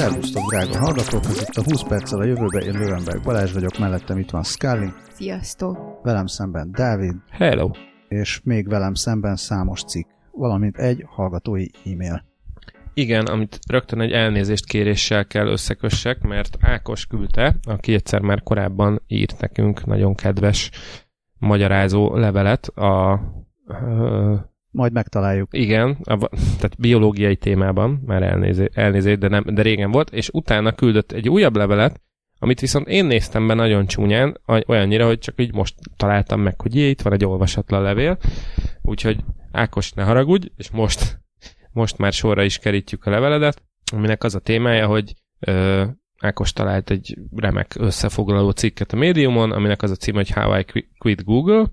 [0.00, 1.24] Szervusztok, drága hallgatók!
[1.24, 4.88] Ez itt a 20 perccel a jövőbe, én Lövenberg Balázs vagyok, mellettem itt van Scully,
[5.12, 6.00] Sziasztok!
[6.02, 7.70] velem szemben Dávid, Hello!
[8.08, 12.24] és még velem szemben számos cikk, valamint egy hallgatói e-mail.
[12.94, 19.02] Igen, amit rögtön egy elnézést kéréssel kell összekössek, mert Ákos küldte, aki egyszer már korábban
[19.06, 20.70] írt nekünk nagyon kedves
[21.38, 23.20] magyarázó levelet a
[24.70, 25.48] Majd megtaláljuk.
[25.50, 30.72] igen, a, tehát biológiai témában, már elnézést, elnézést de, nem, de régen volt, és utána
[30.72, 32.00] küldött egy újabb levelet,
[32.38, 36.74] amit viszont én néztem be nagyon csúnyán, olyannyira, hogy csak így most találtam meg, hogy
[36.74, 38.18] jé, itt van egy olvasatlan levél,
[38.82, 41.20] úgyhogy Ákos, ne haragudj, és most,
[41.72, 43.62] most már sorra is kerítjük a leveledet,
[43.92, 45.84] aminek az a témája, hogy ö,
[46.18, 50.64] Ákos talált egy remek összefoglaló cikket a médiumon, aminek az a cím, hogy How I
[50.98, 51.66] Quit Google,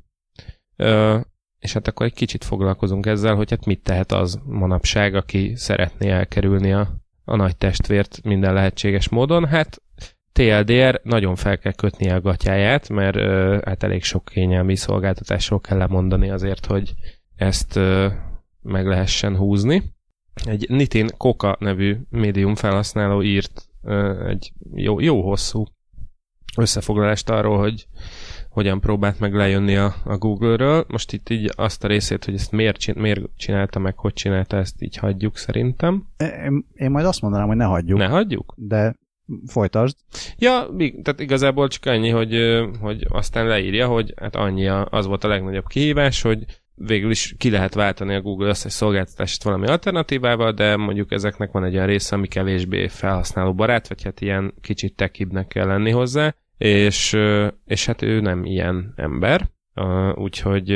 [0.75, 1.19] ö,
[1.59, 6.09] és hát akkor egy kicsit foglalkozunk ezzel, hogy hát mit tehet az manapság, aki szeretné
[6.09, 6.89] elkerülni a,
[7.23, 9.47] a nagy testvért minden lehetséges módon.
[9.47, 9.81] Hát
[10.31, 15.77] TLDR nagyon fel kell kötnie a gatyáját, mert ö, hát elég sok kényelmi szolgáltatásról kell
[15.77, 16.93] lemondani azért, hogy
[17.35, 18.07] ezt ö,
[18.61, 19.83] meg lehessen húzni.
[20.45, 25.65] Egy Nitin Koka nevű médium felhasználó írt ö, egy jó, jó hosszú
[26.57, 27.87] összefoglalást arról, hogy
[28.57, 30.85] hogyan próbált meg lejönni a, a Google-ről.
[30.87, 34.57] Most itt így azt a részét, hogy ezt miért, csin, miért csinálta meg, hogy csinálta,
[34.57, 36.07] ezt így hagyjuk szerintem.
[36.17, 37.97] Én, én majd azt mondanám, hogy ne hagyjuk.
[37.97, 38.53] Ne hagyjuk?
[38.55, 38.95] De
[39.47, 39.95] folytasd.
[40.37, 42.37] Ja, tehát igazából csak annyi, hogy,
[42.81, 47.49] hogy aztán leírja, hogy hát annyi az volt a legnagyobb kihívás, hogy végül is ki
[47.49, 52.15] lehet váltani a Google összes szolgáltatást valami alternatívával, de mondjuk ezeknek van egy olyan része,
[52.15, 57.17] ami kevésbé felhasználó barát, vagy hát ilyen kicsit tekibnek kell lenni hozzá, és,
[57.65, 59.49] és hát ő nem ilyen ember,
[60.15, 60.71] úgyhogy,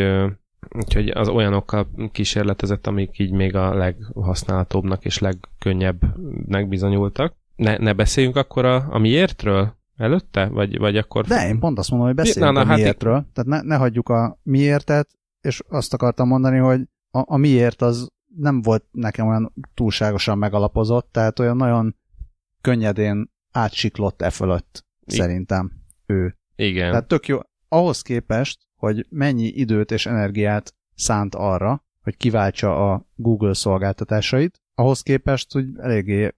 [0.69, 7.35] úgyhogy az olyanokkal kísérletezett, amik így még a leghasználhatóbbnak és legkönnyebbnek bizonyultak.
[7.56, 10.45] Ne, ne beszéljünk akkor a, a miértről előtte?
[10.45, 11.25] Vagy, vagy akkor...
[11.25, 13.17] De én pont azt mondom, hogy beszéljünk na, na, a hát miértről.
[13.17, 13.33] Itt...
[13.33, 15.09] Tehát ne, ne hagyjuk a miértet,
[15.41, 21.09] és azt akartam mondani, hogy a, a miért az nem volt nekem olyan túlságosan megalapozott,
[21.11, 21.95] tehát olyan nagyon
[22.61, 24.85] könnyedén átsiklott e fölött
[25.16, 25.72] szerintem
[26.05, 26.38] ő.
[26.55, 26.89] Igen.
[26.89, 27.39] Tehát tök jó.
[27.67, 35.01] Ahhoz képest, hogy mennyi időt és energiát szánt arra, hogy kiváltsa a Google szolgáltatásait, ahhoz
[35.01, 36.35] képest, hogy eléggé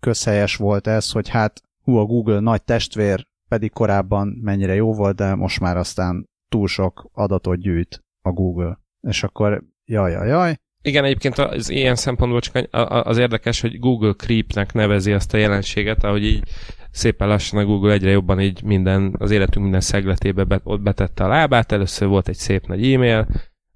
[0.00, 5.16] közhelyes volt ez, hogy hát hú, a Google nagy testvér, pedig korábban mennyire jó volt,
[5.16, 8.80] de most már aztán túl sok adatot gyűjt a Google.
[9.00, 10.56] És akkor jaj, jaj, jaj.
[10.82, 16.04] Igen, egyébként az ilyen szempontból csak az érdekes, hogy Google Creepnek nevezi azt a jelenséget,
[16.04, 16.42] ahogy így
[16.90, 21.24] szépen lassan a Google egyre jobban így minden, az életünk minden szegletébe bet, ott betette
[21.24, 23.26] a lábát, először volt egy szép nagy e-mail,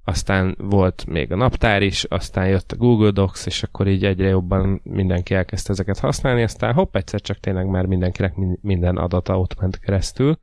[0.04, 4.28] aztán volt még a naptár is, aztán jött a Google Docs, és akkor így egyre
[4.28, 9.60] jobban mindenki elkezdte ezeket használni, aztán hopp, egyszer csak tényleg már mindenkinek minden adata ott
[9.60, 10.38] ment keresztül.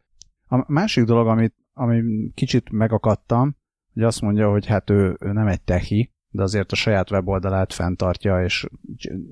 [0.47, 2.02] A másik dolog, amit, ami
[2.34, 3.56] kicsit megakadtam,
[3.94, 7.73] hogy azt mondja, hogy hát ő, ő nem egy techi, de azért a saját weboldalát
[7.73, 8.67] fenntartja és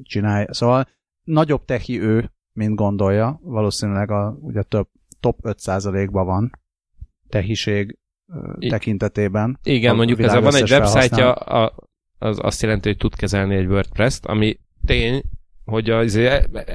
[0.03, 0.53] csinálja.
[0.53, 0.87] Szóval
[1.23, 3.39] nagyobb techi ő, mint gondolja.
[3.43, 4.87] Valószínűleg a ugye több
[5.19, 6.51] top 5%-ban van
[7.29, 7.97] tehiség
[8.59, 9.59] I- tekintetében.
[9.63, 11.75] Igen, mondjuk ez van egy websájtja, a,
[12.17, 15.21] az azt jelenti, hogy tud kezelni egy WordPress-t, ami tény,
[15.65, 16.19] hogy az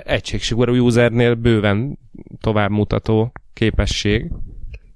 [0.05, 1.99] egységsigorú usernél bőven
[2.41, 4.33] továbbmutató képesség.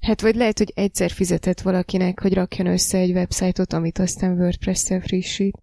[0.00, 5.00] Hát vagy lehet, hogy egyszer fizetett valakinek, hogy rakjon össze egy websájtot, amit aztán WordPress-szel
[5.00, 5.62] frissít.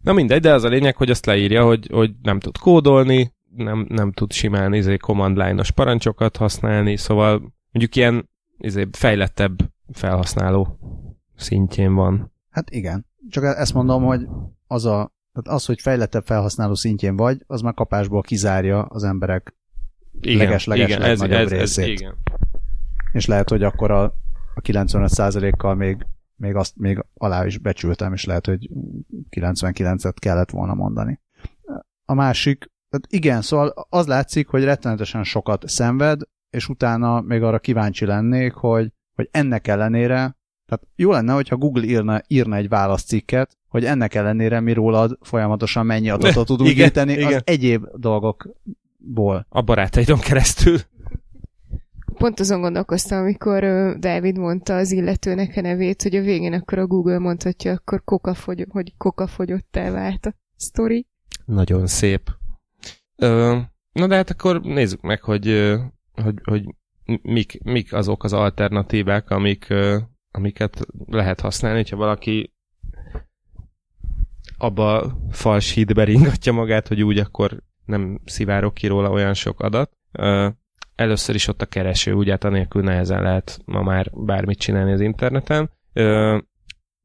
[0.00, 3.86] Na mindegy, de az a lényeg, hogy azt leírja, hogy, hogy nem tud kódolni, nem,
[3.88, 10.78] nem tud simán izé, command line-os parancsokat használni, szóval mondjuk ilyen izé, fejlettebb felhasználó
[11.36, 12.32] szintjén van.
[12.50, 13.06] Hát igen.
[13.28, 14.26] Csak ezt mondom, hogy
[14.66, 19.54] az, a, tehát az, hogy fejlettebb felhasználó szintjén vagy, az már kapásból kizárja az emberek
[20.20, 21.84] leges-leges igen, ez, ez, részét.
[21.84, 22.16] Ez, igen.
[23.12, 24.02] És lehet, hogy akkor a,
[24.54, 26.06] a 95%-kal még,
[26.36, 28.70] még azt még alá is becsültem, és lehet, hogy
[29.30, 31.20] 99-et kellett volna mondani.
[32.04, 36.20] A másik, tehát igen, szóval az látszik, hogy rettenetesen sokat szenved,
[36.50, 41.84] és utána még arra kíváncsi lennék, hogy, hogy ennek ellenére, tehát jó lenne, hogyha Google
[41.84, 47.12] írna, írna egy válaszcikket, hogy ennek ellenére mi rólad folyamatosan mennyi adatot tudunk igen, gyűjteni
[47.12, 47.26] igen.
[47.26, 49.46] az egyéb dolgokból.
[49.48, 50.78] A barátaidon keresztül.
[52.18, 56.86] Pont azon gondolkoztam, amikor uh, mondta az illetőnek a nevét, hogy a végén akkor a
[56.86, 61.06] Google mondhatja, akkor koka fogy, hogy koka fogyott vált a sztori.
[61.44, 62.30] Nagyon szép.
[63.16, 63.58] Ö,
[63.92, 65.72] na de hát akkor nézzük meg, hogy,
[66.22, 66.74] hogy, hogy
[67.22, 69.74] mik, mik azok az alternatívák, amik,
[70.30, 72.52] amiket lehet használni, hogyha valaki
[74.58, 79.92] abba fals hídbe ringatja magát, hogy úgy akkor nem szivárok ki róla olyan sok adat.
[80.94, 85.00] Először is ott a kereső, ugye hát anélkül nehezen lehet ma már bármit csinálni az
[85.00, 85.70] interneten.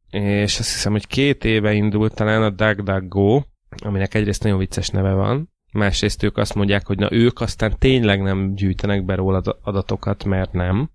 [0.09, 3.43] És azt hiszem, hogy két éve indult talán a DuckDuckGo,
[3.83, 8.21] aminek egyrészt nagyon vicces neve van, másrészt ők azt mondják, hogy na ők aztán tényleg
[8.21, 10.89] nem gyűjtenek be róla adatokat, mert nem.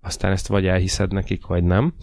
[0.00, 1.94] Aztán ezt vagy elhiszed nekik, vagy nem.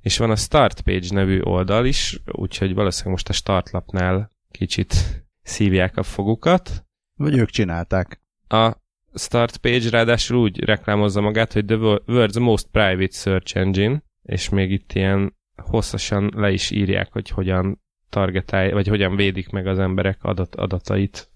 [0.00, 4.94] És van a Start Page nevű oldal is, úgyhogy valószínűleg most a startlapnál kicsit
[5.42, 6.84] szívják a fogukat.
[7.14, 8.20] Vagy ők csinálták.
[8.48, 8.76] A
[9.18, 14.70] Start Page ráadásul úgy reklámozza magát, hogy the world's most private search engine, és még
[14.70, 20.18] itt ilyen hosszasan le is írják, hogy hogyan targetálj, vagy hogyan védik meg az emberek
[20.22, 21.30] adat, adatait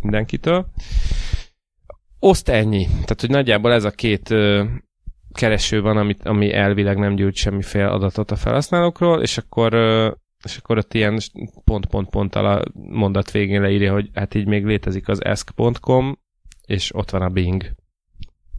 [0.00, 0.66] mindenkitől.
[2.18, 2.84] Oszt ennyi.
[2.84, 4.64] Tehát, hogy nagyjából ez a két ö,
[5.32, 10.10] kereső van, amit, ami elvileg nem gyűjt semmiféle adatot a felhasználókról, és akkor ö,
[10.44, 11.18] és akkor ott ilyen
[11.64, 16.18] pont-pont-pont a mondat végén leírja, hogy hát így még létezik az ask.com,
[16.66, 17.74] és ott van a Bing.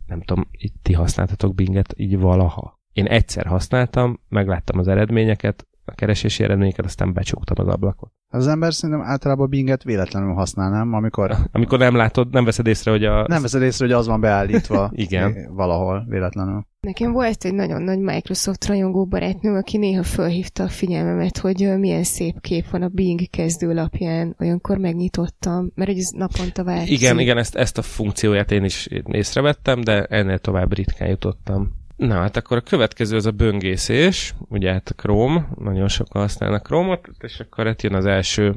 [0.05, 2.79] Nem tudom, itt ti használtatok Binget így valaha.
[2.93, 8.11] Én egyszer használtam, megláttam az eredményeket, a keresési eredményeket, aztán becsuktam az ablakot.
[8.27, 11.35] Az ember szerintem általában Binget véletlenül használnám, amikor...
[11.51, 13.27] Amikor nem látod, nem veszed észre, hogy a...
[13.27, 15.53] Nem veszed észre, hogy az van beállítva Igen.
[15.53, 16.67] valahol véletlenül.
[16.85, 22.03] Nekem volt egy nagyon nagy Microsoft rajongó barátnő, aki néha felhívta a figyelmemet, hogy milyen
[22.03, 24.35] szép kép van a Bing kezdőlapján.
[24.39, 26.99] Olyankor megnyitottam, mert ez naponta változik.
[26.99, 31.71] Igen, igen, ezt, ezt a funkcióját én is észrevettem, de ennél tovább ritkán jutottam.
[31.95, 36.65] Na, hát akkor a következő az a böngészés, ugye hát a Chrome, nagyon sokan használnak
[36.65, 38.55] Chrome-ot, és akkor itt jön az első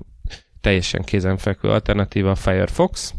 [0.60, 3.14] teljesen kézenfekvő alternatíva a Firefox,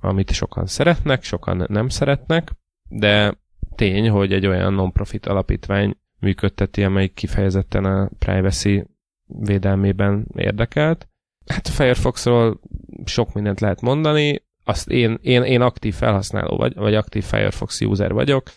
[0.00, 2.52] amit sokan szeretnek, sokan nem szeretnek,
[2.88, 3.44] de
[3.76, 8.84] tény, hogy egy olyan non-profit alapítvány működteti, amelyik kifejezetten a privacy
[9.26, 11.08] védelmében érdekelt.
[11.46, 12.60] Hát a Firefoxról
[13.04, 18.12] sok mindent lehet mondani, azt én, én, én aktív felhasználó vagy, vagy aktív Firefox user
[18.12, 18.50] vagyok,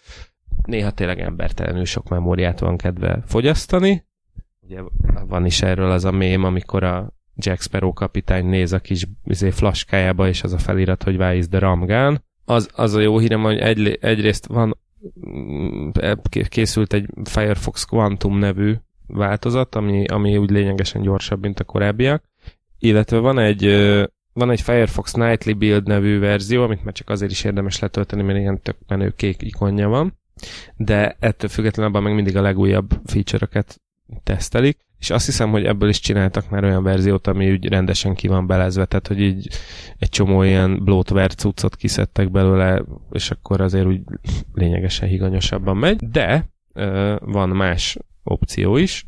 [0.65, 4.05] néha tényleg embertelenül sok memóriát van kedve fogyasztani.
[4.61, 4.81] Ugye
[5.27, 9.49] van is erről az a mém, amikor a Jack Sparrow kapitány néz a kis izé,
[9.49, 12.23] flaskájába, és az a felirat, hogy why is the Ramgán.
[12.45, 14.77] Az, az a jó hírem, hogy egy, egyrészt van
[16.49, 18.73] készült egy Firefox Quantum nevű
[19.07, 22.23] változat, ami, ami úgy lényegesen gyorsabb, mint a korábbiak,
[22.79, 23.65] illetve van egy
[24.33, 28.39] van egy Firefox Nightly Build nevű verzió, amit már csak azért is érdemes letölteni, mert
[28.39, 30.17] ilyen tök menő kék ikonja van.
[30.75, 33.81] De ettől függetlenül abban meg mindig a legújabb feature-öket
[34.23, 38.27] tesztelik, és azt hiszem, hogy ebből is csináltak már olyan verziót, ami úgy rendesen ki
[38.27, 39.47] van belezve, tehát hogy így
[39.97, 44.01] egy csomó ilyen bloatware cuccot kiszedtek belőle, és akkor azért úgy
[44.53, 46.49] lényegesen higanyosabban megy, de
[47.19, 49.05] van más opció is.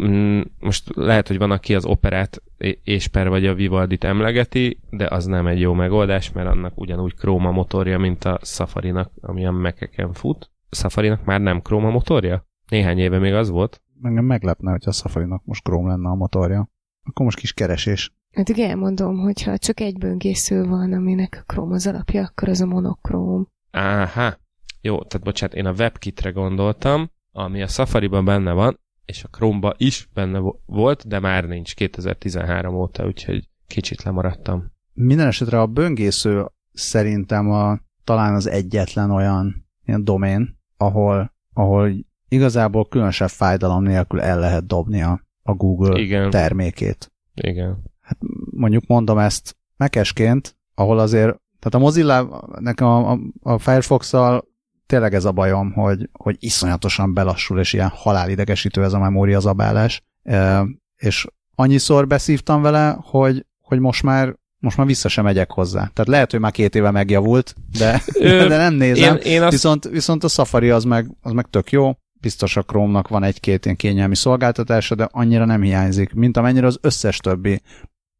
[0.00, 2.42] Mm, most lehet, hogy van, aki az operát
[2.84, 7.14] és per vagy a Vivaldit emlegeti, de az nem egy jó megoldás, mert annak ugyanúgy
[7.14, 10.50] Chrome motorja, mint a Safari-nak, ami a Mac-eken fut.
[10.70, 12.46] Safari-nak már nem Chrome a motorja?
[12.68, 13.82] Néhány éve még az volt.
[14.02, 16.68] Engem meglepne, hogy a Safari-nak most Chrome lenne a motorja.
[17.02, 18.14] Akkor most kis keresés.
[18.32, 22.66] Hát igen, elmondom, hogyha csak egy böngésző van, aminek Chrome az alapja, akkor az a
[22.66, 23.48] monokrom.
[23.70, 24.38] Áhá.
[24.80, 29.74] Jó, tehát bocsánat, én a WebKitre gondoltam, ami a Safari-ban benne van, és a Chrome-ba
[29.76, 34.72] is benne volt, de már nincs 2013 óta, úgyhogy kicsit lemaradtam.
[34.92, 41.92] Minden esetre a böngésző szerintem a, talán az egyetlen olyan ilyen domén, ahol, ahol
[42.34, 46.30] igazából különösebb fájdalom nélkül el lehet dobni a, a Google Igen.
[46.30, 47.12] termékét.
[47.34, 47.82] Igen.
[48.00, 48.18] Hát
[48.50, 54.44] mondjuk mondom ezt mekesként, ahol azért, tehát a Mozilla, nekem a, a, a Firefox-szal
[54.86, 60.02] tényleg ez a bajom, hogy, hogy iszonyatosan belassul, és ilyen halálidegesítő ez a memória zabálás,
[60.22, 65.90] e, és annyiszor beszívtam vele, hogy, hogy most már most már vissza sem megyek hozzá.
[65.92, 69.16] Tehát lehet, hogy már két éve megjavult, de, Ö, de nem nézem.
[69.16, 69.50] Én, én azt...
[69.50, 71.92] viszont, viszont a Safari az meg, az meg tök jó.
[72.24, 76.78] Biztos a Chrome-nak van egy-két ilyen kényelmi szolgáltatása, de annyira nem hiányzik, mint amennyire az
[76.80, 77.60] összes többi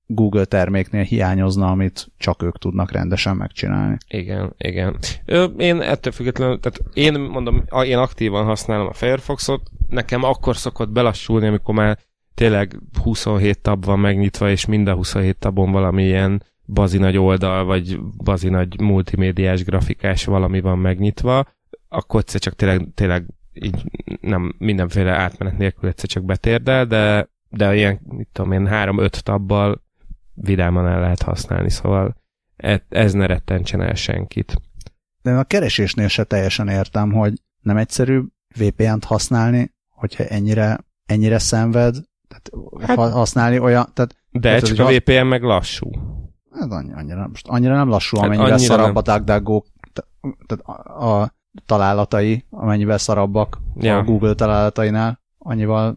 [0.06, 3.96] Google terméknél hiányozna, amit csak ők tudnak rendesen megcsinálni.
[4.08, 4.98] Igen, igen.
[5.56, 11.46] Én ettől függetlenül, tehát én mondom, én aktívan használom a Firefoxot, nekem akkor szokott belassulni,
[11.46, 11.98] amikor már
[12.34, 18.00] tényleg 27 tab van megnyitva, és mind a 27 tabon valamilyen bazi nagy oldal, vagy
[18.24, 21.46] bazi nagy multimédiás grafikás valami van megnyitva,
[21.88, 23.84] akkor egyszer csak tényleg, tényleg így
[24.20, 29.82] nem mindenféle átmenet nélkül egyszer csak betérdel, de, de ilyen, mit tudom én, három-öt tabbal
[30.34, 32.16] vidáman el lehet használni, szóval
[32.56, 34.56] ez, ez ne rettentsen el senkit.
[35.22, 38.22] De a keresésnél se teljesen értem, hogy nem egyszerű
[38.58, 41.96] VPN-t használni, hogyha ennyire, ennyire szenved,
[42.28, 42.50] tehát
[42.86, 43.86] hát, használni olyan...
[43.92, 45.90] Tehát, de tehát, csak a VPN meg lassú.
[46.50, 49.62] Ez annyira, most annyira nem lassú, hát amennyivel szarabb a DuckDuckGo
[50.46, 51.34] tehát a, a
[51.66, 53.98] találatai, amennyivel szarabbak ja.
[53.98, 55.96] a Google találatainál, annyival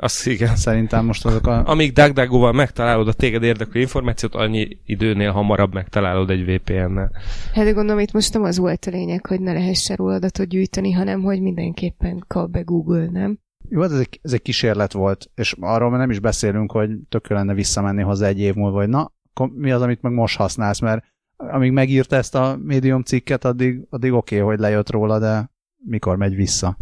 [0.00, 0.56] azt igen.
[0.56, 1.66] Szerintem most azok a...
[1.66, 7.10] Amíg DuckDuckGo-val megtalálod a téged érdeklő információt, annyi időnél hamarabb megtalálod egy VPN-nel.
[7.52, 10.48] Hát de gondolom, itt most nem az volt a lényeg, hogy ne lehessen róla adatot
[10.48, 13.38] gyűjteni, hanem hogy mindenképpen kap be Google, nem?
[13.68, 17.54] Jó, ez egy, ez egy kísérlet volt, és arról nem is beszélünk, hogy tökő lenne
[17.54, 19.12] visszamenni hozzá egy év múlva, hogy na,
[19.54, 21.04] mi az, amit meg most használsz, mert
[21.38, 26.16] amíg megírta ezt a médium cikket, addig, addig oké, okay, hogy lejött róla, de mikor
[26.16, 26.78] megy vissza?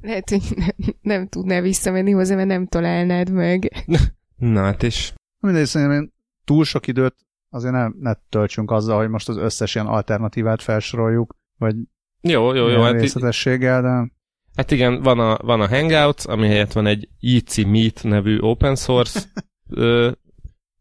[0.00, 3.84] Lehet, hogy nem, nem tudnál visszamenni hozzá, mert nem találnád meg.
[4.36, 5.14] Na hát is.
[5.40, 6.12] Mindegy, szerintem
[6.44, 7.14] túl sok időt
[7.50, 11.76] azért ne, ne töltsünk azzal, hogy most az összes ilyen alternatívát felsoroljuk, vagy
[12.20, 14.12] jó, jó, jó, hát részletességgel, de...
[14.54, 18.76] Hát igen, van a, van a Hangouts, ami helyett van egy Jitsi Meet nevű open
[18.76, 19.20] source
[19.68, 20.10] ö,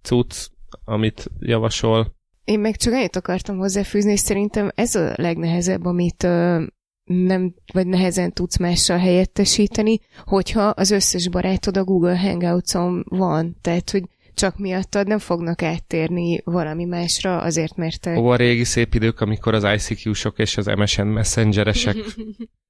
[0.01, 0.47] cucc,
[0.83, 2.17] amit javasol.
[2.49, 6.63] Én meg csak ennyit akartam hozzáfűzni, és szerintem ez a legnehezebb, amit ö,
[7.03, 13.57] nem, vagy nehezen tudsz mással helyettesíteni, hogyha az összes barátod a Google Hangouts-on van.
[13.61, 14.03] Tehát, hogy
[14.33, 18.19] csak miattad nem fognak áttérni valami másra, azért mert te...
[18.19, 21.95] Ó, a régi szép idők, amikor az ICQ-sok és az MSN messengeresek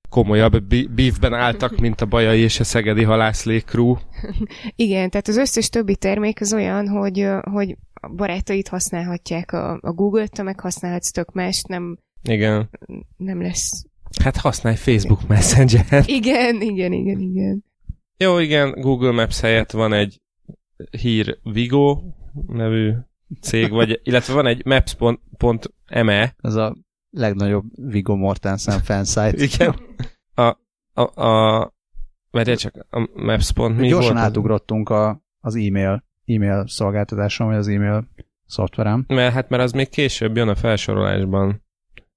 [0.10, 3.98] komolyabb beefben álltak, mint a Bajai és a Szegedi halászlékrú.
[4.76, 9.92] Igen, tehát az összes többi termék az olyan, hogy, hogy a barátaid használhatják a, a
[9.92, 12.70] Google-t, te meg használhatsz tök mást, nem, Igen.
[13.18, 13.86] nem lesz
[14.24, 16.08] Hát használj Facebook Messenger-t.
[16.08, 17.64] Igen, igen, igen, igen.
[18.18, 20.22] Jó, igen, Google Maps helyett van egy
[20.92, 22.02] hír Vigo
[22.48, 22.94] nevű
[23.42, 26.36] cég, vagy, illetve van egy maps.me.
[26.42, 26.76] Ez a
[27.10, 29.44] legnagyobb Vigo Mortensen fansite.
[29.44, 29.76] Igen.
[30.34, 30.58] A,
[30.94, 31.74] a, a
[32.32, 38.08] várjál csak, a maps.me Gyorsan volt átugrottunk a, az e-mail, e-mail szolgáltatáson, vagy az e-mail
[38.46, 39.06] szoftverem.
[39.08, 41.64] Mert hát mert az még később jön a felsorolásban.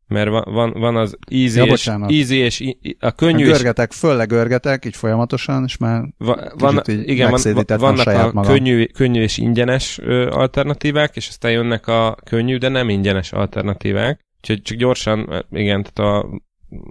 [0.07, 3.45] Mert van, van, van az easy, ja, és, easy és a könnyű...
[3.45, 3.99] Görgetek, és...
[3.99, 8.52] fölle görgetek, így folyamatosan, és már va, van, így igen, van, vannak a magam.
[8.52, 9.99] könnyű, könnyű és ingyenes
[10.31, 14.21] alternatívák, és aztán jönnek a könnyű, de nem ingyenes alternatívák.
[14.37, 16.28] Úgyhogy csak gyorsan, igen, tehát a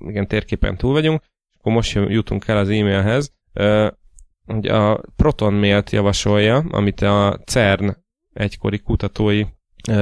[0.07, 1.21] igen, térképen túl vagyunk,
[1.59, 3.33] akkor most jutunk el az e-mailhez.
[4.53, 7.97] Ugye a Proton javasolja, amit a CERN
[8.33, 9.43] egykori kutatói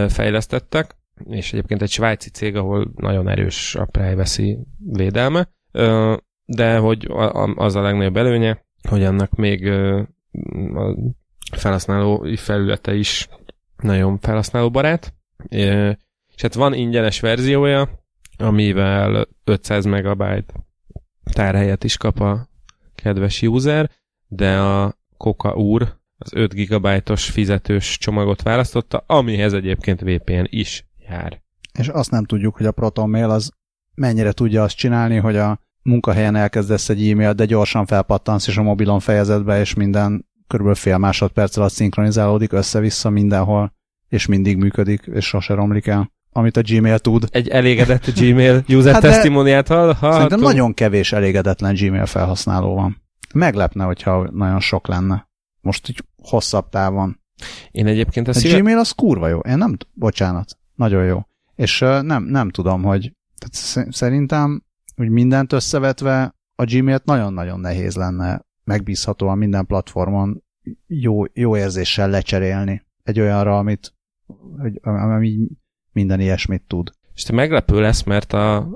[0.08, 0.96] fejlesztettek,
[1.29, 5.50] és egyébként egy svájci cég, ahol nagyon erős a privacy védelme,
[6.46, 7.08] de hogy
[7.56, 9.68] az a legnagyobb előnye, hogy annak még
[10.74, 10.96] a
[11.51, 13.29] felhasználó felülete is
[13.77, 15.13] nagyon felhasználóbarát,
[15.48, 17.89] és hát van ingyenes verziója,
[18.38, 20.53] amivel 500 megabyte
[21.34, 22.50] tárhelyet is kap a
[22.96, 23.89] kedves user,
[24.29, 31.41] de a Coca úr az 5 GB-os fizetős csomagot választotta, amihez egyébként VPN is jár.
[31.79, 33.51] És azt nem tudjuk, hogy a Proton Mail az
[33.95, 38.63] mennyire tudja azt csinálni, hogy a munkahelyen elkezdesz egy e-mailt, de gyorsan felpattansz, és a
[38.63, 43.74] mobilon fejezed be, és minden körülbelül fél másodperc alatt szinkronizálódik össze-vissza mindenhol,
[44.07, 47.27] és mindig működik, és sose romlik el amit a Gmail tud.
[47.31, 50.13] Egy elégedett Gmail user hát testimoniát hallhatunk.
[50.13, 53.01] Szerintem nagyon kevés elégedetlen Gmail felhasználó van.
[53.33, 55.27] Meglepne, hogyha nagyon sok lenne.
[55.62, 57.19] Most így hosszabb távon.
[57.71, 58.59] Én egyébként a, a szíve...
[58.59, 59.39] Gmail az kurva jó.
[59.39, 60.57] Én nem, bocsánat.
[60.75, 61.19] Nagyon jó.
[61.55, 64.63] És nem, nem tudom, hogy tehát szerintem,
[64.95, 70.43] hogy mindent összevetve a Gmail-t nagyon-nagyon nehéz lenne megbízhatóan minden platformon
[70.88, 73.93] jó, jó érzéssel lecserélni egy olyanra, amit
[74.57, 75.48] hogy, ami
[75.91, 76.91] minden ilyesmit tud.
[77.13, 78.69] És te meglepő lesz, mert a,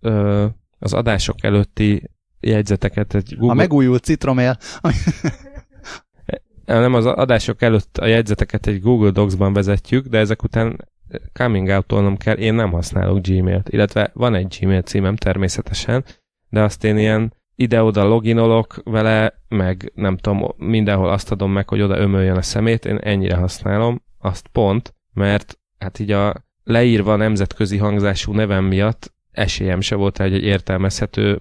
[0.00, 0.46] ö,
[0.78, 3.50] az adások előtti jegyzeteket egy Google...
[3.50, 4.58] A megújult citromél.
[6.64, 10.88] nem, az adások előtt a jegyzeteket egy Google Docs-ban vezetjük, de ezek után
[11.32, 16.04] coming out kell, én nem használok Gmail-t, illetve van egy Gmail címem természetesen,
[16.48, 21.80] de azt én ilyen ide-oda loginolok vele, meg nem tudom, mindenhol azt adom meg, hogy
[21.80, 27.16] oda ömöljön a szemét, én ennyire használom, azt pont, mert hát így a leírva a
[27.16, 31.38] nemzetközi hangzású nevem miatt esélyem se volt hogy egy értelmezhető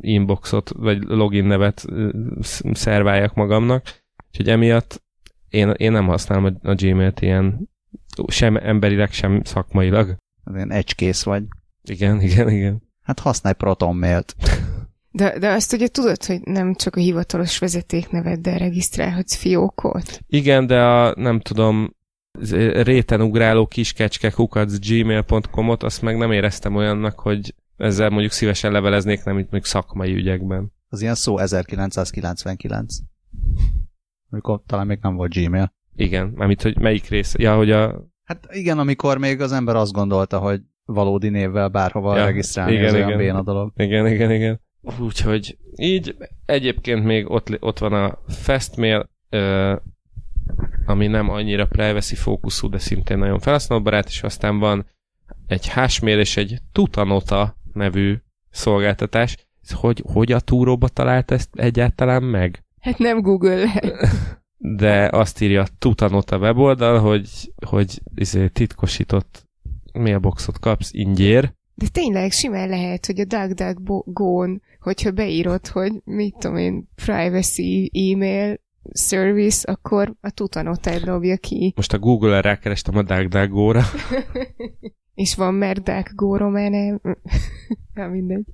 [0.00, 1.84] inboxot, vagy login nevet
[2.72, 3.84] szerváljak magamnak,
[4.28, 5.02] úgyhogy emiatt
[5.48, 7.68] én, én nem használom a Gmail-t ilyen
[8.26, 10.16] sem emberileg, sem szakmailag.
[10.54, 11.42] Ilyen egykész vagy.
[11.82, 12.82] Igen, igen, igen.
[13.02, 14.34] Hát használj Proton mailt.
[15.12, 20.20] De, de azt ugye tudod, hogy nem csak a hivatalos vezetékneveddel regisztrálhatsz fiókot?
[20.26, 21.94] Igen, de a, nem tudom,
[22.82, 29.24] réten ugráló kiskecske kukac gmail.com-ot, azt meg nem éreztem olyannak, hogy ezzel mondjuk szívesen leveleznék,
[29.24, 30.72] nem itt még szakmai ügyekben.
[30.88, 32.96] Az ilyen szó 1999.
[34.30, 35.74] Amikor talán még nem volt Gmail.
[35.96, 37.34] Igen, mármint, hogy melyik rész?
[37.38, 38.08] Ja, hogy a...
[38.24, 42.84] Hát igen, amikor még az ember azt gondolta, hogy valódi névvel bárhova ja, regisztrálni, igen,
[42.84, 43.06] ez igen.
[43.06, 43.72] olyan béna dolog.
[43.76, 44.60] Igen, igen, igen.
[44.98, 49.10] Úgyhogy így egyébként még ott, ott van a Festmail,
[50.86, 54.86] ami nem annyira privacy fókuszú, de szintén nagyon felhasználóbarát, és aztán van
[55.46, 58.16] egy hashmail és egy Tutanota nevű
[58.50, 59.36] szolgáltatás.
[59.72, 62.64] Hogy, hogy a túróba talált ezt egyáltalán meg?
[62.80, 63.66] Hát nem Google
[64.62, 69.48] De azt írja Tutanota weboldal, hogy, hogy izé, titkosított
[69.92, 71.52] mailboxot kapsz ingyér.
[71.74, 78.60] De tényleg simán lehet, hogy a DuckDuckGo-n, hogyha beírod, hogy mit tudom én, privacy email
[78.92, 81.72] service, akkor a tutanotát dobja ki.
[81.76, 83.82] Most a Google-re rákerestem a DuckDuckGo-ra.
[85.14, 87.00] És van már DuckGo román
[87.94, 88.44] ja, mindegy.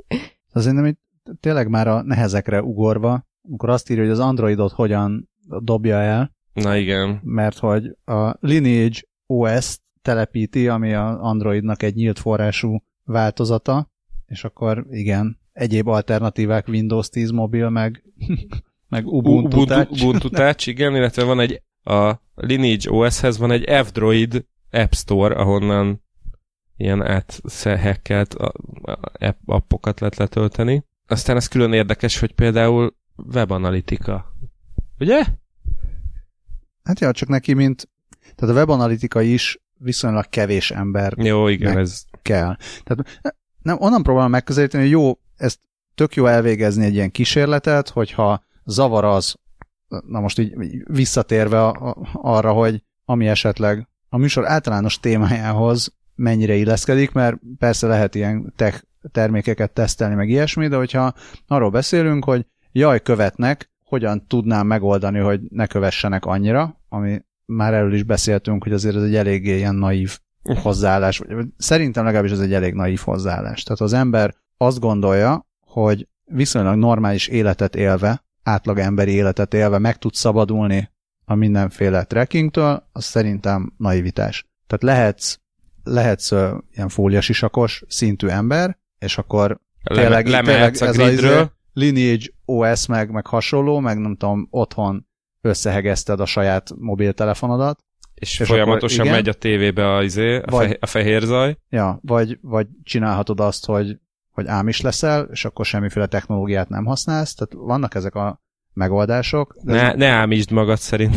[0.53, 1.01] Azért nem itt
[1.41, 5.29] tényleg már a nehezekre ugorva, amikor azt írja, hogy az Androidot hogyan
[5.61, 6.35] dobja el.
[6.53, 7.21] Na igen.
[7.23, 13.91] Mert hogy a Lineage OS telepíti, ami a Androidnak egy nyílt forrású változata,
[14.27, 18.03] és akkor igen, egyéb alternatívák Windows 10 mobil, meg,
[18.89, 20.03] meg Ubuntu, Ubuntu Touch.
[20.03, 26.05] Ubuntu Touch, igen, illetve van egy a Lineage OS-hez van egy F-Droid App Store, ahonnan
[26.77, 28.35] ilyen átszehekelt
[29.19, 30.85] app, appokat lehet letölteni.
[31.09, 34.37] Aztán ez külön érdekes, hogy például webanalitika.
[34.99, 35.25] Ugye?
[36.83, 37.89] Hát ja, csak neki, mint
[38.35, 42.57] tehát a webanalitika is viszonylag kevés ember jó, igen, ez kell.
[42.85, 43.21] Tehát
[43.63, 45.61] nem, onnan próbálom megközelíteni, hogy jó, ezt
[45.95, 49.35] tök jó elvégezni egy ilyen kísérletet, hogyha zavar az,
[50.07, 56.55] na most így visszatérve a, a, arra, hogy ami esetleg a műsor általános témájához mennyire
[56.55, 58.83] illeszkedik, mert persze lehet ilyen tech
[59.13, 61.13] termékeket tesztelni, meg ilyesmi, de hogyha
[61.47, 67.95] arról beszélünk, hogy jaj, követnek, hogyan tudnám megoldani, hogy ne kövessenek annyira, ami már erről
[67.95, 70.19] is beszéltünk, hogy azért ez egy eléggé ilyen naív
[70.63, 73.63] hozzáállás, vagy szerintem legalábbis ez egy elég naív hozzáállás.
[73.63, 79.99] Tehát az ember azt gondolja, hogy viszonylag normális életet élve, átlag emberi életet élve meg
[79.99, 80.91] tud szabadulni
[81.25, 84.45] a mindenféle trekkingtől, az szerintem naivitás.
[84.67, 85.39] Tehát lehetsz,
[85.83, 92.25] lehetsz uh, ilyen fóliasisakos szintű ember, és akkor tényleg, Leme, tényleg ez a izé Lineage
[92.45, 95.07] OS meg, meg hasonló, meg nem tudom, otthon
[95.41, 97.85] összehegezted a saját mobiltelefonodat.
[98.15, 101.57] És, és folyamatosan megy a tévébe a, izé, a, vagy, a fehér zaj.
[101.69, 103.99] Ja, vagy, vagy csinálhatod azt, hogy,
[104.37, 107.35] hogy ám is leszel, és akkor semmiféle technológiát nem használsz.
[107.35, 108.41] Tehát vannak ezek a
[108.73, 109.57] megoldások.
[109.63, 109.97] Ne, ez...
[109.97, 111.17] ne ámítsd magad szerint.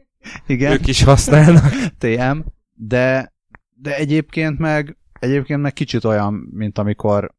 [0.46, 0.72] igen.
[0.72, 1.70] Ők is használnak.
[1.98, 2.38] TM.
[2.74, 3.32] De,
[3.74, 7.34] de egyébként meg egyébként meg kicsit olyan, mint amikor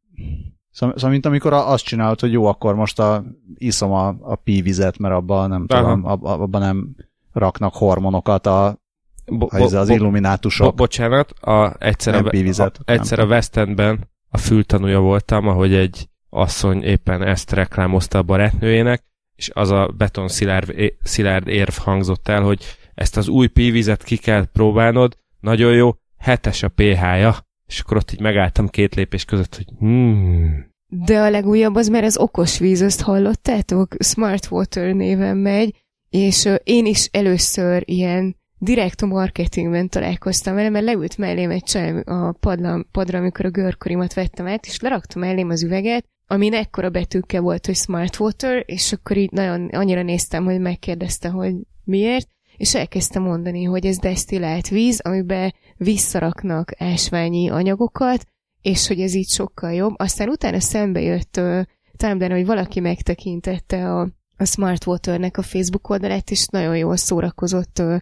[0.72, 3.24] Szóval, szóval mint amikor azt csinálod, hogy jó, akkor most a,
[3.56, 5.82] iszom a, a pívizet, mert abban nem Aha.
[5.82, 6.96] tudom, abban nem
[7.34, 8.78] raknak hormonokat a,
[9.26, 10.68] bo, bo, az illuminátusok.
[10.68, 16.10] Bo, bocsánat, a, egyszer, a, a, egyszer a West Endben a fültanúja voltam, ahogy egy
[16.30, 19.04] asszony éppen ezt reklámozta a barátnőjének,
[19.36, 20.28] és az a beton
[21.02, 22.64] szilárd, érv hangzott el, hogy
[22.94, 28.12] ezt az új pívizet ki kell próbálnod, nagyon jó, hetes a pH-ja, és akkor ott
[28.12, 30.70] így megálltam két lépés között, hogy hmm.
[30.88, 33.96] De a legújabb az, mert az okos víz, azt hallottátok?
[34.00, 35.76] Smart Water néven megy,
[36.10, 42.02] és én is először ilyen direkt a marketingben találkoztam vele, mert leült mellém egy csaj
[42.06, 46.90] a padla, padra, amikor a görkorimat vettem át, és leraktam mellém az üveget, amin ekkora
[46.90, 52.28] betűkkel volt, hogy Smart Water, és akkor így nagyon annyira néztem, hogy megkérdezte, hogy miért,
[52.58, 58.26] és elkezdte mondani, hogy ez desztillált víz, amiben visszaraknak ásványi anyagokat,
[58.62, 59.94] és hogy ez így sokkal jobb.
[59.98, 61.62] Aztán utána szembe jött uh,
[61.98, 67.80] Tumblr, hogy valaki megtekintette a, a Smart Water-nek a Facebook oldalát, és nagyon jól szórakozott
[67.80, 67.98] uh,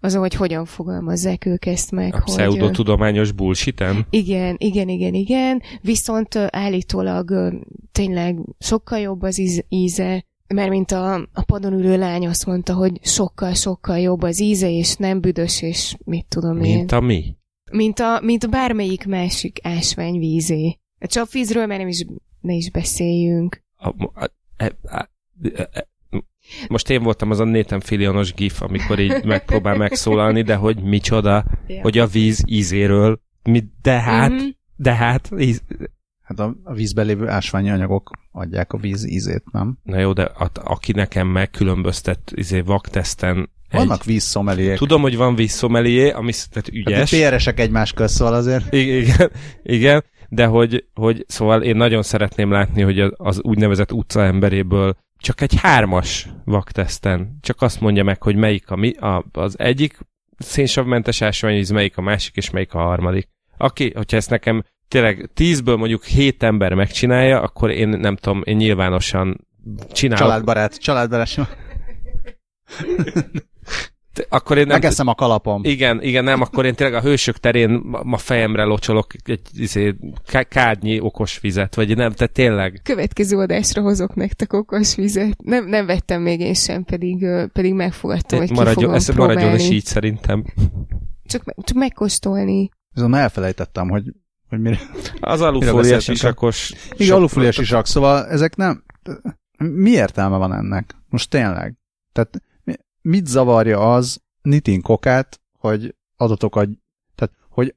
[0.00, 2.14] azon, hogy hogyan fogalmazzák ők ezt meg.
[2.14, 5.62] A pseudotudományos bullshit Igen, igen, igen, igen.
[5.80, 7.54] Viszont állítólag
[7.92, 12.74] tényleg sokkal jobb az íz, íze, mert mint a, a padon ülő lány azt mondta,
[12.74, 16.76] hogy sokkal-sokkal jobb az íze, és nem büdös, és mit tudom mint én.
[16.76, 17.36] Mint a mi?
[17.72, 20.78] Mint a, mint a bármelyik másik ásványvízé.
[20.98, 22.04] A csapvízről már nem is,
[22.40, 23.62] ne is beszéljünk.
[23.76, 25.08] A, a, a, a,
[25.52, 25.88] a,
[26.68, 31.44] most én voltam az a Nathan Filionos gif, amikor így megpróbál megszólalni, de hogy micsoda,
[31.66, 31.80] ja.
[31.80, 34.48] hogy a víz ízéről, mi, de hát, mm-hmm.
[34.76, 35.62] de hát, íz,
[36.30, 39.78] Hát a, a vízben lévő ásványi anyagok adják a víz ízét, nem?
[39.82, 44.06] Na jó, de a, aki nekem megkülönböztet izé, vakteszten vannak egy...
[44.06, 44.76] vízszomeliék.
[44.76, 47.10] Tudom, hogy van vízszomelié, ami tehát ügyes.
[47.10, 48.72] Hát PRS-ek egymás közt, szóval azért.
[48.72, 49.30] Igen,
[49.62, 54.96] igen, de hogy, hogy szóval én nagyon szeretném látni, hogy az, az úgynevezett utca emberéből
[55.20, 59.98] csak egy hármas vakteszten csak azt mondja meg, hogy melyik a mi, a, az egyik
[60.38, 63.28] szénsavmentes ásványvíz, melyik a másik, és melyik a harmadik.
[63.56, 68.56] Aki, hogyha ezt nekem tényleg tízből mondjuk hét ember megcsinálja, akkor én nem tudom, én
[68.56, 69.46] nyilvánosan
[69.92, 70.26] csinálok.
[70.26, 71.28] Családbarát, családbarát
[74.28, 74.80] akkor én nem...
[74.80, 75.64] Megeszem a kalapom.
[75.64, 77.70] Igen, igen, nem, akkor én tényleg a hősök terén
[78.02, 79.96] ma fejemre locsolok egy izé,
[80.48, 82.80] kádnyi okos vizet, vagy nem, tehát tényleg.
[82.82, 85.42] Következő adásra hozok nektek okos vizet.
[85.42, 89.54] Nem, nem vettem még én sem, pedig, pedig megfogadtam, hogy maradjon, ki fogom ez maradjon
[89.54, 90.44] is így szerintem.
[91.26, 92.70] Csak, csak megkóstolni.
[92.94, 94.04] Azon elfelejtettem, hogy,
[94.48, 94.78] hogy mire,
[95.20, 96.72] Az alufóliás isakos.
[96.96, 98.84] Igen, alufóliás isak, szóval ezek nem...
[99.58, 100.94] Mi értelme van ennek?
[101.08, 101.76] Most tényleg.
[102.12, 102.42] Tehát
[103.02, 106.68] mit zavarja az Nitin kokát, hogy adatokat,
[107.14, 107.74] tehát, hogy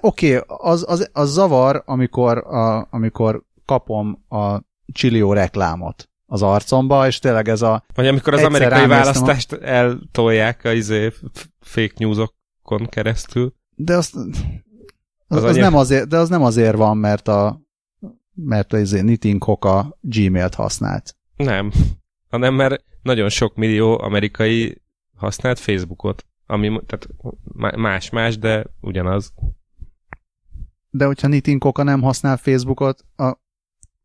[0.00, 4.58] oké, okay, az, az, az zavar, amikor, a, amikor kapom a
[4.92, 7.84] Csillió reklámot az arcomba, és tényleg ez a...
[7.94, 9.66] Vagy amikor az amerikai választást a...
[9.66, 11.12] eltolják a izé
[11.60, 13.54] fake newsokon keresztül.
[13.74, 17.62] De azt, az, az, az nem azért, de az nem azért van, mert a
[18.34, 21.16] mert a izé, Nitin Koka Gmail-t használt.
[21.36, 21.72] Nem,
[22.30, 24.82] hanem mert nagyon sok millió amerikai
[25.16, 27.08] használt Facebookot, ami tehát
[27.76, 29.32] más-más, de ugyanaz.
[30.90, 33.36] De hogyha Nitin Koka nem használ Facebookot, a,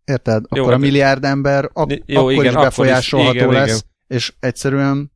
[0.05, 0.43] érted?
[0.43, 3.69] Akkor jó, a hát- milliárd ember ak- jó, akkor igen, is befolyásolható is, igen, lesz,
[3.77, 4.17] igen.
[4.17, 5.11] és egyszerűen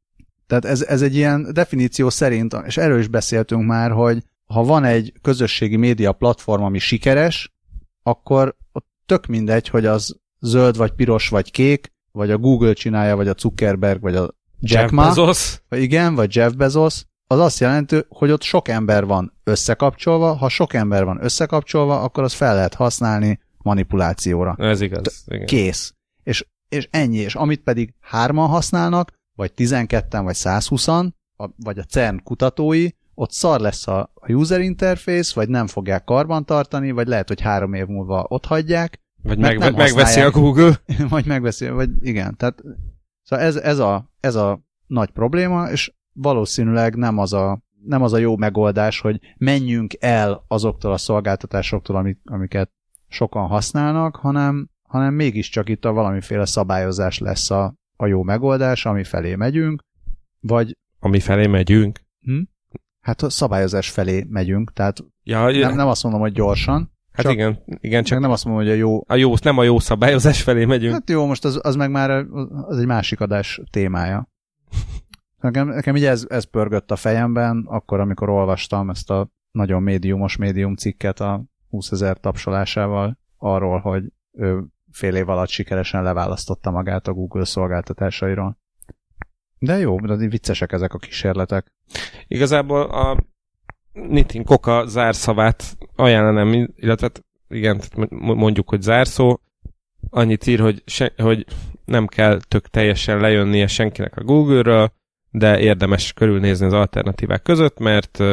[0.47, 4.83] tehát ez, ez egy ilyen definíció szerint, és erről is beszéltünk már, hogy ha van
[4.83, 7.53] egy közösségi média platform, ami sikeres,
[8.03, 13.15] akkor ott tök mindegy, hogy az zöld, vagy piros, vagy kék, vagy a Google csinálja,
[13.15, 14.21] vagy a Zuckerberg, vagy a
[14.59, 15.61] Jack Jeff Ma, Bezos.
[15.69, 20.49] Vagy igen, vagy Jeff Bezos, az azt jelenti, hogy ott sok ember van összekapcsolva, ha
[20.49, 24.55] sok ember van összekapcsolva, akkor az fel lehet használni manipulációra.
[24.57, 25.23] Ez igaz.
[25.27, 25.45] Igen.
[25.45, 25.93] Kész.
[26.23, 31.09] És, és ennyi, és amit pedig hárman használnak, vagy 12-en, vagy 120-an,
[31.55, 36.91] vagy a CERN kutatói, ott szar lesz a, a user interface, vagy nem fogják karbantartani,
[36.91, 40.81] vagy lehet, hogy három év múlva ott hagyják, vagy meg, megveszi a Google.
[41.09, 42.37] vagy megveszi, vagy igen.
[42.37, 42.61] Tehát
[43.21, 48.13] szóval ez, ez, a, ez a nagy probléma, és valószínűleg nem az a, nem az
[48.13, 52.71] a jó megoldás, hogy menjünk el azoktól a szolgáltatásoktól, amik, amiket
[53.07, 59.03] sokan használnak, hanem, hanem mégiscsak itt a valamiféle szabályozás lesz a, a jó megoldás, ami
[59.03, 59.81] felé megyünk,
[60.39, 60.77] vagy...
[60.99, 61.99] Ami felé megyünk?
[62.21, 62.41] Hm?
[62.99, 67.33] Hát a szabályozás felé megyünk, tehát ja, nem, nem azt mondom, hogy gyorsan, Hát csak,
[67.33, 69.03] igen, igen, csak nem azt mondom, hogy a jó...
[69.07, 70.93] A jó, nem a jó szabályozás felé megyünk.
[70.93, 72.09] Hát jó, most az, az meg már
[72.67, 74.29] az egy másik adás témája.
[75.39, 80.35] Nekem, nekem így ez, ez pörgött a fejemben, akkor, amikor olvastam ezt a nagyon médiumos
[80.35, 87.07] médium cikket a 20 ezer tapsolásával arról, hogy ő fél év alatt sikeresen leválasztotta magát
[87.07, 88.57] a Google szolgáltatásairól.
[89.59, 91.73] De jó, de viccesek ezek a kísérletek.
[92.27, 93.17] Igazából a
[93.93, 97.11] Nitin Koka zárszavát ajánlanám, illetve
[97.49, 99.39] igen, mondjuk, hogy zárszó,
[100.09, 101.45] annyit ír, hogy, se, hogy
[101.85, 104.91] nem kell tök teljesen lejönnie senkinek a Google-ről,
[105.31, 108.23] de érdemes körülnézni az alternatívák között, mert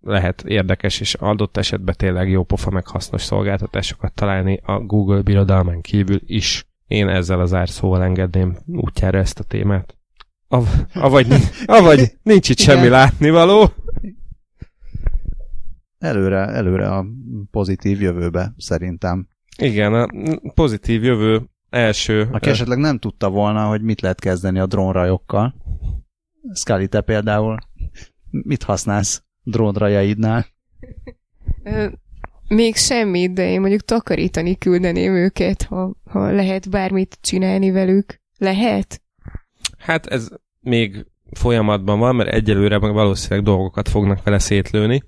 [0.00, 5.80] lehet érdekes és adott esetben tényleg jó pofa meg hasznos szolgáltatásokat találni a Google birodalmán
[5.80, 6.66] kívül is.
[6.86, 9.96] Én ezzel az árszóval engedném útjára ezt a témát.
[10.48, 11.26] Av- avagy,
[11.66, 13.72] avagy nincs itt semmi látnivaló
[16.04, 17.06] előre, előre a
[17.50, 19.28] pozitív jövőbe szerintem.
[19.58, 20.06] Igen, a
[20.54, 22.28] pozitív jövő első...
[22.32, 25.54] Aki esetleg nem tudta volna, hogy mit lehet kezdeni a drónrajokkal.
[26.54, 27.58] Scully, te például
[28.30, 30.46] mit használsz drónrajaidnál?
[32.48, 38.20] Még semmit, de én mondjuk takarítani küldeném őket, ha, ha lehet bármit csinálni velük.
[38.38, 39.02] Lehet?
[39.78, 40.28] Hát ez
[40.60, 45.02] még folyamatban van, mert egyelőre meg valószínűleg dolgokat fognak vele szétlőni.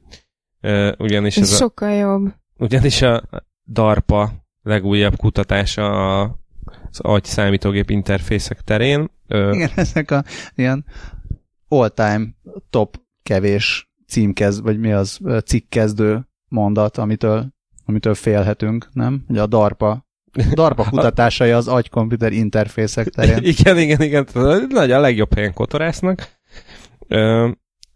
[0.98, 2.34] Ugyanis ez, ez a, sokkal jobb.
[2.58, 3.22] Ugyanis a
[3.66, 9.10] DARPA legújabb kutatása az agy számítógép interfészek terén.
[9.28, 10.84] Igen, ezek a ilyen
[11.68, 12.26] all-time
[12.70, 19.24] top kevés címkezd, vagy mi az cikkkezdő mondat, amitől, amitől félhetünk, nem?
[19.28, 20.06] Ugye a DARPA
[20.54, 23.38] DARPA kutatásai az agy-komputer interfészek terén.
[23.52, 24.26] igen, igen, igen.
[24.68, 26.28] Nagy a legjobb helyen kotorásznak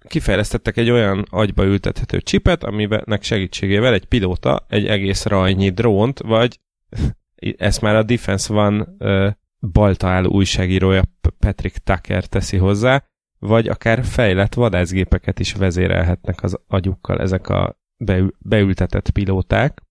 [0.08, 6.60] kifejlesztettek egy olyan agyba ültethető csipet, aminek segítségével egy pilóta egy egész rajnyi drónt, vagy
[7.56, 11.02] ezt már a Defense One uh, baltaál újságírója
[11.38, 13.04] Patrick Tucker teszi hozzá,
[13.38, 19.82] vagy akár fejlett vadászgépeket is vezérelhetnek az agyukkal ezek a beül- beültetett pilóták.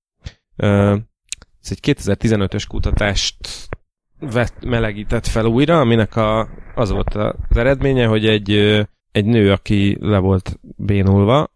[0.58, 0.98] Uh,
[1.62, 3.38] ez egy 2015-ös kutatást
[4.19, 8.50] vett, melegített fel újra, aminek a, az volt az eredménye, hogy egy
[9.12, 11.52] egy nő, aki le volt bénulva,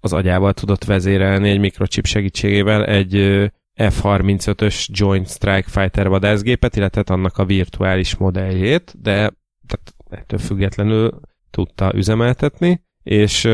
[0.00, 3.14] az agyával tudott vezérelni egy mikrochip segítségével egy
[3.74, 9.14] F-35-ös Joint Strike Fighter vadászgépet, illetve annak a virtuális modelljét, de
[9.66, 13.48] tehát ettől függetlenül tudta üzemeltetni, és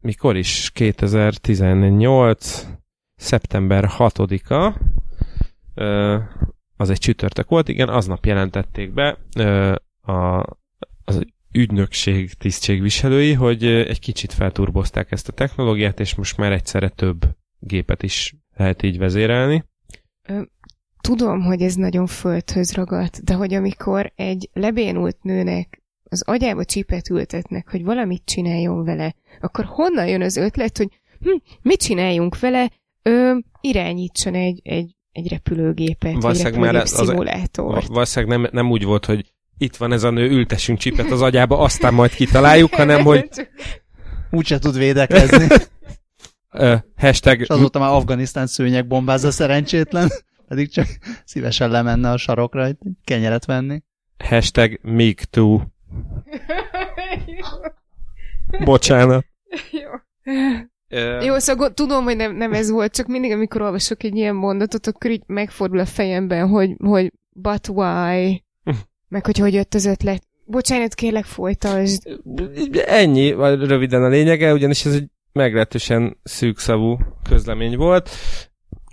[0.00, 0.70] mikor is?
[0.74, 2.66] 2018
[3.14, 4.74] szeptember 6-a
[6.76, 9.18] az egy csütörtök volt, igen, aznap jelentették be
[10.12, 10.44] a,
[11.04, 17.24] az ügynökség tisztségviselői, hogy egy kicsit felturbozták ezt a technológiát, és most már egyszerre több
[17.58, 19.64] gépet is lehet így vezérelni.
[21.00, 27.10] Tudom, hogy ez nagyon földhöz ragadt, de hogy amikor egy lebénult nőnek az agyába csipet
[27.10, 30.88] ültetnek, hogy valamit csináljon vele, akkor honnan jön az ötlet, hogy
[31.20, 32.70] hm, mit csináljunk vele,
[33.02, 37.76] ö, irányítson egy, egy, egy repülőgépet, valószínűleg egy repülőgép már.
[37.76, 41.22] Az, valószínűleg nem, nem úgy volt, hogy itt van ez a nő, ültessünk csipet az
[41.22, 43.28] agyába, aztán majd kitaláljuk, hanem hogy...
[44.30, 45.46] Úgyse tud védekezni.
[46.52, 47.40] uh, hashtag...
[47.40, 50.08] És azóta már Afganisztán szőnyeg bombázza szerencsétlen,
[50.48, 50.86] pedig csak
[51.24, 53.82] szívesen lemenne a sarokra, egy kenyeret venni.
[54.18, 55.60] Hashtag make too.
[58.64, 59.26] Bocsánat.
[59.70, 59.90] Jó.
[60.90, 64.34] Uh, Jó, szóval tudom, hogy nem, nem ez volt, csak mindig, amikor olvasok egy ilyen
[64.34, 68.44] mondatot, akkor így megfordul a fejemben, hogy, hogy but why?
[69.08, 70.22] Meg hogy hogy jött az ötlet.
[70.44, 72.20] Bocsánat, kérlek folytasd.
[72.86, 73.30] Ennyi,
[73.66, 78.10] röviden a lényege, ugyanis ez egy meglehetősen szűkszavú közlemény volt,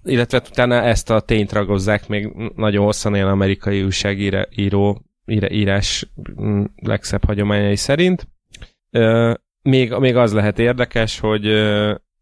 [0.04, 5.02] illetve utána ezt a tényt ragozzák még nagyon hosszan él amerikai újságíró
[5.50, 6.10] írás
[6.42, 8.28] mm, legszebb hagyományai szerint.
[9.62, 11.46] Még, még az lehet érdekes, hogy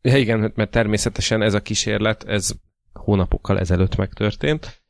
[0.02, 2.52] ja igen, mert természetesen ez a kísérlet, ez
[2.94, 4.84] hónapokkal ezelőtt megtörtént,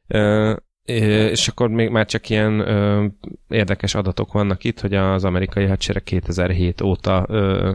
[0.86, 3.06] és akkor még már csak ilyen ö,
[3.48, 7.72] érdekes adatok vannak itt, hogy az amerikai hadsereg 2007 óta ö,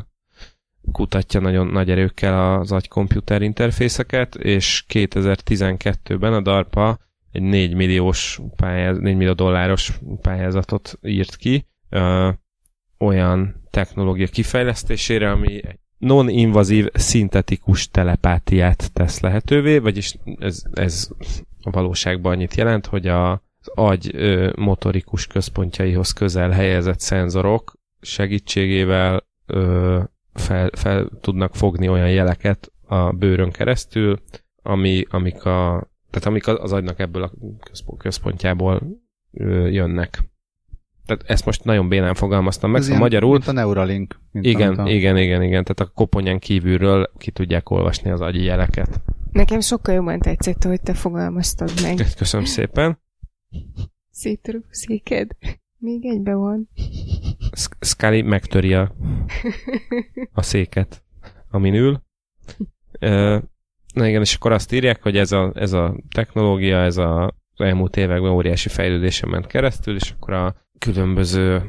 [0.92, 6.98] kutatja nagyon nagy erőkkel az agykomputer interfészeket, és 2012-ben a DARPA
[7.32, 12.28] egy 4 milliós pályáz, 4 millió dolláros pályázatot írt ki ö,
[12.98, 15.60] olyan technológia kifejlesztésére, ami
[15.98, 21.08] non-invazív szintetikus telepátiát tesz lehetővé, vagyis ez, ez
[21.68, 29.26] a valóságban annyit jelent, hogy a, az agy ö, motorikus központjaihoz közel helyezett szenzorok segítségével
[29.46, 30.00] ö,
[30.34, 34.20] fel, fel tudnak fogni olyan jeleket a bőrön keresztül,
[34.62, 37.32] ami, amik, a, tehát amik az agynak ebből a
[37.98, 38.82] központjából
[39.32, 40.22] ö, jönnek.
[41.06, 43.32] Tehát ezt most nagyon bénán fogalmaztam meg, szóval magyarul...
[43.32, 44.20] Mint a Neuralink.
[44.32, 44.88] Mint igen, a...
[44.88, 45.64] igen, igen, igen.
[45.64, 49.00] Tehát a koponyán kívülről ki tudják olvasni az agyi jeleket.
[49.32, 51.96] Nekem sokkal jobban tetszett, hogy te fogalmaztad meg.
[52.16, 52.98] Köszönöm szépen.
[54.10, 55.36] Szétrúg széked.
[55.76, 56.68] Még egybe van.
[57.80, 58.94] Scully megtöri a,
[60.32, 61.02] a széket,
[61.50, 62.02] amin ül.
[63.94, 67.96] Na igen, és akkor azt írják, hogy ez a, ez a technológia, ez a, elmúlt
[67.96, 71.62] években óriási fejlődésen ment keresztül, és akkor a különböző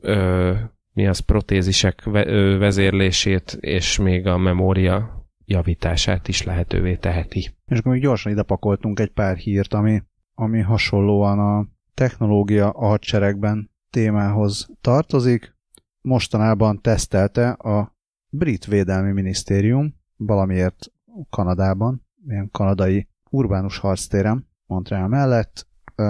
[0.00, 0.52] ö,
[0.92, 5.21] mi az, protézisek ve, ö, vezérlését, és még a memória
[5.52, 7.54] javítását is lehetővé teheti.
[7.66, 10.02] És akkor még gyorsan ide pakoltunk egy pár hírt, ami,
[10.34, 15.56] ami hasonlóan a technológia a hadseregben témához tartozik.
[16.00, 17.96] Mostanában tesztelte a
[18.28, 20.92] brit védelmi minisztérium valamiért
[21.30, 25.66] Kanadában, ilyen kanadai urbánus harctéren, Montreal mellett,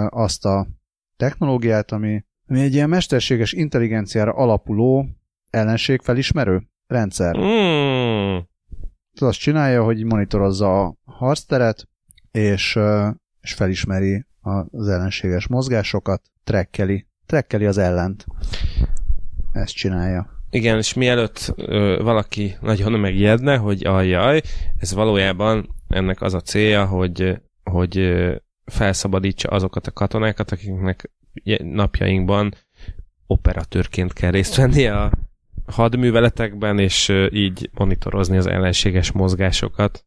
[0.09, 0.67] azt a
[1.17, 5.07] technológiát, ami, ami egy ilyen mesterséges intelligenciára alapuló
[5.49, 7.37] ellenségfelismerő rendszer.
[7.37, 8.37] Mm.
[9.19, 11.87] Azt csinálja, hogy monitorozza a harcteret,
[12.31, 12.79] és,
[13.41, 14.25] és felismeri
[14.71, 18.25] az ellenséges mozgásokat, trekkeli, trekkeli az ellent.
[19.51, 20.33] Ezt csinálja.
[20.49, 24.41] Igen, és mielőtt ö, valaki nagyon megijedne, hogy ajjaj,
[24.77, 31.11] ez valójában ennek az a célja, hogy, hogy ö, felszabadítsa azokat a katonákat, akiknek
[31.63, 32.53] napjainkban
[33.27, 35.11] operatőrként kell részt venni a
[35.65, 40.05] hadműveletekben, és így monitorozni az ellenséges mozgásokat.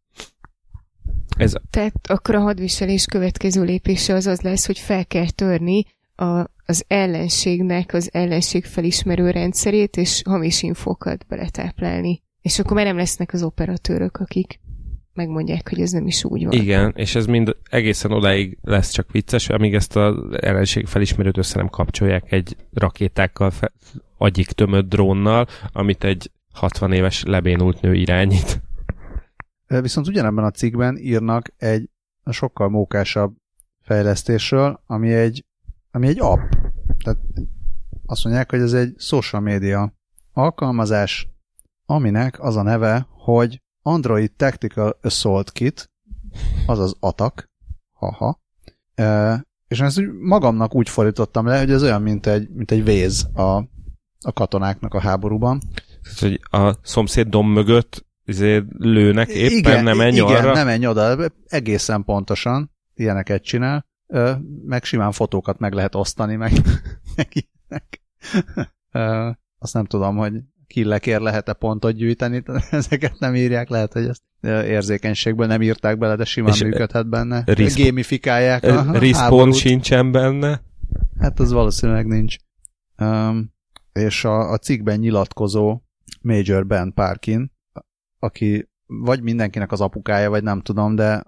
[1.37, 1.53] Ez...
[1.71, 6.85] Tehát akkor a hadviselés következő lépése az az lesz, hogy fel kell törni a, az
[6.87, 12.23] ellenségnek az ellenség felismerő rendszerét, és hamis infókat beletáplálni.
[12.42, 14.61] És akkor már nem lesznek az operatőrök, akik
[15.16, 16.52] megmondják, hogy ez nem is úgy van.
[16.52, 21.59] Igen, és ez mind egészen odáig lesz csak vicces, amíg ezt az ellenség felismerőt össze
[21.59, 23.72] nem kapcsolják egy rakétákkal fe,
[24.18, 28.62] agyik tömött drónnal, amit egy 60 éves lebénult nő irányít.
[29.66, 31.90] Viszont ugyanebben a cikkben írnak egy
[32.31, 33.35] sokkal mókásabb
[33.83, 35.44] fejlesztésről, ami egy,
[35.90, 36.52] ami egy app.
[37.05, 37.18] Tehát
[38.07, 39.92] azt mondják, hogy ez egy social media
[40.33, 41.29] alkalmazás,
[41.87, 45.90] aminek az a neve, hogy Android Tactical Assault Kit,
[46.66, 47.51] azaz ATAK,
[47.92, 48.40] haha,
[48.94, 52.85] e, és ezt úgy magamnak úgy fordítottam le, hogy ez olyan, mint egy, mint egy
[52.85, 53.57] véz a,
[54.20, 55.61] a katonáknak a háborúban.
[56.03, 60.53] Tehát, hogy a szomszéd dom mögött izé lőnek éppen, igen, nem menj igen, arra?
[60.53, 63.87] nem menj oda, egészen pontosan ilyeneket csinál,
[64.64, 66.53] meg simán fotókat meg lehet osztani, meg,
[67.16, 68.03] meg ilyenek.
[69.59, 70.33] Azt nem tudom, hogy
[70.66, 74.22] killekért lehet-e pontot gyűjteni, ezeket nem írják, lehet, hogy ezt
[74.66, 77.42] érzékenységből nem írták bele, de simán és működhet benne.
[77.46, 80.62] Resp- Gamifikálják a Respawn sincsen benne?
[81.18, 82.37] Hát az valószínűleg nincs.
[82.98, 83.55] Um,
[83.92, 85.81] és a, a cikkben nyilatkozó
[86.20, 87.52] Major Ben Parkin,
[88.18, 91.24] aki vagy mindenkinek az apukája, vagy nem tudom, de,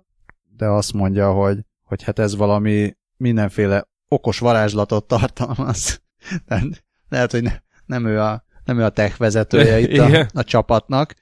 [0.56, 6.02] de azt mondja, hogy, hogy hát ez valami mindenféle okos varázslatot tartalmaz.
[6.46, 7.52] Tehát lehet, hogy ne,
[7.86, 11.14] nem ő a, nem ő a tech vezetője itt a, a csapatnak,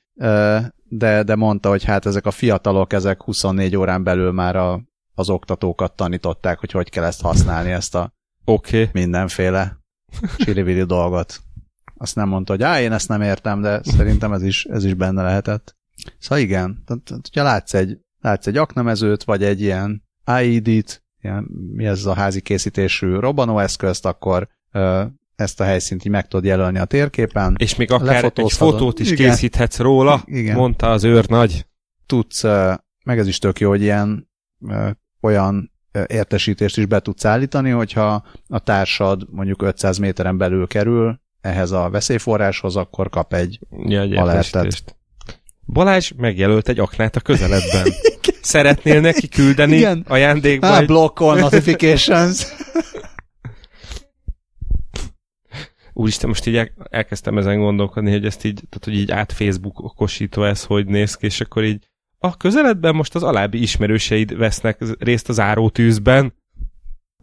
[0.88, 4.80] de, de mondta, hogy hát ezek a fiatalok, ezek 24 órán belül már a,
[5.14, 8.12] az oktatókat tanították, hogy hogy kell ezt használni, ezt a
[8.44, 8.88] okay.
[8.92, 9.78] mindenféle
[10.38, 11.40] csirivili dolgot.
[11.96, 14.94] Azt nem mondta, hogy á, én ezt nem értem, de szerintem ez is, ez is
[14.94, 15.76] benne lehetett.
[16.18, 20.02] Szóval igen, hogyha látsz egy, látsz egy aknamezőt, vagy egy ilyen
[20.40, 25.04] IED-t, ilyen, mi ez a házi készítésű robbanóeszközt, akkor ö,
[25.36, 27.56] ezt a helyszínt így meg tudod jelölni a térképen.
[27.58, 29.30] És még akár egy fotót is igen.
[29.30, 30.56] készíthetsz róla, igen.
[30.56, 31.66] mondta az őr nagy.
[32.06, 32.42] Tudsz,
[33.04, 34.30] meg ez is tök jó, hogy ilyen
[35.20, 35.72] olyan
[36.06, 41.88] értesítést is be tudsz állítani, hogyha a társad mondjuk 500 méteren belül kerül ehhez a
[41.90, 44.96] veszélyforráshoz, akkor kap egy ja, alertet.
[45.66, 47.86] Balázs megjelölt egy aknát a közeledben.
[48.40, 50.04] Szeretnél neki küldeni Igen.
[50.08, 50.76] ajándékba?
[50.76, 52.46] Ah, blockol notifications.
[55.98, 60.64] Úristen, most így elkezdtem ezen gondolkodni, hogy ezt így, tehát hogy így át Facebook-okosítva ez
[60.64, 65.40] hogy néz ki, és akkor így a közeledben most az alábbi ismerőseid vesznek részt az
[65.40, 66.34] árótűzben.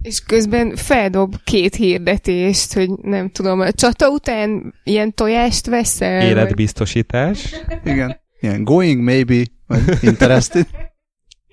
[0.01, 6.21] És közben feldob két hirdetést, hogy nem tudom, a csata után ilyen tojást veszel?
[6.21, 7.55] Életbiztosítás.
[7.67, 7.79] Vagy...
[7.83, 8.19] Igen.
[8.39, 10.67] Ilyen going maybe, vagy interested.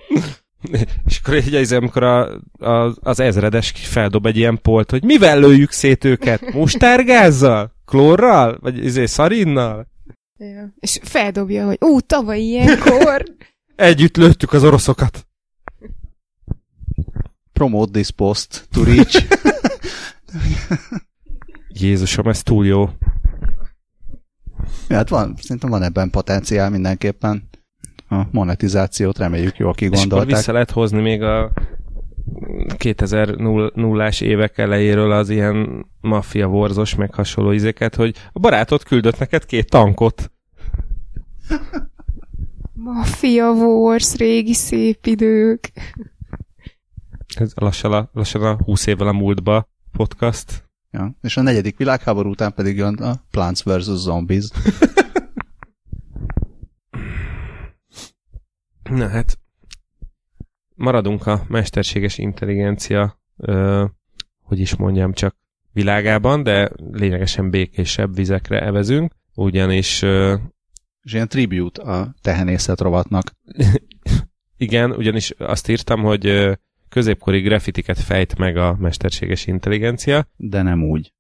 [1.07, 5.38] És akkor egy az, amikor a, a, az ezredes feldob egy ilyen polt, hogy mivel
[5.38, 6.53] lőjük szét őket?
[6.53, 7.73] Mustárgázzal?
[7.85, 8.59] Klórral?
[8.61, 9.87] Vagy izé szarinnal?
[10.37, 10.75] Ja.
[10.79, 13.25] És feldobja, hogy ú, tavaly ilyenkor.
[13.77, 15.27] Együtt lőttük az oroszokat.
[17.53, 19.27] Promote this post to reach.
[21.81, 22.88] Jézusom, ez túl jó.
[24.88, 27.49] Ja, hát van, szerintem van ebben potenciál mindenképpen
[28.11, 30.29] a monetizációt reméljük jól kigondolták.
[30.29, 31.53] És vissza lehet hozni még a
[32.68, 39.46] 2000-as évek elejéről az ilyen maffia vorzos, meg hasonló izéket, hogy a barátod küldött neked
[39.46, 40.31] két tankot.
[42.73, 45.73] Mafia Wars, régi szép idők.
[47.35, 50.68] Ez lassan a, lassan a 20 évvel a múltba podcast.
[50.90, 53.85] Ja, és a negyedik világháború után pedig jön a Plants vs.
[53.85, 54.49] Zombies.
[58.90, 59.38] Na hát,
[60.74, 63.85] maradunk a mesterséges intelligencia, ö,
[64.42, 65.37] hogy is mondjam, csak
[65.72, 70.03] világában, de lényegesen békésebb vizekre evezünk, ugyanis...
[70.03, 70.37] Ö,
[71.03, 73.33] és ilyen tribute a tehenészet rovatnak.
[74.57, 80.26] Igen, ugyanis azt írtam, hogy középkori grafitiket fejt meg a mesterséges intelligencia.
[80.37, 81.12] De nem úgy.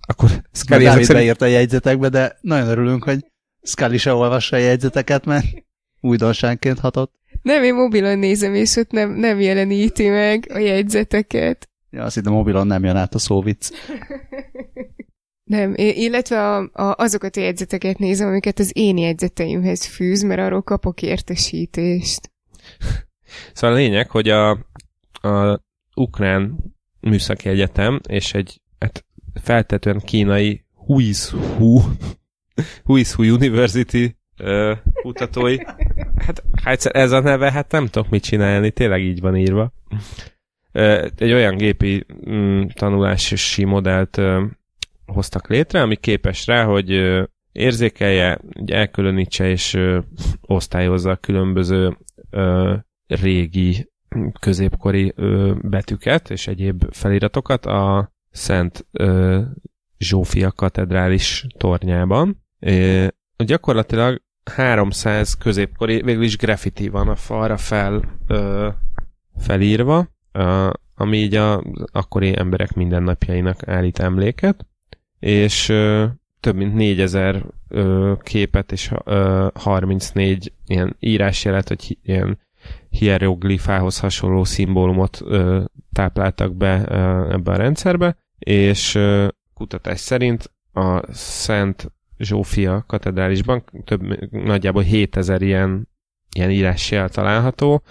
[0.00, 1.12] Akkor Scully szerint...
[1.12, 3.24] beírta a jegyzetekbe, de nagyon örülünk, hogy
[3.62, 5.46] Scully se olvassa a jegyzeteket, mert
[6.00, 7.14] újdonságként hatott.
[7.42, 11.68] Nem, én mobilon nézem, és ott nem, nem jeleníti meg a jegyzeteket.
[11.90, 13.68] Ja, azt hittem mobilon nem jön át a szóvic.
[15.44, 20.62] Nem, illetve a, a, azokat a jegyzeteket nézem, amiket az én jegyzeteimhez fűz, mert arról
[20.62, 22.30] kapok értesítést.
[23.52, 24.50] Szóval a lényeg, hogy a,
[25.12, 25.62] a
[25.94, 26.56] Ukrán
[27.00, 29.04] Műszaki Egyetem és egy hát
[29.42, 31.80] feltetően kínai Huizhu
[32.84, 35.56] Huizhu University uh, kutatói.
[36.16, 39.72] Hát, hát ez a neve, hát nem tudok mit csinálni, tényleg így van írva.
[40.72, 44.42] Uh, egy olyan gépi mm, tanulási modellt uh,
[45.06, 49.98] hoztak létre, ami képes rá, hogy uh, érzékelje, elkülönítse és uh,
[50.40, 51.96] osztályozza a különböző
[52.30, 52.74] uh,
[53.06, 53.88] régi
[54.40, 59.40] középkori ö, betűket és egyéb feliratokat a Szent ö,
[59.98, 62.46] Zsófia katedrális tornyában.
[62.60, 68.68] É, gyakorlatilag 300 középkori, végül is graffiti van a falra fel, ö,
[69.36, 74.66] felírva, ö, ami így a akkori emberek mindennapjainak állít emléket,
[75.18, 76.06] és ö,
[76.40, 82.38] több mint 4000 ö, képet és ö, 34 ilyen írásjelet, vagy ilyen
[82.90, 91.12] hieroglifához hasonló szimbólumot ö, tápláltak be ö, ebbe a rendszerbe, és ö, kutatás szerint a
[91.12, 95.88] Szent Zsófia katedrálisban több, nagyjából 7000 ilyen,
[96.34, 97.82] ilyen írásjel található,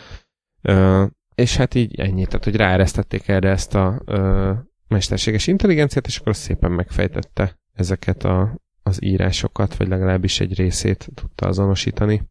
[0.61, 1.05] ö,
[1.35, 4.53] és hát így ennyi, tehát hogy ráeresztették erre ezt a ö,
[4.87, 11.47] mesterséges intelligenciát, és akkor szépen megfejtette ezeket a, az írásokat, vagy legalábbis egy részét tudta
[11.47, 12.21] azonosítani.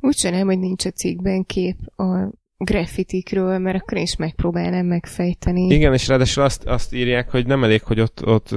[0.00, 5.74] Úgy sem, hogy nincs a cikkben kép a graffitikről, mert akkor is megpróbálnám megfejteni.
[5.74, 8.50] Igen, és ráadásul azt, azt írják, hogy nem elég, hogy ott, ott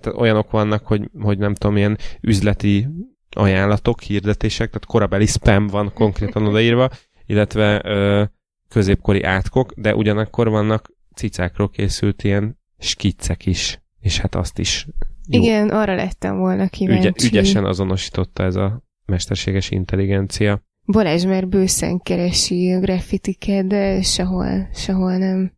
[0.00, 2.88] például olyanok vannak, hogy, hogy nem tudom, ilyen üzleti
[3.30, 6.90] ajánlatok, hirdetések, tehát korabeli spam van konkrétan odaírva,
[7.26, 8.24] illetve ö,
[8.68, 14.86] középkori átkok, de ugyanakkor vannak cicákról készült ilyen skiccek is, és hát azt is
[15.28, 15.42] jó.
[15.42, 17.08] Igen, arra lettem volna kíváncsi.
[17.08, 20.62] Ügy, ügyesen azonosította ez a mesterséges intelligencia.
[20.86, 25.52] Balázs már bőszen keresi a graffitiket, de sehol, sehol nem.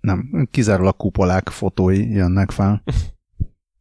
[0.00, 2.82] Nem, kizárólag kupolák fotói jönnek fel.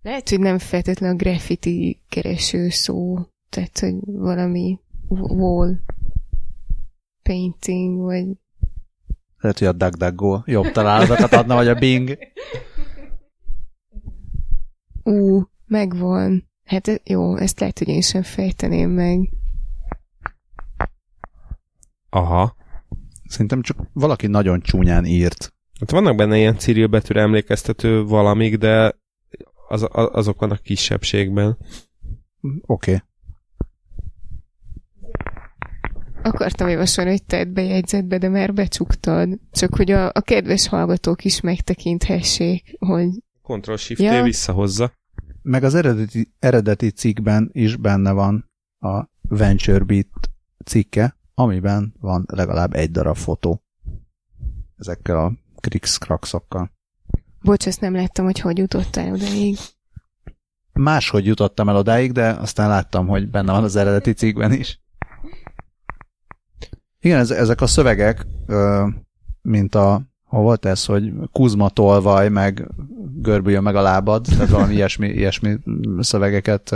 [0.06, 3.18] Lehet, hogy nem feltétlenül a graffiti kereső szó,
[3.50, 5.76] tehát, hogy valami wall
[7.24, 8.26] painting, vagy...
[9.38, 12.18] Lehet, hogy a DuckDuckGo jobb találatokat adna, vagy a Bing.
[15.04, 16.50] Ú, megvan.
[16.64, 19.30] Hát jó, ezt lehet, hogy én sem fejteném meg.
[22.10, 22.56] Aha.
[23.28, 25.54] Szerintem csak valaki nagyon csúnyán írt.
[25.80, 29.04] Hát vannak benne ilyen Cyril betűre emlékeztető valamik, de
[29.82, 31.58] az, azok vannak kisebbségben.
[32.62, 32.92] Oké.
[32.92, 33.02] Okay.
[36.24, 39.40] Akartam javasolni, hogy tedd be jegyzetbe, de már becsuktad.
[39.52, 43.10] Csak hogy a, a kedves hallgatók is megtekinthessék, hogy...
[43.42, 44.24] Ctrl-Shift ja.
[44.24, 44.94] visszahozza.
[45.42, 50.30] Meg az eredeti, eredeti cikkben is benne van a VentureBeat
[50.66, 53.64] cikke, amiben van legalább egy darab fotó.
[54.78, 56.75] Ezekkel a krix-kraxokkal.
[57.46, 59.58] Bocs, ezt nem láttam, hogy hogy jutottál odaig.
[60.74, 64.82] Máshogy jutottam el odáig, de aztán láttam, hogy benne van az eredeti cikkben is.
[67.00, 68.26] Igen, ez, ezek a szövegek,
[69.42, 72.68] mint a, hol volt ez, hogy Kuzma tolvaj, meg
[73.14, 75.58] görbüljön meg a lábad, tehát valami ilyesmi, ilyesmi
[76.00, 76.76] szövegeket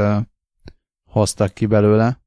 [1.11, 2.21] hoztak ki belőle.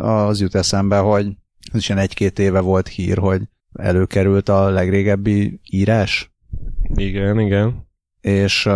[0.00, 1.26] Az jut eszembe, hogy
[1.72, 3.42] ez is ilyen egy-két éve volt hír, hogy
[3.72, 6.29] előkerült a legrégebbi írás.
[6.94, 7.88] Igen, igen.
[8.20, 8.66] És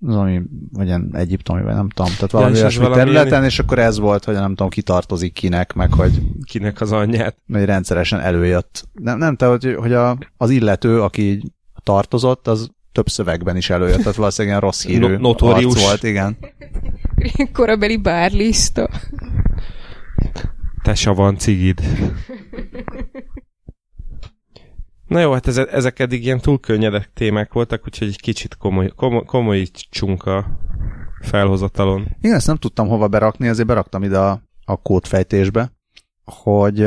[0.00, 3.44] az ami, vagy ilyen egyiptomi, vagy nem tudom, tehát valami ja, olyasmi valami területen, ilyen...
[3.44, 6.22] és akkor ez volt, hogy nem tudom, ki tartozik kinek, meg hogy...
[6.44, 7.36] Kinek az anyját.
[7.52, 8.88] Hogy rendszeresen előjött.
[8.92, 13.98] Nem, nem tehát, hogy, hogy a, az illető, aki tartozott, az több szövegben is előjött,
[13.98, 15.82] tehát valószínűleg ilyen rossz hírű no, notorius.
[15.82, 16.36] volt, igen.
[17.52, 18.88] Korabeli bárlista.
[20.82, 21.80] Te van cigid.
[25.16, 28.88] Na jó, hát ezek, ezek eddig ilyen túl könnyedek témák voltak, úgyhogy egy kicsit komoly,
[28.88, 30.58] komoly, komolyítsunk a
[31.20, 32.16] felhozatalon.
[32.20, 35.72] Igen, ezt nem tudtam hova berakni, ezért beraktam ide a, a kódfejtésbe,
[36.24, 36.78] hogy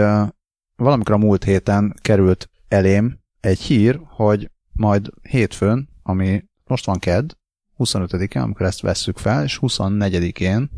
[0.75, 7.37] valamikor a múlt héten került elém egy hír, hogy majd hétfőn, ami most van KED,
[7.77, 10.69] 25-én, amikor ezt vesszük fel, és 24-én,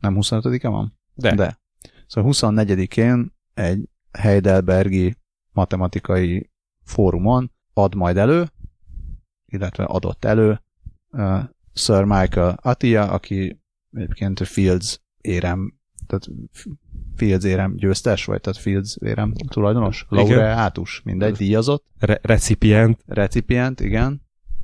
[0.00, 0.98] nem 25-e van?
[1.14, 1.34] De.
[1.34, 1.58] De.
[2.06, 5.18] Szóval 24-én egy Heidelbergi
[5.60, 6.50] matematikai
[6.84, 8.48] fórumon ad majd elő,
[9.46, 10.60] illetve adott elő
[11.10, 11.40] uh,
[11.72, 13.60] Sir Michael Attia, aki
[13.92, 15.74] egyébként Fields érem,
[16.06, 16.28] tehát
[17.14, 21.86] Fields érem győztes, vagy tehát Fields érem tulajdonos, laureátus, mindegy, díjazott.
[21.98, 23.02] Re- recipient.
[23.06, 24.22] Recipient, igen.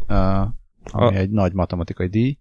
[0.09, 0.41] Uh,
[0.93, 1.19] ami a...
[1.19, 2.39] egy nagy matematikai díj.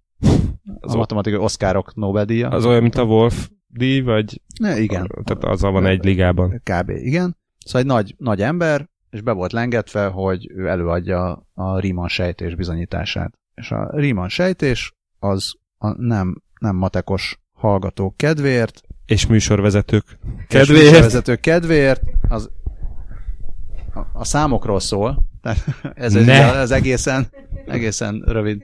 [0.79, 2.49] Az a matematikai oszkárok Nobel-díja.
[2.49, 4.41] Az olyan, mint a Wolf díj, vagy...
[4.59, 5.07] Ne, igen.
[5.23, 6.61] Tehát azzal van egy ligában.
[6.63, 6.89] Kb.
[6.89, 7.37] igen.
[7.65, 12.55] Szóval egy nagy, nagy ember, és be volt lengetve, hogy ő előadja a Riemann sejtés
[12.55, 13.33] bizonyítását.
[13.53, 18.81] És a Riemann sejtés az a nem, nem matekos hallgatók kedvéért.
[19.05, 20.03] És műsorvezetők
[20.47, 20.83] kedvéért.
[20.83, 22.49] És műsorvezetők kedvéért az
[23.93, 25.23] a, a számokról szól.
[25.41, 25.63] Tehát
[25.95, 26.49] ez ne.
[26.49, 27.27] az egészen,
[27.65, 28.63] egészen rövid.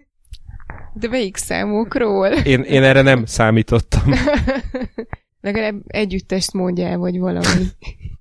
[0.93, 2.28] De melyik számokról?
[2.28, 4.14] Én, én erre nem számítottam.
[5.41, 7.66] Legalább együttest mondjál, vagy valami.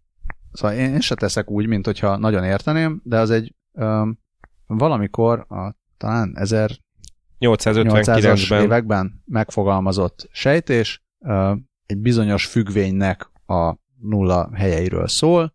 [0.53, 4.19] Szóval én, én se teszek úgy, mint hogyha nagyon érteném, de az egy um,
[4.67, 15.55] valamikor a talán 1850-as években megfogalmazott sejtés uh, egy bizonyos függvénynek a nulla helyeiről szól,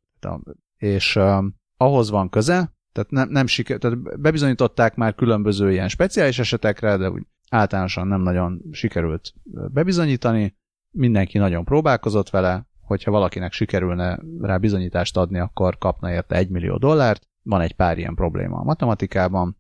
[0.77, 1.43] és uh,
[1.77, 7.09] ahhoz van köze, tehát nem, nem siker, tehát bebizonyították már különböző ilyen speciális esetekre, de
[7.09, 9.33] úgy általánosan nem nagyon sikerült
[9.71, 10.57] bebizonyítani.
[10.91, 16.77] Mindenki nagyon próbálkozott vele, hogyha valakinek sikerülne rá bizonyítást adni, akkor kapna érte egy millió
[16.77, 17.27] dollárt.
[17.43, 19.57] Van egy pár ilyen probléma a matematikában.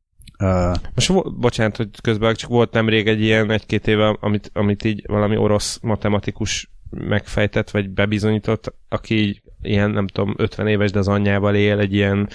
[0.93, 5.37] Most bocsánat, hogy közben csak volt nemrég egy ilyen egy-két éve, amit, amit így valami
[5.37, 11.55] orosz matematikus megfejtett, vagy bebizonyított, aki így ilyen, nem tudom, 50 éves, de az anyjával
[11.55, 12.29] él, egy ilyen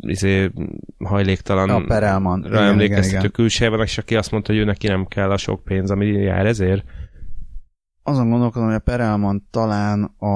[0.00, 0.50] izé,
[1.04, 2.54] hajléktalan a Perelman.
[2.54, 6.06] emlékeztető külsejében, és aki azt mondta, hogy ő neki nem kell a sok pénz, ami
[6.06, 6.84] jár ezért.
[8.06, 10.28] Azon gondolkodom, hogy a Perelman talán a...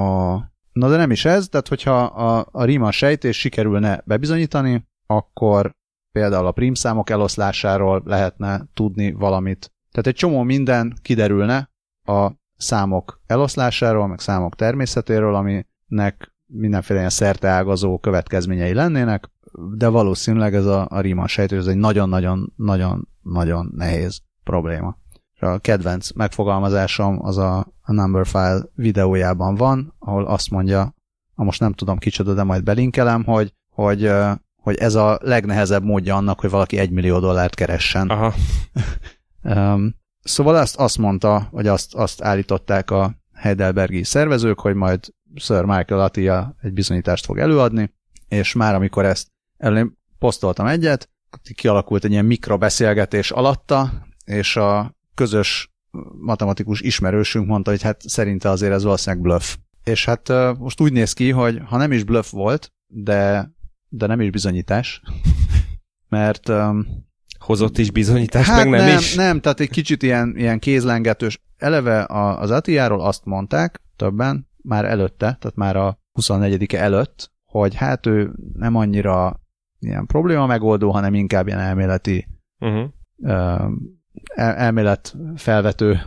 [0.71, 5.75] Na de nem is ez, tehát hogyha a, a Riemann sejtés sikerülne bebizonyítani, akkor
[6.11, 9.71] például a prímszámok eloszlásáról lehetne tudni valamit.
[9.91, 11.69] Tehát egy csomó minden kiderülne
[12.05, 19.29] a számok eloszlásáról, meg számok természetéről, aminek mindenféle ilyen szerteágazó következményei lennének,
[19.75, 24.97] de valószínűleg ez a, a Riemann sejtés, ez egy nagyon-nagyon-nagyon-nagyon nehéz probléma.
[25.39, 30.93] A kedvenc megfogalmazásom az a, a Number File videójában van, ahol azt mondja,
[31.35, 34.11] ha most nem tudom kicsoda, de majd belinkelem, hogy, hogy,
[34.61, 38.07] hogy ez a legnehezebb módja annak, hogy valaki egy millió dollárt keressen.
[38.09, 38.33] Aha.
[39.73, 44.99] um, szóval azt, azt mondta, vagy azt, azt állították a Heidelbergi szervezők, hogy majd
[45.35, 47.93] Sir Michael Attia egy bizonyítást fog előadni,
[48.27, 49.27] és már amikor ezt
[49.57, 51.09] elő posztoltam egyet,
[51.55, 53.91] kialakult egy ilyen mikrobeszélgetés alatta,
[54.25, 55.73] és a közös
[56.19, 59.55] matematikus ismerősünk mondta, hogy hát szerinte azért ez valószínűleg bluff.
[59.83, 63.51] És hát most úgy néz ki, hogy ha nem is bluff volt, de,
[63.89, 65.01] de nem is bizonyítás,
[66.09, 67.07] mert um,
[67.39, 69.15] hozott is bizonyítást, hát meg nem, nem is?
[69.15, 71.39] Nem, tehát egy kicsit ilyen, ilyen kézlengetős.
[71.57, 72.05] Eleve
[72.39, 78.31] az Atiáról azt mondták többen, már előtte, tehát már a 24-e előtt, hogy hát ő
[78.53, 79.41] nem annyira
[79.79, 82.27] ilyen probléma megoldó, hanem inkább ilyen elméleti
[82.59, 82.89] uh-huh.
[84.35, 85.99] Elmélet felvető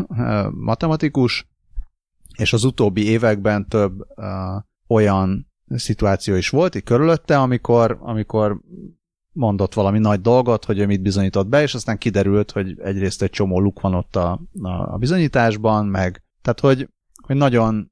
[0.50, 1.46] matematikus,
[2.36, 4.06] és az utóbbi években több
[4.86, 8.60] olyan szituáció is volt itt körülötte, amikor, amikor
[9.32, 13.30] mondott valami nagy dolgot, hogy ő mit bizonyított be, és aztán kiderült, hogy egyrészt egy
[13.30, 14.40] csomó luk van ott a,
[14.92, 16.88] a bizonyításban, meg tehát, hogy,
[17.26, 17.90] hogy nagyon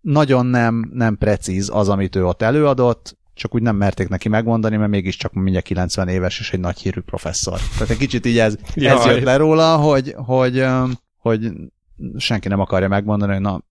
[0.00, 4.76] nagyon nem, nem precíz az, amit ő ott előadott, csak úgy nem merték neki megmondani,
[4.76, 7.58] mert mégiscsak mindjárt 90 éves és egy nagy hírű professzor.
[7.72, 10.66] Tehát egy kicsit így ez, ez jött le róla, hogy, hogy,
[11.16, 11.52] hogy
[12.16, 13.62] senki nem akarja megmondani, hogy na,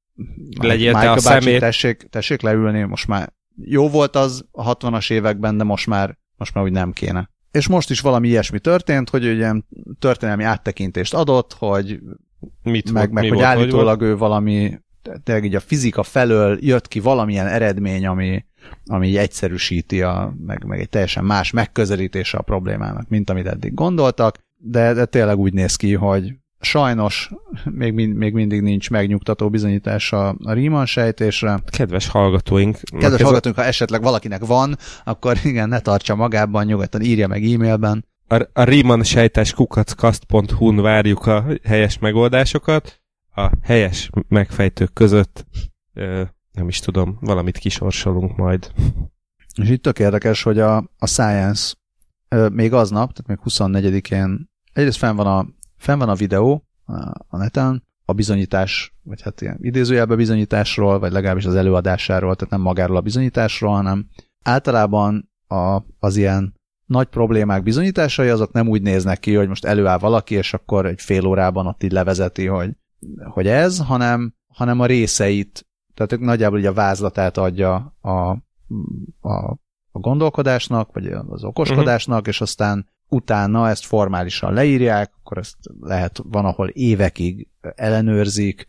[0.60, 3.34] Legyél te a bácsi, tessék, tessék leülni, most már
[3.66, 7.30] jó volt az a 60-as években, de most már, most már úgy nem kéne.
[7.52, 9.54] És most is valami ilyesmi történt, hogy ugye
[10.00, 12.00] történelmi áttekintést adott, hogy
[12.64, 14.80] Mit meg, meg mi hogy volt, állítólag ő valami
[15.24, 18.46] tényleg így a fizika felől jött ki valamilyen eredmény, ami,
[18.86, 23.74] ami így egyszerűsíti, a, meg, meg egy teljesen más megközelítése a problémának, mint amit eddig
[23.74, 27.30] gondoltak, de, de tényleg úgy néz ki, hogy sajnos
[27.64, 31.60] még, mind, még mindig nincs megnyugtató bizonyítás a, a Riemann sejtésre.
[31.66, 32.80] Kedves hallgatóink.
[33.00, 38.06] Kedves hallgatóink, ha esetleg valakinek van, akkor igen, ne tartsa magában, nyugodtan írja meg e-mailben.
[38.28, 43.03] A, a Riemann sejtes kukackast.hu-n várjuk a helyes megoldásokat
[43.34, 45.46] a helyes megfejtők között
[45.94, 48.72] ö, nem is tudom, valamit kisorsolunk majd.
[49.62, 51.76] És itt tök érdekes, hogy a, a Science
[52.28, 56.94] ö, még aznap, tehát még 24-én egyrészt fenn van a, fenn van a videó a,
[57.28, 62.62] a neten, a bizonyítás, vagy hát ilyen idézőjelben bizonyításról, vagy legalábbis az előadásáról, tehát nem
[62.62, 64.08] magáról a bizonyításról, hanem
[64.44, 66.54] általában a, az ilyen
[66.86, 71.02] nagy problémák bizonyításai azok nem úgy néznek ki, hogy most előáll valaki, és akkor egy
[71.02, 72.70] fél órában ott így levezeti, hogy
[73.24, 78.12] hogy ez, hanem, hanem a részeit, tehát nagyjából így a vázlatát adja a,
[79.20, 79.50] a,
[79.92, 82.34] a gondolkodásnak, vagy az okoskodásnak, uh-huh.
[82.34, 88.68] és aztán utána ezt formálisan leírják, akkor ezt lehet, van, ahol évekig ellenőrzik,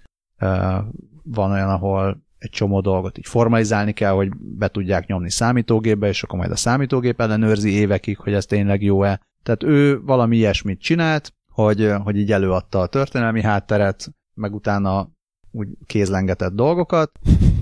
[1.22, 6.22] van olyan, ahol egy csomó dolgot így formalizálni kell, hogy be tudják nyomni számítógépbe, és
[6.22, 9.20] akkor majd a számítógép ellenőrzi évekig, hogy ez tényleg jó-e.
[9.42, 15.10] Tehát ő valami ilyesmit csinált, hogy, hogy így előadta a történelmi hátteret, meg utána
[15.50, 17.18] úgy kézlengetett dolgokat,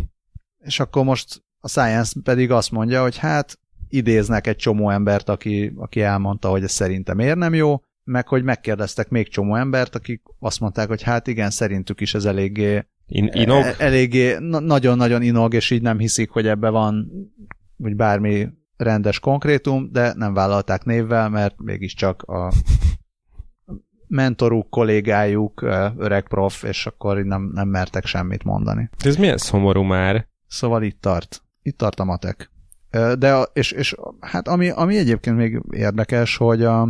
[0.69, 3.59] és akkor most a Science pedig azt mondja, hogy hát
[3.89, 8.43] idéznek egy csomó embert, aki, aki elmondta, hogy ez szerintem miért nem jó, meg hogy
[8.43, 13.31] megkérdeztek még csomó embert, akik azt mondták, hogy hát igen, szerintük is ez eléggé In,
[13.33, 13.65] inog?
[13.65, 17.11] E, eléggé nagyon-nagyon inog, és így nem hiszik, hogy ebbe van
[17.77, 22.53] úgy bármi rendes konkrétum, de nem vállalták névvel, mert mégiscsak a
[24.13, 25.63] mentoruk, kollégájuk,
[25.97, 28.91] öreg prof, és akkor nem, nem mertek semmit mondani.
[28.99, 30.27] Ez milyen szomorú már.
[30.47, 31.43] Szóval itt tart.
[31.63, 32.51] Itt tart a matek.
[33.19, 36.89] De, és, és hát ami, ami egyébként még érdekes, hogy a,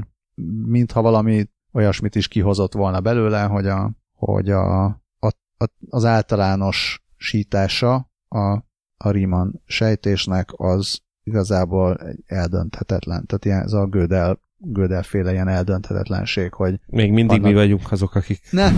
[0.66, 5.26] mintha valami olyasmit is kihozott volna belőle, hogy, a, hogy a, a,
[5.58, 8.52] a, az általános sítása a,
[8.96, 13.26] a Riemann sejtésnek az igazából eldönthetetlen.
[13.26, 16.80] Tehát ilyen, ez a Gödel, Gödel féle ilyen eldönthetetlenség, hogy...
[16.86, 18.40] Még mindig vannak, mi vagyunk azok, akik...
[18.50, 18.70] Ne!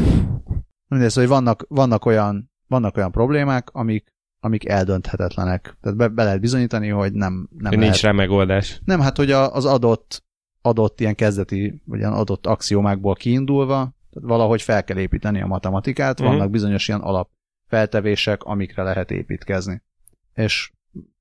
[0.89, 5.76] Mindez, hogy vannak, vannak, olyan, vannak olyan problémák, amik, amik eldönthetetlenek.
[5.80, 7.78] Tehát be, be lehet bizonyítani, hogy nem, nem hogy lehet.
[7.78, 8.80] Nincs rá megoldás.
[8.85, 10.24] Nem, hát hogy a, az adott,
[10.61, 16.20] adott ilyen kezdeti, vagy ilyen adott axiomákból kiindulva, tehát valahogy fel kell építeni a matematikát,
[16.20, 16.37] uh-huh.
[16.37, 17.30] vannak bizonyos ilyen alap
[17.66, 19.82] feltevések, amikre lehet építkezni.
[20.35, 20.72] És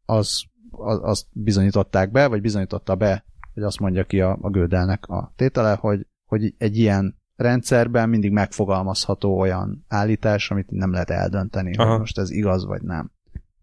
[0.05, 5.05] az, az, azt bizonyították be, vagy bizonyította be, hogy azt mondja ki a, a Gödelnek
[5.07, 11.75] a tétele, hogy, hogy egy ilyen rendszerben mindig megfogalmazható olyan állítás, amit nem lehet eldönteni,
[11.75, 11.89] Aha.
[11.89, 13.11] hogy most ez igaz vagy nem.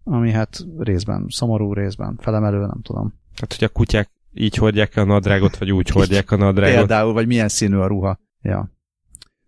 [0.05, 3.15] Ami hát részben szomorú, részben felemelő, nem tudom.
[3.35, 6.77] Tehát, hogy a kutyák így hordják a nadrágot, vagy úgy hordják a nadrágot.
[6.77, 8.21] Például, vagy milyen színű a ruha.
[8.43, 8.73] Ja.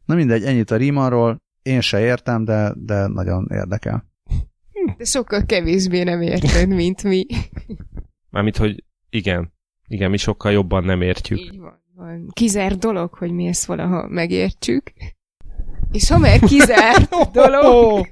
[0.04, 1.36] Na mindegy, ennyit a Riemanról.
[1.62, 4.10] Én se értem, de, de nagyon érdekel.
[4.96, 7.26] De sokkal kevésbé nem érted, mint mi.
[8.30, 9.52] Mármint, hogy igen.
[9.88, 11.38] Igen, mi sokkal jobban nem értjük.
[11.38, 11.82] Így van.
[11.94, 12.28] van.
[12.32, 14.92] Kizár dolog, hogy mi ezt valaha megértsük.
[15.92, 18.08] És ha már kizárt dolog...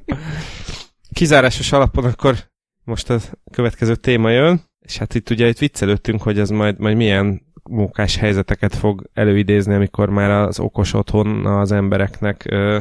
[1.13, 2.37] Kizárásos alapon akkor
[2.85, 3.19] most a
[3.53, 8.17] következő téma jön, és hát itt ugye itt viccelődtünk, hogy ez majd, majd milyen munkás
[8.17, 12.79] helyzeteket fog előidézni, amikor már az okos otthon az embereknek ö,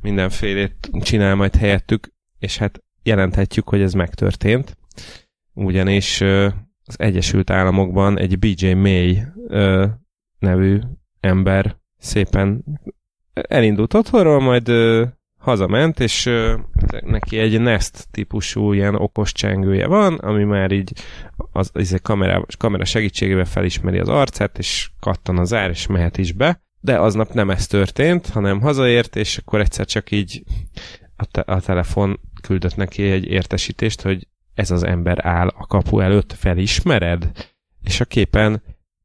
[0.00, 4.76] mindenfélét csinál majd helyettük, és hát jelenthetjük, hogy ez megtörtént.
[5.52, 6.48] Ugyanis ö,
[6.88, 9.86] az Egyesült Államokban egy BJ May ö,
[10.38, 10.80] nevű
[11.20, 12.64] ember szépen
[13.32, 15.04] elindult otthonról, majd ö,
[15.38, 16.54] hazament, és ö,
[17.00, 20.92] neki egy Nest típusú ilyen okos csengője van, ami már így
[21.52, 26.18] az, az egy kamera, kamera segítségével felismeri az arcát, és kattan az ár, és mehet
[26.18, 26.62] is be.
[26.80, 30.42] De aznap nem ez történt, hanem hazaért, és akkor egyszer csak így
[31.16, 34.26] a, te- a telefon küldött neki egy értesítést, hogy
[34.58, 37.30] ez az ember áll a kapu előtt, felismered?
[37.82, 38.62] És a képen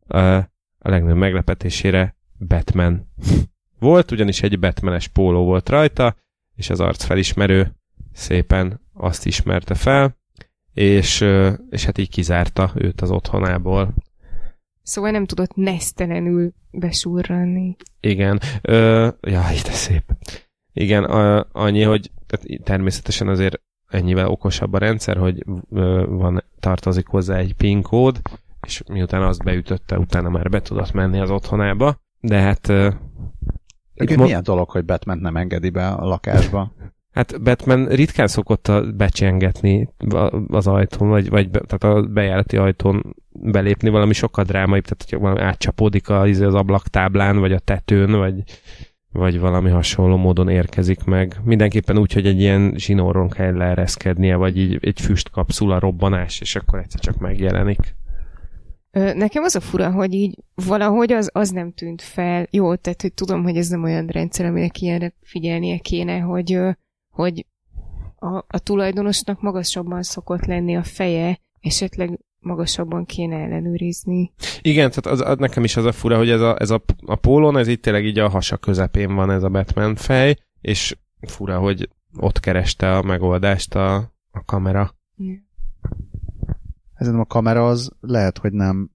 [0.07, 2.15] a, a legnagyobb meglepetésére
[2.47, 3.13] Batman
[3.79, 6.15] volt, ugyanis egy Batmanes póló volt rajta,
[6.55, 7.75] és az arc felismerő
[8.13, 10.17] szépen azt ismerte fel,
[10.73, 11.25] és,
[11.69, 13.93] és hát így kizárta őt az otthonából.
[14.83, 17.75] Szóval nem tudott nesztelenül besurranni.
[17.99, 18.41] Igen.
[18.61, 20.03] Ö, jaj, de szép.
[20.73, 22.11] Igen, a, annyi, hogy
[22.63, 23.61] természetesen azért
[23.93, 25.43] ennyivel okosabb a rendszer, hogy
[26.07, 28.21] van, tartozik hozzá egy PIN kód,
[28.67, 32.69] és miután azt beütötte, utána már be tudott menni az otthonába, de hát...
[32.69, 32.89] Ö,
[33.95, 36.71] mo- milyen dolog, hogy Batman nem engedi be a lakásba?
[37.13, 39.89] Hát Batman ritkán szokott becsengetni
[40.47, 45.19] az ajtón, vagy, vagy be, tehát a bejárati ajtón belépni valami sokkal drámaibb, tehát hogy
[45.19, 48.43] valami átcsapódik az, az ablaktáblán, vagy a tetőn, vagy,
[49.13, 51.39] vagy valami hasonló módon érkezik meg.
[51.43, 56.79] Mindenképpen úgy, hogy egy ilyen zsinóron kell leereszkednie, vagy így egy füstkapszula robbanás, és akkor
[56.79, 57.95] egyszer csak megjelenik.
[58.91, 62.47] Nekem az a fura, hogy így valahogy az, az nem tűnt fel.
[62.51, 66.59] Jó, tehát hogy tudom, hogy ez nem olyan rendszer, aminek ilyenre figyelnie kéne, hogy
[67.09, 67.45] hogy
[68.15, 74.33] a, a tulajdonosnak magasabban szokott lenni a feje, esetleg magasabban kéne ellenőrizni.
[74.61, 77.15] Igen, tehát az, az, nekem is az a fura, hogy ez a, ez a, a
[77.15, 81.59] pólón, ez itt tényleg így a hasa közepén van ez a Batman fej, és fura,
[81.59, 83.95] hogy ott kereste a megoldást a,
[84.31, 84.95] a kamera.
[86.93, 88.89] Ez a kamera az lehet, hogy nem,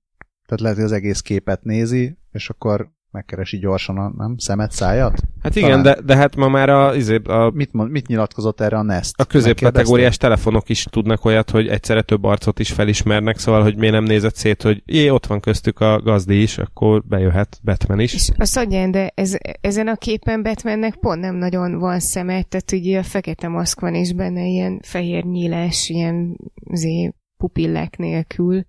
[0.47, 5.23] tehát lehet, hogy az egész képet nézi, és akkor megkeresi gyorsan a nem, szemet, szájat?
[5.43, 7.51] Hát igen, de, de hát ma már a, izé, a...
[7.55, 9.21] Mit, mond, mit nyilatkozott erre a Nest?
[9.21, 13.95] A középkategóriás telefonok is tudnak olyat, hogy egyszerre több arcot is felismernek, szóval, hogy miért
[13.95, 18.15] nem nézett szét, hogy jé, ott van köztük a gazdi is, akkor bejöhet Batman is.
[18.15, 22.73] És azt adján, de ez, ezen a képen Batmannek pont nem nagyon van szeme, tehát
[22.73, 26.37] ugye a fekete maszk van, és benne ilyen fehér nyílás, ilyen
[26.73, 28.65] zé, pupillák nélkül.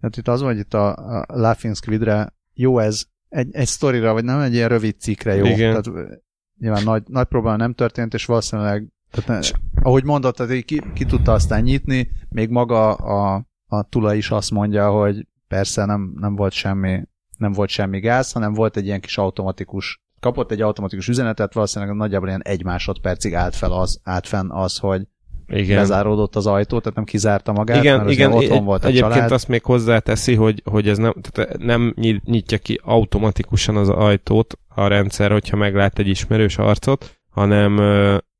[0.00, 4.24] Hát itt az, hogy itt a, a Laughing Squidre jó ez egy, egy sztorira, vagy
[4.24, 5.44] nem egy ilyen rövid cikkre jó.
[5.44, 5.82] Igen.
[5.82, 6.20] Tehát,
[6.58, 9.52] nyilván nagy, nagy probléma nem történt, és valószínűleg, tehát
[9.82, 14.50] ahogy mondott, tehát ki, ki tudta aztán nyitni, még maga a, a tula is azt
[14.50, 17.02] mondja, hogy persze nem, nem volt semmi
[17.38, 21.94] nem volt semmi gáz, hanem volt egy ilyen kis automatikus kapott egy automatikus üzenetet, valószínűleg
[21.94, 25.06] nagyjából ilyen egy másodpercig állt fel az, állt fenn az, hogy
[25.48, 25.76] igen.
[25.76, 29.32] lezáródott az ajtó, tehát nem kizárta magát, igen, mert igen, otthon volt a Egyébként család.
[29.32, 34.86] azt még hozzáteszi, hogy, hogy ez nem, tehát nem nyitja ki automatikusan az ajtót a
[34.86, 37.76] rendszer, hogyha meglát egy ismerős arcot, hanem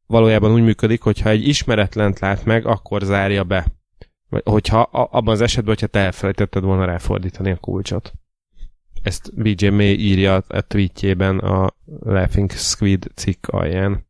[0.06, 3.66] valójában úgy működik, hogyha egy ismeretlent lát meg, akkor zárja be.
[4.28, 8.12] Vagy hogyha abban az esetben, hogyha te elfelejtetted volna ráfordítani a kulcsot.
[9.02, 14.06] Ezt BJ May írja a tweetjében a Laughing Squid cikk alján.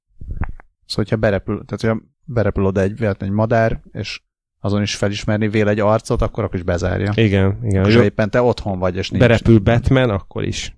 [0.87, 4.21] Szóval, hogyha berepül, tehát hogyha berepül oda egy, egy madár, és
[4.61, 7.13] azon is felismerni vél egy arcot, akkor akkor is bezárja.
[7.15, 7.85] Igen, igen.
[7.87, 9.23] És éppen te otthon vagy, és nincs.
[9.23, 10.77] Berepül Batman, akkor is.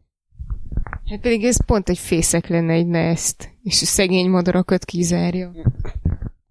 [1.04, 5.52] Hát pedig ez pont egy fészek lenne egy nest, és a szegény madarakat kizárja.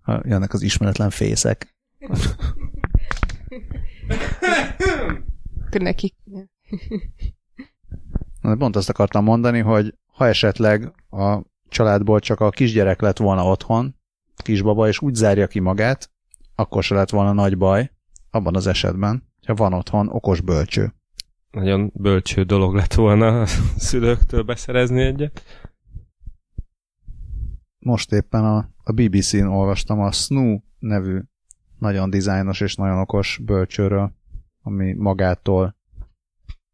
[0.01, 1.75] Ha jönnek az ismeretlen fészek.
[5.65, 6.15] Akkor nekik.
[8.41, 13.95] Pont azt akartam mondani, hogy ha esetleg a családból csak a kisgyerek lett volna otthon,
[14.35, 16.09] kisbaba, és úgy zárja ki magát,
[16.55, 17.91] akkor se lett volna nagy baj,
[18.29, 20.93] abban az esetben, ha van otthon okos bölcső.
[21.51, 23.45] Nagyon bölcső dolog lett volna a
[23.77, 25.43] szülőktől beszerezni egyet.
[27.79, 31.21] Most éppen a, a BBC-n olvastam a Snoo nevű
[31.79, 34.13] nagyon dizájnos és nagyon okos bölcsőről,
[34.61, 35.75] ami magától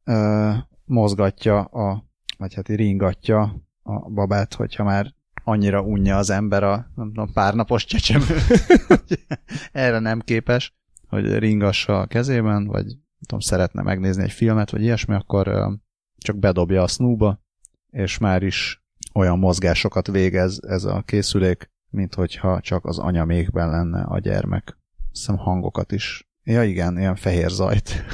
[0.04, 0.52] ö,
[0.86, 2.06] mozgatja, a,
[2.38, 5.14] vagy hát ringatja a babát, hogyha már
[5.44, 8.38] annyira unja az ember a nem tudom, párnapos csecsemő,
[8.88, 9.26] hogy
[9.72, 10.74] erre nem képes,
[11.08, 15.70] hogy ringassa a kezében, vagy nem tudom, szeretne megnézni egy filmet, vagy ilyesmi, akkor
[16.18, 17.42] csak bedobja a snooba,
[17.90, 18.84] és már is
[19.14, 24.78] olyan mozgásokat végez ez a készülék, mint hogyha csak az anyamékben lenne a gyermek.
[25.12, 26.30] Hiszem hangokat is.
[26.44, 28.06] Ja igen, ilyen fehér zajt.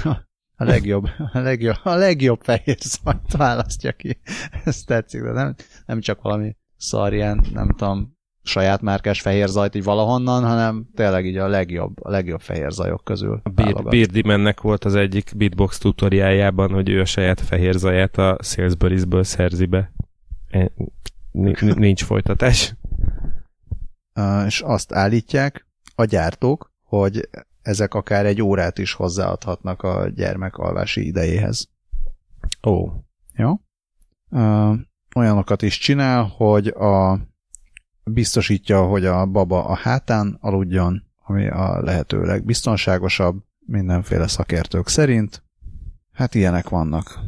[0.60, 4.20] A legjobb, a legjobb, a legjobb fehér zajt választja ki.
[4.64, 5.56] Ez tetszik, de nem,
[5.86, 11.26] nem csak valami szar ilyen, nem tudom, saját márkás fehér zajt így valahonnan, hanem tényleg
[11.26, 13.42] így a legjobb, a legjobb fehér zajok közül.
[13.44, 18.38] A Beard, mennek volt az egyik beatbox tutoriájában, hogy ő a saját fehér zaját a
[18.42, 19.92] Salisbury-ből szerzi be.
[20.50, 20.72] E,
[21.76, 22.76] nincs folytatás.
[24.46, 27.30] És azt állítják a gyártók, hogy
[27.62, 31.70] ezek akár egy órát is hozzáadhatnak a gyermek alvási idejéhez.
[32.68, 32.90] Ó.
[33.36, 33.54] Jó?
[35.18, 37.20] Olyanokat is csinál, hogy a
[38.04, 45.44] biztosítja, hogy a baba a hátán aludjon, ami a lehető legbiztonságosabb mindenféle szakértők szerint.
[46.12, 47.20] Hát ilyenek vannak.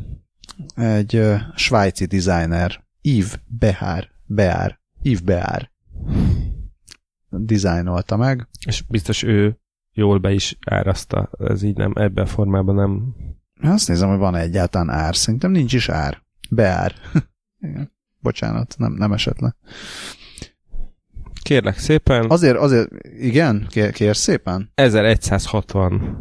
[0.76, 5.72] Egy uh, svájci designer, Yves Behar, Beár, Yves Beár
[7.30, 8.48] dizájnolta meg.
[8.66, 9.60] És biztos ő
[9.94, 13.16] jól be is áraszta, ez így nem, ebben a formában nem...
[13.62, 15.16] Azt nézem, hogy van egyáltalán ár.
[15.16, 16.22] Szerintem nincs is ár.
[16.50, 16.94] Beár.
[17.62, 17.92] Igen.
[18.20, 19.56] Bocsánat, nem, nem esett le.
[21.42, 22.30] Kérlek szépen.
[22.30, 22.90] Azért, azért,
[23.20, 24.72] igen, kér, kér szépen.
[24.76, 26.18] 1160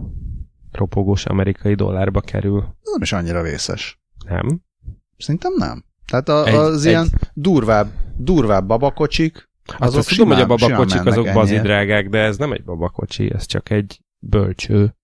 [0.72, 2.58] ropogós amerikai dollárba kerül.
[2.58, 4.00] Ez nem is annyira vészes.
[4.26, 4.62] Nem?
[5.16, 5.84] Szerintem nem.
[6.06, 6.90] Tehát a, egy, az egy...
[6.90, 12.18] ilyen durvább, durvább babakocsik, azok azt simán, tudom, hogy a babakocsik azok bazi drágák, de
[12.18, 14.94] ez nem egy babakocsi, ez csak egy bölcső.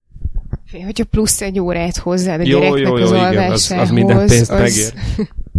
[0.85, 4.27] Hogyha plusz egy órát hozzád a jó, gyereknek jó, jó, az igen, az, az minden
[4.27, 4.61] pénzt az...
[4.61, 4.93] megér.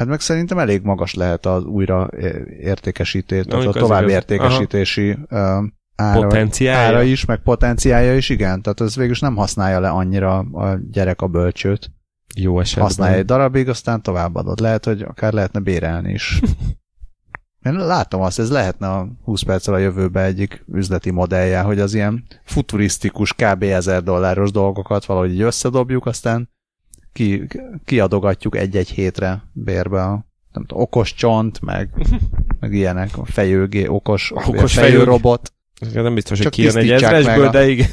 [0.00, 2.08] Hát meg szerintem elég magas lehet az újra
[2.60, 5.18] értékesítés, tehát a tovább értékesítési
[5.96, 6.86] ára, potenciája.
[6.86, 8.62] ára is, meg potenciája is, igen.
[8.62, 11.90] Tehát az végül nem használja le annyira a gyerek a bölcsőt.
[12.36, 12.84] Jó esetben.
[12.84, 14.60] Használja egy darabig, aztán továbbadod.
[14.60, 16.40] Lehet, hogy akár lehetne bérelni is.
[17.66, 21.94] Én látom azt, ez lehetne a 20 perccel a jövőbe egyik üzleti modellje, hogy az
[21.94, 23.62] ilyen futurisztikus, kb.
[23.62, 26.48] 1000 dolláros dolgokat valahogy így összedobjuk, aztán
[27.12, 27.46] ki,
[27.84, 31.90] kiadogatjuk egy-egy hétre bérbe a nem tudom, okos csont, meg,
[32.60, 35.52] meg ilyenek, a fejőgé, okos, okos fejőrobot.
[35.92, 37.50] Nem biztos, hogy kijön egy ezresből, a...
[37.50, 37.88] de igen.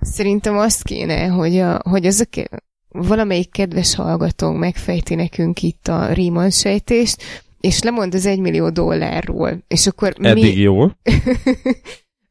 [0.00, 2.28] Szerintem azt kéne, hogy, a, hogy azok
[2.88, 7.22] valamelyik kedves hallgatónk megfejti nekünk itt a Riemann sejtést,
[7.60, 10.60] és lemond az egymillió dollárról, és akkor Eddig mi...
[10.60, 10.84] jó.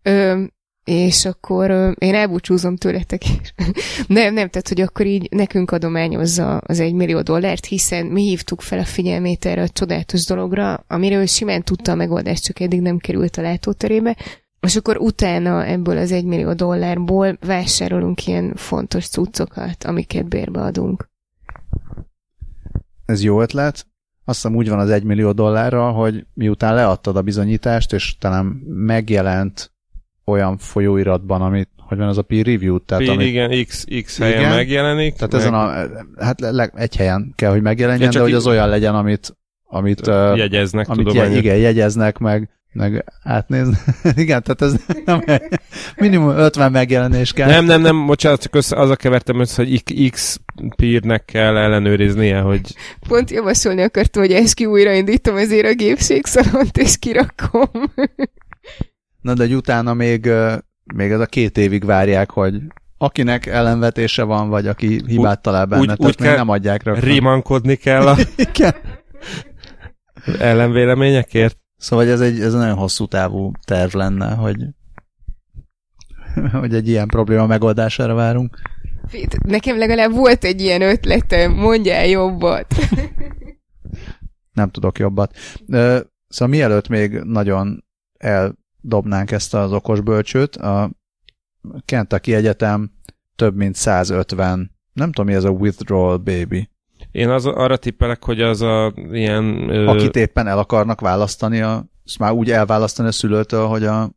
[0.01, 0.43] Ö,
[0.89, 3.53] és akkor én elbúcsúzom tőletek is.
[4.07, 8.61] nem, nem, tehát, hogy akkor így nekünk adományozza az egy millió dollárt, hiszen mi hívtuk
[8.61, 12.97] fel a figyelmét erre a csodálatos dologra, amiről simán tudta a megoldást, csak eddig nem
[12.97, 14.17] került a látóterébe,
[14.59, 21.09] és akkor utána ebből az egy millió dollárból vásárolunk ilyen fontos cuccokat, amiket bérbe adunk.
[23.05, 23.87] Ez jó ötlet.
[24.25, 28.45] Azt hiszem úgy van az egy millió dollárral, hogy miután leadtad a bizonyítást, és talán
[28.67, 29.71] megjelent
[30.29, 34.17] olyan folyóiratban, amit, hogy van az a peer review, tehát peer, amit, igen, X, X
[34.17, 35.13] helyen igen, megjelenik.
[35.13, 35.41] Tehát meg...
[35.41, 35.71] ezen a,
[36.23, 40.89] hát egy helyen kell, hogy megjelenjen, ja, de hogy az olyan legyen, amit, amit jegyeznek,
[40.89, 43.77] amit je, igen, jegyeznek meg, meg átnézni.
[44.23, 44.75] igen, tehát ez
[45.05, 45.23] nem,
[45.95, 47.47] minimum 50 megjelenés kell.
[47.47, 50.39] Nem, nem, nem, bocsánat, csak össze, az a kevertem össze, hogy X
[50.75, 52.75] peernek kell ellenőriznie, hogy...
[53.07, 57.69] Pont javasolni akartam, hogy ezt ki újraindítom ezért a gépségszalont, és kirakom.
[59.21, 60.29] Na de utána még,
[60.93, 62.61] még ez a két évig várják, hogy
[62.97, 67.09] akinek ellenvetése van, vagy aki hibát talál benne, úgy, tehát úgy még nem adják rögtön.
[67.09, 68.17] Rimankodni kell a
[70.39, 71.57] ellenvéleményekért.
[71.77, 74.57] Szóval ez egy, ez egy nagyon hosszú távú terv lenne, hogy,
[76.51, 78.57] hogy egy ilyen probléma megoldására várunk.
[79.47, 82.75] Nekem legalább volt egy ilyen ötletem, mondjál jobbat.
[84.51, 85.37] Nem tudok jobbat.
[86.27, 87.83] Szóval mielőtt még nagyon
[88.83, 90.91] eldobnánk ezt az okos bölcsőt, a
[91.85, 92.91] Kentucky Egyetem
[93.35, 96.69] több mint 150, nem tudom mi ez a withdrawal baby.
[97.11, 99.69] Én az, arra tippelek, hogy az a ilyen...
[99.69, 99.87] Ö...
[99.87, 101.85] Akit éppen el akarnak választani, a,
[102.19, 104.11] már úgy elválasztani a szülőtől, hogy a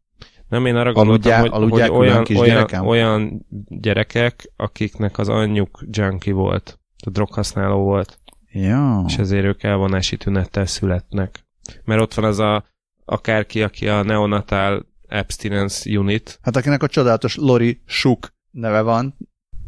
[0.48, 6.34] nem, én arra gondoltam, aludjá, hogy, hogy olyan, olyan, olyan gyerekek, akiknek az anyjuk junkie
[6.34, 8.18] volt, a droghasználó volt.
[8.52, 9.04] Ja.
[9.06, 11.46] És ezért ők elvonási tünettel születnek.
[11.84, 12.64] Mert ott van az a
[13.12, 16.38] akárki, aki a neonatal abstinence unit.
[16.42, 19.16] Hát akinek a csodálatos Lori Suk neve van.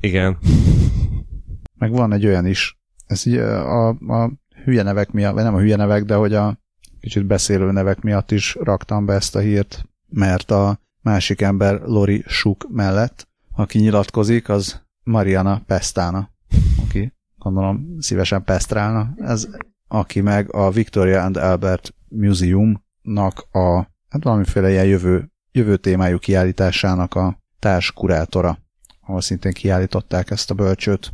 [0.01, 0.39] Igen.
[1.79, 2.79] Meg van egy olyan is.
[3.07, 4.33] Ez így a, a
[4.65, 6.59] hülye nevek miatt, vagy nem a hülye nevek, de hogy a
[7.01, 12.25] kicsit beszélő nevek miatt is raktam be ezt a hírt, mert a másik ember Lori
[12.27, 16.31] Suk mellett, aki nyilatkozik, az Mariana Pestana,
[16.87, 19.15] aki gondolom szívesen pesztrálna.
[19.19, 19.49] Ez,
[19.89, 21.95] aki meg a Victoria and Albert
[23.05, 23.77] Museumnak a,
[24.09, 28.59] hát valamiféle ilyen jövő, jövő témájú kiállításának a társkurátora,
[29.01, 31.13] ahol szintén kiállították ezt a bölcsőt.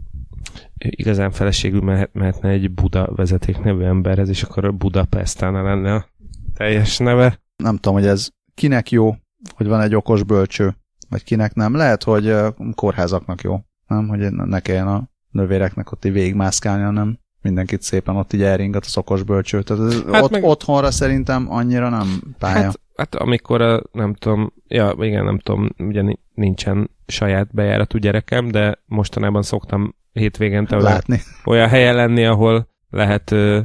[0.78, 6.06] Igazán feleségül mehet, mehetne egy Buda vezeték nevű emberhez, és akkor Budapestán lenne a
[6.54, 7.40] teljes neve.
[7.56, 9.16] Nem tudom, hogy ez kinek jó,
[9.54, 10.76] hogy van egy okos bölcső,
[11.08, 11.74] vagy kinek nem.
[11.74, 12.34] Lehet, hogy
[12.74, 14.08] kórházaknak jó, nem?
[14.08, 18.96] Hogy ne kelljen a növéreknek ott így végigmászkálni, hanem mindenkit szépen ott így elringat az
[18.96, 19.62] okos bölcső.
[19.62, 20.44] Tehát hát ott, meg...
[20.44, 22.64] otthonra szerintem annyira nem pálya.
[22.64, 26.02] Hát, hát amikor a, nem tudom, ja igen, nem tudom, ugye
[26.34, 31.14] nincsen saját bejáratú gyerekem, de mostanában szoktam hétvégente Látni.
[31.14, 33.60] Olyan, olyan helyen lenni, ahol lehet ö,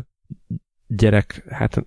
[0.88, 1.86] gyerek hát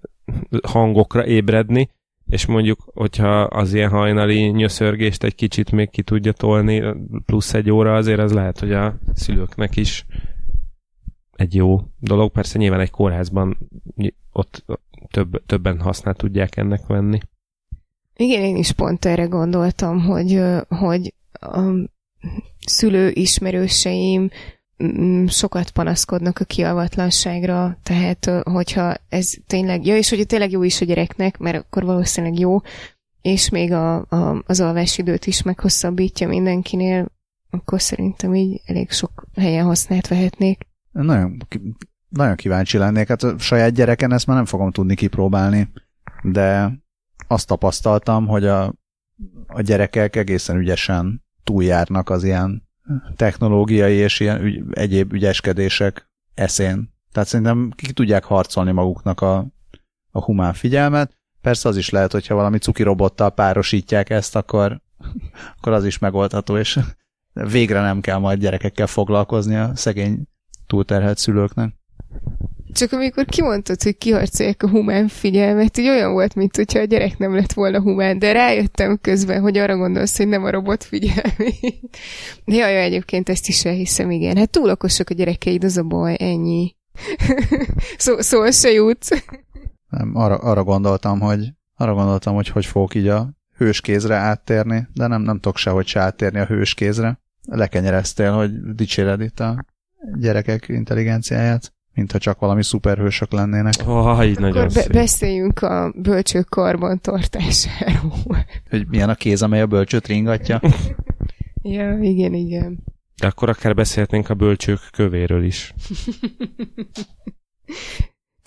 [0.62, 1.88] hangokra ébredni,
[2.26, 6.82] és mondjuk, hogyha az ilyen hajnali nyöszörgést egy kicsit még ki tudja tolni,
[7.26, 10.06] plusz egy óra, azért az lehet, hogy a szülőknek is
[11.38, 12.30] egy jó dolog.
[12.30, 13.58] Persze nyilván egy kórházban
[14.32, 14.64] ott
[15.10, 17.18] több, többen használ tudják ennek venni.
[18.16, 21.60] Igen, én is pont erre gondoltam, hogy, hogy a
[22.66, 24.30] szülő ismerőseim
[24.84, 30.80] Mm, sokat panaszkodnak a kialvatlanságra, tehát hogyha ez tényleg, ja, és hogy tényleg jó is
[30.80, 32.60] a gyereknek, mert akkor valószínűleg jó,
[33.22, 37.08] és még a, a, az alvásidőt is meghosszabbítja mindenkinél,
[37.50, 40.66] akkor szerintem így elég sok helyen használt vehetnék.
[41.04, 41.36] Nagyon,
[42.08, 45.72] nagyon kíváncsi lennék, hát a saját gyereken ezt már nem fogom tudni kipróbálni,
[46.22, 46.72] de
[47.26, 48.74] azt tapasztaltam, hogy a,
[49.46, 52.68] a gyerekek egészen ügyesen túljárnak az ilyen
[53.16, 56.92] technológiai és ilyen ügy, egyéb ügyeskedések eszén.
[57.12, 59.46] Tehát szerintem ki tudják harcolni maguknak a,
[60.10, 61.16] a humán figyelmet.
[61.40, 64.80] Persze az is lehet, hogyha valami cuki robottal párosítják ezt, akkor,
[65.56, 66.78] akkor az is megoldható, és
[67.32, 70.28] végre nem kell majd gyerekekkel foglalkozni a szegény
[70.68, 71.76] túlterhelt szülőknek.
[72.72, 77.18] Csak amikor kimondtad, hogy kiharcolják a humán figyelmet, így olyan volt, mint hogyha a gyerek
[77.18, 81.98] nem lett volna humán, de rájöttem közben, hogy arra gondolsz, hogy nem a robot figyelmét.
[82.44, 84.36] Jaj, jaj, egyébként ezt is elhiszem, igen.
[84.36, 86.76] Hát túl okosak a gyerekeid, az a baj, ennyi.
[87.96, 89.10] Szó, szó se jutsz.
[89.88, 95.06] Nem, arra, arra gondoltam, hogy arra gondoltam, hogy hogy fogok így a hőskézre áttérni, de
[95.06, 97.20] nem, nem tudok sehogy se áttérni a hőskézre.
[97.42, 99.64] Lekenyereztél, hogy dicséred itt a
[100.18, 103.74] gyerekek intelligenciáját mintha csak valami szuperhősök lennének.
[103.86, 108.46] Oh, így Akkor nagyon be- beszéljünk a bölcsők karbantartásáról.
[108.70, 110.60] Hogy milyen a kéz, amely a bölcsőt ringatja.
[111.62, 112.84] ja, igen, igen.
[113.20, 115.74] De akkor akár beszélhetnénk a bölcsők kövéről is.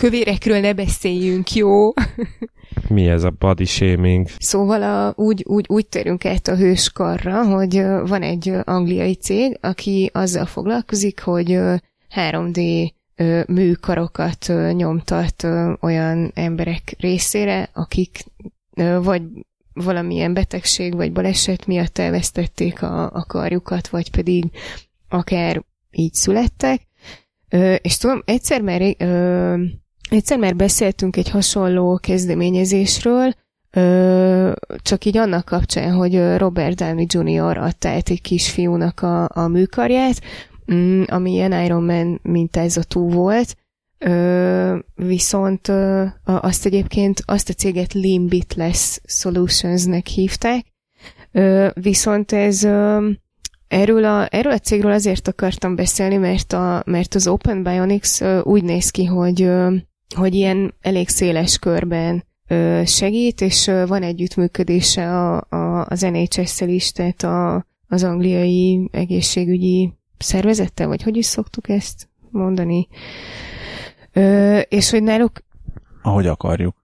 [0.02, 1.94] Kövérekről ne beszéljünk, jó?
[2.88, 4.28] Mi ez a body shaming?
[4.38, 7.74] Szóval a, úgy, úgy, úgy térünk át a hőskarra, hogy
[8.08, 11.60] van egy angliai cég, aki azzal foglalkozik, hogy
[12.16, 12.92] 3D
[13.48, 15.48] műkarokat nyomtat
[15.80, 18.24] olyan emberek részére, akik
[19.02, 19.22] vagy
[19.74, 24.46] valamilyen betegség vagy baleset miatt elvesztették a, a karjukat, vagy pedig
[25.10, 26.82] akár így születtek.
[27.82, 28.82] És tudom, egyszer már,
[30.14, 33.34] egyszer már beszéltünk egy hasonló kezdeményezésről,
[34.82, 37.58] csak így annak kapcsán, hogy Robert Downey Jr.
[37.58, 40.22] adta át egy kisfiúnak a, a műkarját,
[40.74, 43.56] mm, ami ilyen Iron Man mintázatú volt,
[44.04, 50.66] Ö, viszont ö, azt egyébként, azt a céget Limbitless Solutionsnek hívták,
[51.32, 53.10] ö, viszont ez ö,
[53.68, 58.40] erről a, erről a cégről azért akartam beszélni, mert, a, mert az Open Bionics ö,
[58.40, 59.76] úgy néz ki, hogy, ö,
[60.14, 66.70] hogy ilyen elég széles körben ö, segít, és ö, van együttműködése a, a, az NHS-szel
[66.70, 72.88] is, tehát a, az angliai egészségügyi szervezettel, vagy hogy is szoktuk ezt mondani.
[74.14, 75.32] Ö, és hogy náluk...
[76.02, 76.76] Ahogy akarjuk.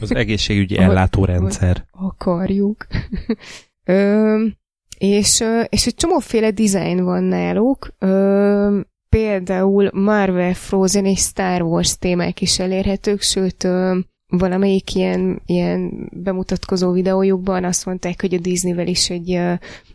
[0.00, 1.86] Az egészségügyi ellátórendszer.
[1.90, 2.86] Akarjuk.
[3.84, 4.44] Ö,
[4.98, 7.94] és, és egy csomóféle dizájn van náluk.
[7.98, 13.68] Ö, például Marvel, Frozen és Star Wars témák is elérhetők, sőt,
[14.28, 19.52] valamelyik ilyen, ilyen bemutatkozó videójukban azt mondták, hogy a Disneyvel is egy ö,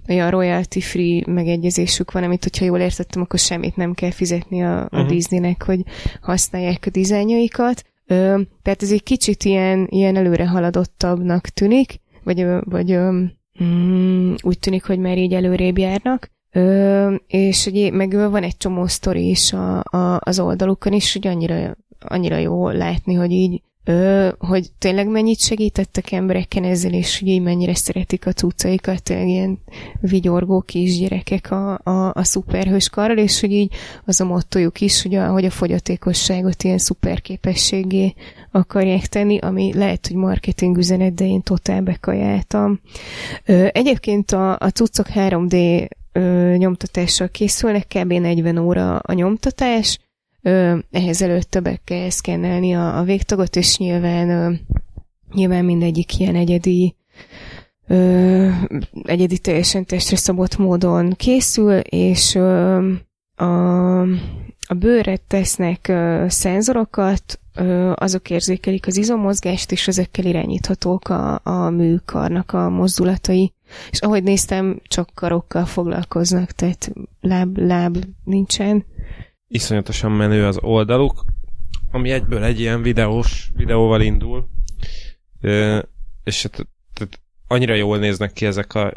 [0.08, 4.84] olyan royalty-free megegyezésük van, amit, hogyha jól értettem, akkor semmit nem kell fizetni a, a
[4.84, 5.08] uh-huh.
[5.08, 5.82] Disneynek, hogy
[6.22, 7.84] használják a dizájnjaikat.
[8.06, 13.24] Ö, tehát ez egy kicsit ilyen, ilyen előre haladottabbnak tűnik, vagy, vagy ö,
[13.64, 16.32] mm, úgy tűnik, hogy már így előrébb járnak.
[16.54, 21.28] Ö, és ugye, meg van egy csomó sztori is a, a, az oldalukon is, hogy
[21.28, 27.28] annyira, annyira jó látni, hogy így Ö, hogy tényleg mennyit segítettek embereken ezzel, és hogy
[27.28, 29.60] így mennyire szeretik a cuccaikat, ilyen
[30.02, 33.74] vigyorgó kisgyerekek a, a, a szuperhős karral, és hogy így
[34.06, 38.14] az a mottojuk is, hogy a, hogy a fogyatékosságot ilyen szuperképességé
[38.52, 42.80] akarják tenni, ami lehet, hogy marketing üzenet, de én totál bekajáltam.
[43.46, 48.14] Ö, egyébként a, a cuccok 3D ö, nyomtatással készülnek, kb.
[48.14, 50.00] 40 óra a nyomtatás,
[50.42, 54.54] ö, ehhez előtte be kell szkennelni a, a végtagot, és nyilván, ö,
[55.34, 56.96] nyilván mindegyik ilyen egyedi
[57.88, 58.50] ö,
[59.04, 62.78] egyedi teljesen testre szabott módon készül, és ö,
[63.36, 64.02] a,
[64.68, 71.70] a bőrre tesznek ö, szenzorokat, ö, azok érzékelik az izommozgást, és ezekkel irányíthatók a, a
[71.70, 73.54] műkarnak a mozdulatai.
[73.92, 78.86] És ahogy néztem, csak karokkal foglalkoznak, tehát láb, láb nincsen
[79.54, 81.26] iszonyatosan menő az oldaluk,
[81.92, 84.48] ami egyből egy ilyen videós, videóval indul,
[86.24, 88.94] és hát, tehát annyira jól néznek ki ezek a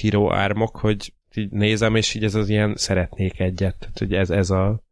[0.00, 3.76] híró ármok, hogy így nézem, és így ez az ilyen szeretnék egyet.
[3.78, 4.82] Tehát, hogy ez, ez a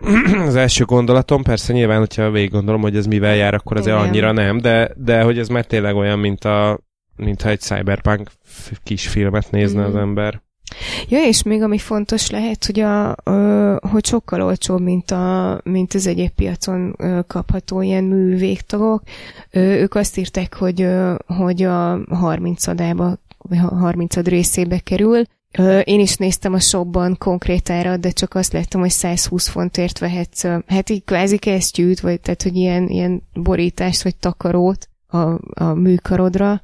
[0.46, 4.08] az első gondolatom, persze nyilván, hogyha végig gondolom, hogy ez mivel jár, akkor azért Igen.
[4.08, 6.80] annyira nem, de, de hogy ez már tényleg olyan, mint a
[7.16, 8.30] mintha egy cyberpunk
[8.82, 9.86] kis filmet nézne mm.
[9.86, 10.42] az ember.
[11.08, 13.16] Ja, és még ami fontos lehet, hogy, a,
[13.90, 16.96] hogy sokkal olcsóbb, mint, a, mint az egyéb piacon
[17.26, 19.02] kapható ilyen művégtagok.
[19.50, 20.88] Ők azt írták, hogy,
[21.26, 25.22] hogy a 30 adába, vagy 30 ad részébe kerül.
[25.84, 30.90] Én is néztem a shopban konkrétára, de csak azt láttam, hogy 120 fontért vehetsz, hát
[30.90, 36.62] így kvázi kesztyűt, vagy tehát, hogy ilyen, ilyen borítást, vagy takarót a, a műkarodra.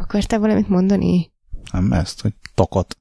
[0.00, 1.32] Akartál valamit mondani?
[1.72, 2.96] Nem ezt, hogy takat.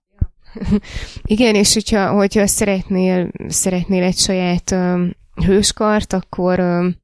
[1.24, 6.96] Igen, és hogyha, hogyha szeretnél, szeretnél egy saját um, hőskart, akkor, um,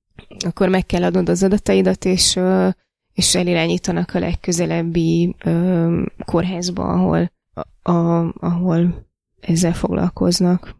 [0.46, 2.72] akkor meg kell adnod az adataidat, és, uh,
[3.14, 9.08] és elirányítanak a legközelebbi um, kórházba, ahol, a, a, ahol
[9.40, 10.76] ezzel foglalkoznak.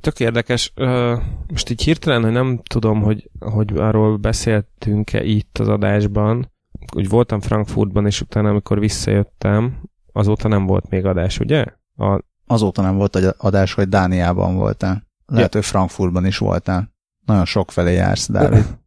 [0.00, 0.72] Tök érdekes.
[1.48, 6.52] Most így hirtelen, hogy nem tudom, hogy, hogy arról beszéltünk-e itt az adásban.
[6.94, 9.80] Úgy voltam Frankfurtban, és utána, amikor visszajöttem,
[10.12, 11.64] azóta nem volt még adás, ugye?
[11.96, 12.20] A...
[12.46, 15.06] Azóta nem volt adás, hogy Dániában voltál.
[15.26, 15.60] Lehet, ja.
[15.60, 16.94] hogy Frankfurtban is voltál.
[17.24, 18.64] Nagyon sok felé jársz, Dávid.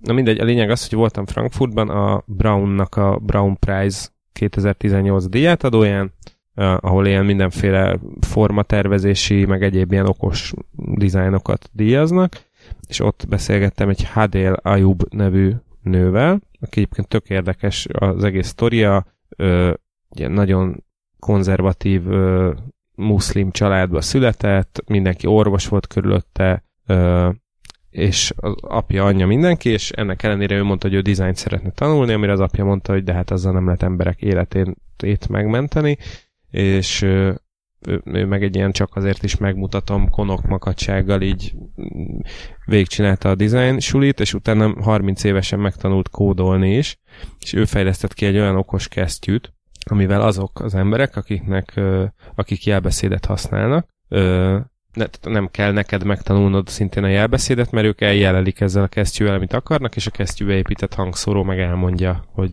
[0.00, 6.12] Na mindegy, a lényeg az, hogy voltam Frankfurtban a Brownnak a Brown Prize 2018 adóján,
[6.54, 12.42] ahol ilyen mindenféle formatervezési, meg egyéb ilyen okos dizájnokat díjaznak,
[12.88, 15.52] és ott beszélgettem egy Hadel Ayub nevű
[15.82, 19.06] nővel, aki egyébként tök érdekes az egész sztoria,
[20.10, 20.84] ugye nagyon
[21.18, 22.52] konzervatív ö,
[22.94, 27.30] muszlim családba született, mindenki orvos volt körülötte, ö,
[27.90, 32.12] és az apja, anyja mindenki, és ennek ellenére ő mondta, hogy ő dizájnt szeretne tanulni,
[32.12, 35.96] amire az apja mondta, hogy de hát azzal nem lehet emberek életét megmenteni,
[36.50, 37.32] és ö,
[37.86, 41.54] ő, meg egy ilyen csak azért is megmutatom konok makacsággal így
[42.64, 46.98] végigcsinálta a design sulit, és utána 30 évesen megtanult kódolni is,
[47.40, 49.52] és ő fejlesztett ki egy olyan okos kesztyűt,
[49.90, 51.80] amivel azok az emberek, akiknek,
[52.34, 53.88] akik jelbeszédet használnak,
[55.22, 59.96] nem kell neked megtanulnod szintén a jelbeszédet, mert ők eljelelik ezzel a kesztyűvel, amit akarnak,
[59.96, 62.52] és a kesztyűbe épített hangszóró meg elmondja, hogy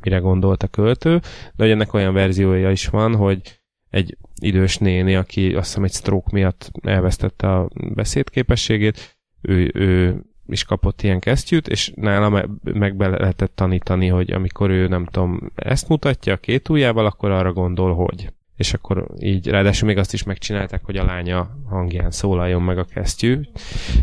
[0.00, 1.18] mire gondolt a költő,
[1.54, 3.62] de hogy ennek olyan verziója is van, hogy
[3.94, 10.64] egy idős néni, aki azt hiszem egy stroke miatt elvesztette a beszédképességét, ő, ő is
[10.64, 15.88] kapott ilyen kesztyűt, és nála meg be lehetett tanítani, hogy amikor ő nem tudom, ezt
[15.88, 18.32] mutatja a két ujjával, akkor arra gondol, hogy.
[18.56, 22.84] És akkor így, ráadásul még azt is megcsinálták, hogy a lánya hangján szólaljon meg a
[22.84, 23.40] kesztyű.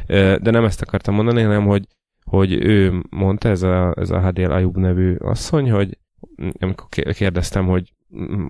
[0.08, 1.88] De nem ezt akartam mondani, hanem hogy,
[2.24, 5.98] hogy ő mondta, ez a, ez a Hadél Ayub nevű asszony, hogy
[6.60, 7.94] amikor kérdeztem, hogy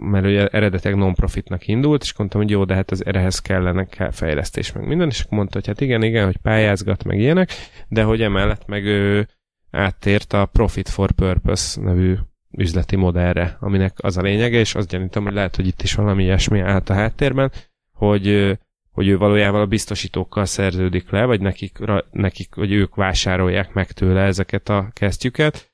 [0.02, 4.12] mert ugye eredetileg non-profitnak indult, és mondtam, hogy jó, de hát az ehhez kellene kell
[4.12, 7.52] fejlesztés, meg minden, és akkor mondta, hogy hát igen, igen, hogy pályázgat, meg ilyenek,
[7.88, 9.28] de hogy emellett meg ő
[9.72, 12.16] áttért a Profit for Purpose nevű
[12.52, 16.24] üzleti modellre, aminek az a lényege, és azt gyanítom, hogy lehet, hogy itt is valami
[16.24, 17.52] ilyesmi állt a háttérben,
[17.94, 18.58] hogy,
[18.92, 21.78] hogy ő valójában a biztosítókkal szerződik le, vagy nekik,
[22.12, 25.71] nekik, vagy ők vásárolják meg tőle ezeket a kesztyüket,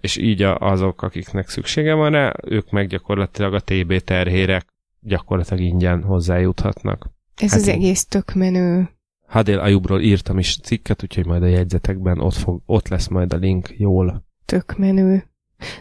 [0.00, 4.66] és így azok, akiknek szüksége van rá, ők meg gyakorlatilag a TB terhérek
[5.00, 7.10] gyakorlatilag ingyen hozzájuthatnak.
[7.36, 8.90] Ez hát az egész tök menő.
[9.26, 13.36] Hadél Ayubról írtam is cikket, úgyhogy majd a jegyzetekben ott, fog, ott lesz majd a
[13.36, 14.24] link jól.
[14.44, 15.24] Tök menő.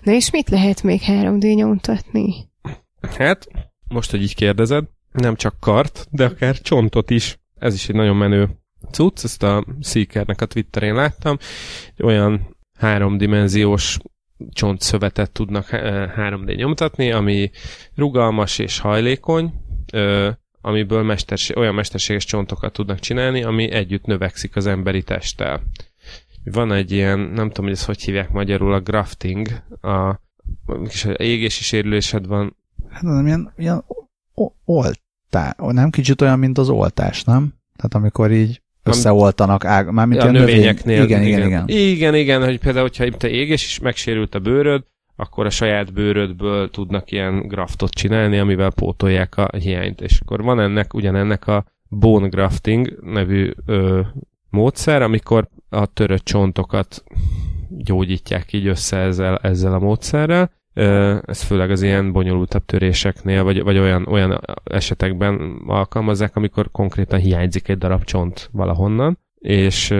[0.03, 2.49] Na és mit lehet még 3D nyomtatni?
[3.01, 3.47] Hát,
[3.87, 7.39] most, hogy így kérdezed, nem csak kart, de akár csontot is.
[7.59, 8.49] Ez is egy nagyon menő
[8.91, 11.37] cucc, ezt a Seekernek a Twitterén láttam.
[12.03, 13.97] Olyan háromdimenziós
[14.49, 17.51] csontszövetet tudnak 3D nyomtatni, ami
[17.95, 19.53] rugalmas és hajlékony,
[20.61, 25.61] amiből mesterség, olyan mesterséges csontokat tudnak csinálni, ami együtt növekszik az emberi testtel.
[26.43, 29.47] Van egy ilyen, nem tudom, hogy ezt hogy hívják magyarul, a grafting,
[29.81, 30.19] a,
[30.87, 32.55] kis égési sérülésed van.
[32.89, 33.83] Hát nem, ilyen, ilyen
[34.65, 37.53] oltá, nem kicsit olyan, mint az oltás, nem?
[37.75, 41.03] Tehát amikor így összeoltanak ág, mármint a növényeknél.
[41.03, 41.63] Igen, igen, igen, igen.
[41.67, 44.83] Igen, igen, hogy például, hogyha te éges is megsérült a bőröd,
[45.15, 50.01] akkor a saját bőrödből tudnak ilyen graftot csinálni, amivel pótolják a hiányt.
[50.01, 54.01] És akkor van ennek, ugyanennek a bone grafting nevű ö,
[54.49, 57.03] módszer, amikor a törött csontokat
[57.69, 63.77] gyógyítják így össze ezzel, ezzel a módszerrel, ez főleg az ilyen bonyolultabb töréseknél, vagy, vagy
[63.77, 69.95] olyan, olyan esetekben alkalmazzák, amikor konkrétan hiányzik egy darab csont valahonnan, és,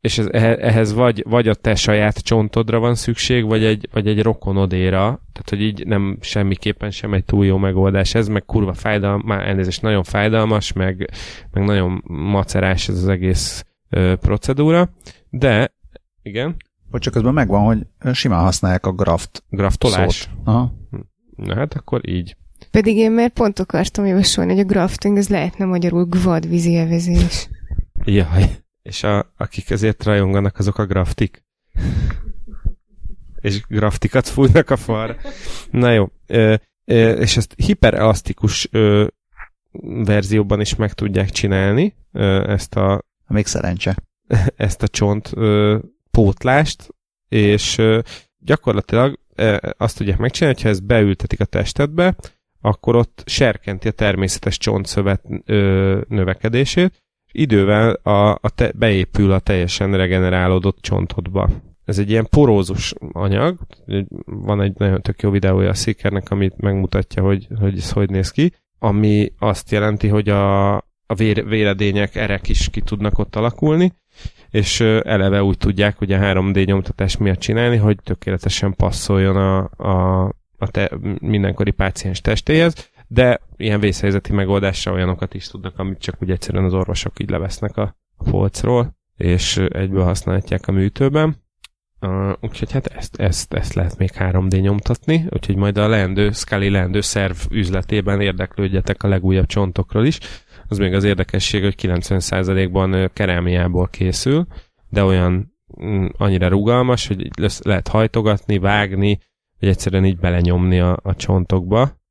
[0.00, 0.26] és ez,
[0.58, 5.00] ehhez vagy, vagy a te saját csontodra van szükség, vagy egy, vagy egy rokonodéra,
[5.32, 9.48] tehát hogy így nem semmiképpen sem egy túl jó megoldás ez, meg kurva fájdalmas, már
[9.48, 11.10] elnézést nagyon fájdalmas, meg,
[11.50, 14.90] meg nagyon macerás ez az egész ö, procedúra,
[15.30, 15.74] de
[16.22, 16.56] igen.
[16.96, 20.22] Vagy csak közben megvan, hogy simán használják a graft Graftolást.
[20.22, 20.46] Szót.
[20.46, 20.72] Aha.
[21.36, 22.36] Na hát akkor így.
[22.70, 27.48] Pedig én már pont akartam javasolni, hogy a grafting ez lehetne magyarul gvad vízi elvezés.
[28.04, 28.56] Jaj.
[28.82, 31.44] És a, akik ezért rajonganak, azok a graftik.
[33.40, 35.16] és graftikat fújnak a far.
[35.70, 36.08] Na jó.
[36.26, 39.06] Ö, ö, és ezt hiperelasztikus ö,
[40.04, 43.02] verzióban is meg tudják csinálni, ö, ezt a...
[43.26, 43.96] Még szerencse.
[44.56, 45.78] Ezt a csont ö,
[46.16, 46.88] pótlást,
[47.28, 47.82] és
[48.38, 49.18] gyakorlatilag
[49.76, 52.16] azt tudják megcsinálni, hogyha ezt beültetik a testedbe,
[52.60, 55.22] akkor ott serkenti a természetes csontszövet
[56.08, 57.02] növekedését,
[57.32, 61.50] idővel a, a te, beépül a teljesen regenerálódott csontodba.
[61.84, 63.58] Ez egy ilyen porózus anyag,
[64.24, 68.30] van egy nagyon tök jó videója a Seekernek, amit megmutatja, hogy, hogy ez hogy néz
[68.30, 70.74] ki, ami azt jelenti, hogy a,
[71.06, 73.92] a vér, véredények, erek is ki tudnak ott alakulni,
[74.50, 80.24] és eleve úgy tudják, a 3D nyomtatás miatt csinálni, hogy tökéletesen passzoljon a, a,
[80.58, 86.30] a te, mindenkori páciens testéhez, de ilyen vészhelyzeti megoldással olyanokat is tudnak, amit csak úgy
[86.30, 91.44] egyszerűen az orvosok így levesznek a, a polcról, és egyből használhatják a műtőben.
[92.00, 96.68] Uh, úgyhogy hát ezt, ezt, ezt lehet még 3D nyomtatni, úgyhogy majd a leendő, Scully
[96.68, 100.18] leendő szerv üzletében érdeklődjetek a legújabb csontokról is
[100.68, 104.46] az még az érdekesség, hogy 90%-ban kerámiából készül,
[104.88, 107.28] de olyan mm, annyira rugalmas, hogy
[107.62, 109.18] lehet hajtogatni, vágni,
[109.60, 112.04] vagy egyszerűen így belenyomni a, a csontokba,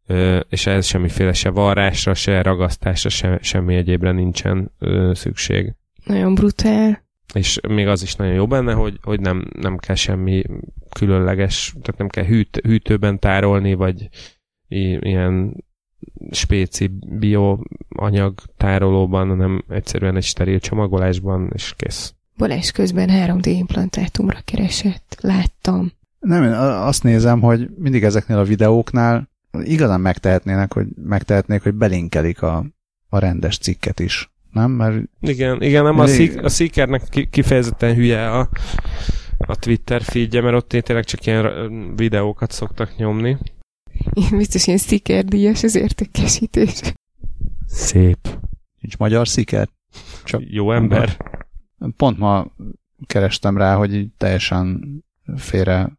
[0.50, 4.72] és ez semmiféle se varrásra, se ragasztásra, se, semmi egyébre nincsen
[5.12, 5.74] szükség.
[6.06, 7.04] Nagyon brutál.
[7.34, 10.44] És még az is nagyon jó benne, hogy, hogy nem, nem kell semmi
[10.90, 14.10] különleges, tehát nem kell hűt, hűtőben tárolni, vagy
[15.00, 15.64] ilyen
[16.32, 22.14] spéci bioanyag tárolóban, hanem egyszerűen egy steril csomagolásban, és kész.
[22.38, 25.18] Balázs közben 3D implantátumra keresett.
[25.22, 25.92] Láttam.
[26.20, 29.30] Nem, én azt nézem, hogy mindig ezeknél a videóknál
[29.64, 32.66] igazán megtehetnének, hogy megtehetnék, hogy belinkelik a,
[33.10, 34.32] a rendes cikket is.
[34.52, 34.72] Nem?
[34.72, 36.44] Mert igen, igen, nem mindig...
[36.44, 38.50] a, Seekernek kifejezetten hülye a,
[39.38, 41.46] a Twitter feedje, mert ott tényleg csak ilyen
[41.96, 43.38] videókat szoktak nyomni.
[44.38, 46.82] Biztos ilyen szikerdíjas az értékesítés.
[47.68, 48.40] Szép.
[48.80, 49.70] Nincs magyar sziker?
[50.24, 51.18] Csak Jó ember.
[51.98, 52.48] Pont ma
[53.06, 54.84] kerestem rá, hogy teljesen
[55.36, 55.92] félre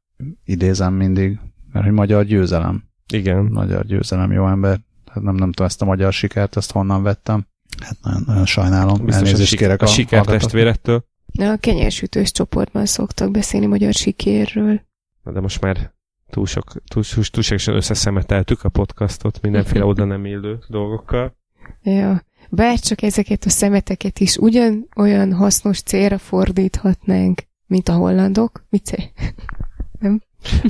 [0.44, 1.38] idézem mindig,
[1.72, 2.84] mert hogy magyar győzelem.
[3.12, 3.44] Igen.
[3.44, 4.80] Magyar győzelem, jó ember.
[5.06, 7.46] Hát nem, nem tudom ezt a magyar sikert, ezt honnan vettem.
[7.80, 9.04] Hát nagyon, nagyon sajnálom.
[9.04, 11.04] Biztos Elnézést a, kérek a, a sikertestvérettől.
[11.32, 14.80] Na, a kenyérsütős csoportban szoktak beszélni magyar sikérről.
[15.22, 15.94] Na, de most már
[16.30, 21.36] túl sok, túl, túlságosan összeszemeteltük a podcastot mindenféle oda nem illő dolgokkal.
[21.82, 28.64] Ja, bár csak ezeket a szemeteket is ugyan olyan hasznos célra fordíthatnánk, mint a hollandok.
[28.68, 29.12] Mit
[30.00, 30.20] Nem?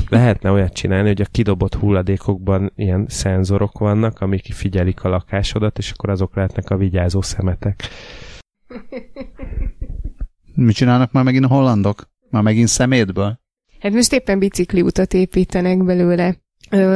[0.09, 5.91] Lehetne olyat csinálni, hogy a kidobott hulladékokban ilyen szenzorok vannak, amik figyelik a lakásodat, és
[5.91, 7.83] akkor azok lehetnek a vigyázó szemetek.
[10.55, 12.11] Mit csinálnak már megint a hollandok?
[12.31, 13.41] Már megint szemétből?
[13.81, 16.37] Hát most éppen bicikli utat építenek belőle.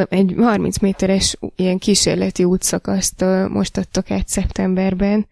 [0.08, 5.26] Egy 30 méteres ilyen kísérleti útszakaszt most adtak át szeptemberben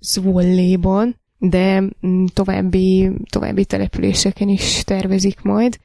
[0.00, 5.78] Zvolléban, de mm, további, további településeken is tervezik majd.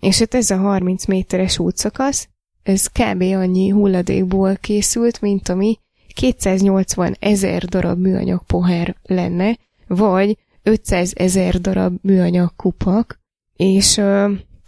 [0.00, 2.28] És hát ez a 30 méteres útszakasz,
[2.62, 3.22] ez kb.
[3.22, 5.78] annyi hulladékból készült, mint ami
[6.14, 13.18] 280 ezer darab műanyag pohár lenne, vagy 500 ezer darab műanyag kupak,
[13.56, 13.98] és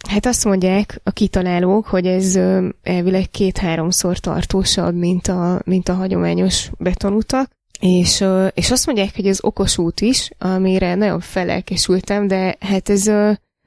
[0.09, 2.39] hát azt mondják a kitalálók, hogy ez
[2.83, 7.49] elvileg két-háromszor tartósabb, mint a, mint a hagyományos betonutak,
[7.79, 13.05] és, és azt mondják, hogy ez okos út is, amire nagyon felelkesültem, de hát ez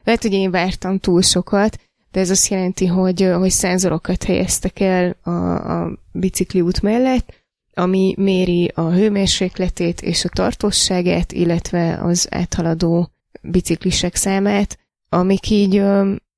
[0.05, 1.79] lehet, hogy én vártam túl sokat,
[2.11, 7.40] de ez azt jelenti, hogy, hogy szenzorokat helyeztek el a, a bicikli út mellett,
[7.81, 13.11] ami méri a hőmérsékletét és a tartóságát, illetve az áthaladó
[13.43, 14.79] biciklisek számát,
[15.09, 15.77] amik így,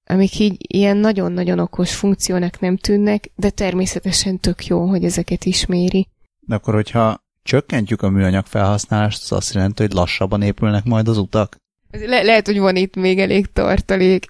[0.04, 5.66] amik így ilyen nagyon-nagyon okos funkciónak nem tűnnek, de természetesen tök jó, hogy ezeket is
[5.66, 6.08] méri.
[6.40, 11.18] De akkor, hogyha csökkentjük a műanyag felhasználást, az azt jelenti, hogy lassabban épülnek majd az
[11.18, 11.56] utak?
[11.90, 14.26] Le- lehet, hogy van itt még elég tartalék.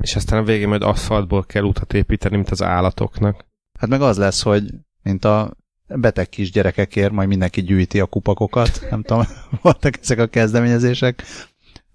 [0.00, 3.44] És aztán a végén majd aszfaltból kell utat építeni, mint az állatoknak.
[3.78, 4.64] Hát meg az lesz, hogy
[5.02, 5.56] mint a
[5.88, 8.86] beteg kisgyerekekért majd mindenki gyűjti a kupakokat.
[8.90, 9.24] Nem tudom,
[9.62, 11.22] voltak ezek a kezdeményezések,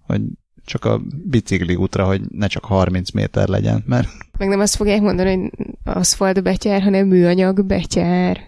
[0.02, 0.22] hogy
[0.66, 4.08] csak a bicikli útra, hogy ne csak 30 méter legyen, mert...
[4.38, 5.52] Meg nem azt fogják mondani, hogy
[5.84, 8.48] aszfalt betyár, hanem műanyag betyár.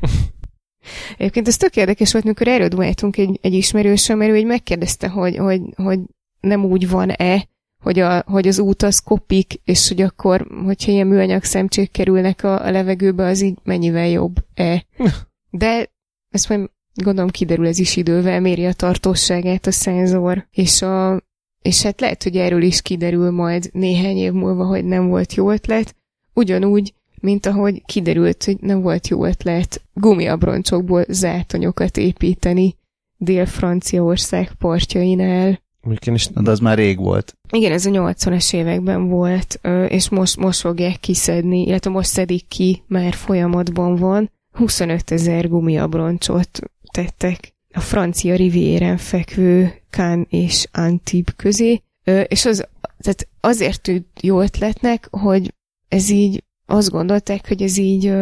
[1.18, 5.08] Egyébként ez tök érdekes volt, mikor erről dumáltunk egy, egy ismerősöm, mert ő így megkérdezte,
[5.08, 6.00] hogy, hogy, hogy
[6.40, 7.50] nem úgy van-e,
[7.82, 12.44] hogy, a, hogy az út az kopik, és hogy akkor, hogyha ilyen műanyag szemcsék kerülnek
[12.44, 14.86] a, a levegőbe, az így mennyivel jobb-e.
[15.52, 15.92] De
[16.30, 21.22] ezt majd gondolom kiderül ez is idővel, méri a tartóságát a szenzor, és, a,
[21.62, 25.52] és hát lehet, hogy erről is kiderül majd néhány év múlva, hogy nem volt jó
[25.52, 25.96] ötlet.
[26.34, 32.76] Ugyanúgy, mint ahogy kiderült, hogy nem volt jó ötlet gumiabroncsokból zátonyokat építeni
[33.18, 35.62] Dél-Franciaország partjainál.
[36.06, 37.38] Is, de az már rég volt.
[37.50, 42.84] Igen, ez a 80-as években volt, és most, most fogják kiszedni, illetve most szedik ki,
[42.88, 44.32] már folyamatban van.
[44.52, 46.60] 25 ezer gumiabroncsot
[46.92, 51.82] tettek a francia riviéren fekvő Cannes és Antibes közé,
[52.28, 52.68] és az,
[53.00, 55.54] tehát azért tűnt jó ötletnek, hogy
[55.88, 58.14] ez így azt gondolták, hogy ez így,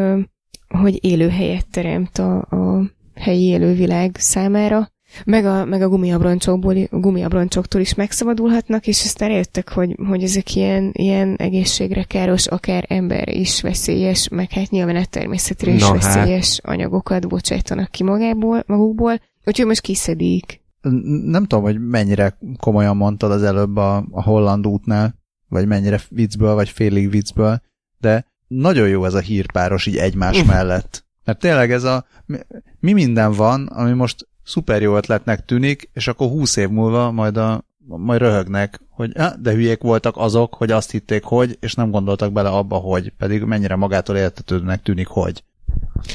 [0.67, 4.91] hogy élőhelyet teremt a, a helyi élővilág számára,
[5.25, 10.89] meg a, meg a gumiabroncsokból, gumiabroncsoktól is megszabadulhatnak, és aztán értek, hogy, hogy ezek ilyen,
[10.93, 16.03] ilyen egészségre káros, akár ember is veszélyes, meg hát nyilván a természetre is Na, hát.
[16.03, 16.73] veszélyes hát.
[16.73, 20.61] anyagokat bocsájtanak ki magából, magukból, úgyhogy most kiszedik.
[21.25, 25.15] Nem tudom, hogy mennyire komolyan mondtad az előbb a, a holland útnál,
[25.47, 27.61] vagy mennyire viccből, vagy félig viccből,
[27.97, 31.05] de nagyon jó ez a hírpáros így egymás mellett.
[31.25, 32.05] Mert tényleg ez a,
[32.79, 37.37] mi minden van, ami most szuper jó ötletnek tűnik, és akkor húsz év múlva majd,
[37.37, 42.31] a, majd röhögnek, hogy de hülyék voltak azok, hogy azt hitték, hogy, és nem gondoltak
[42.31, 45.43] bele abba, hogy, pedig mennyire magától értetődőnek tűnik, hogy.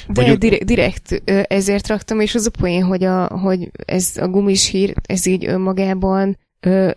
[0.08, 0.38] De Vagy...
[0.38, 4.94] direkt, direkt ezért raktam, és az a poén, hogy, a, hogy ez a gumis hír,
[5.06, 6.38] ez így önmagában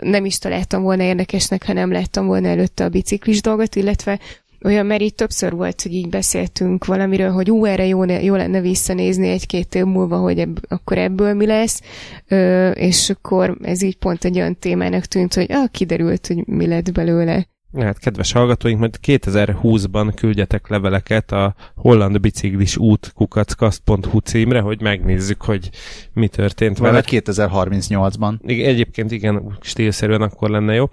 [0.04, 4.20] nem is találtam volna érdekesnek, ha nem láttam volna előtte a biciklis dolgot, illetve
[4.64, 8.62] olyan, mert így többször volt, hogy így beszéltünk valamiről, hogy ú, erre jó, jó lenne
[8.62, 11.82] visszanézni egy-két év múlva, hogy ebb, akkor ebből mi lesz,
[12.28, 16.68] ö, és akkor ez így pont egy olyan témának tűnt, hogy ah, kiderült, hogy mi
[16.68, 17.48] lett belőle.
[17.80, 25.42] Hát, kedves hallgatóink, majd 2020-ban küldjetek leveleket a holland biciklis út kukackast.hu címre, hogy megnézzük,
[25.42, 25.70] hogy
[26.14, 27.04] mi történt vele.
[27.06, 28.34] 2038-ban.
[28.42, 30.90] Igen, egyébként igen, stílszerűen akkor lenne jó.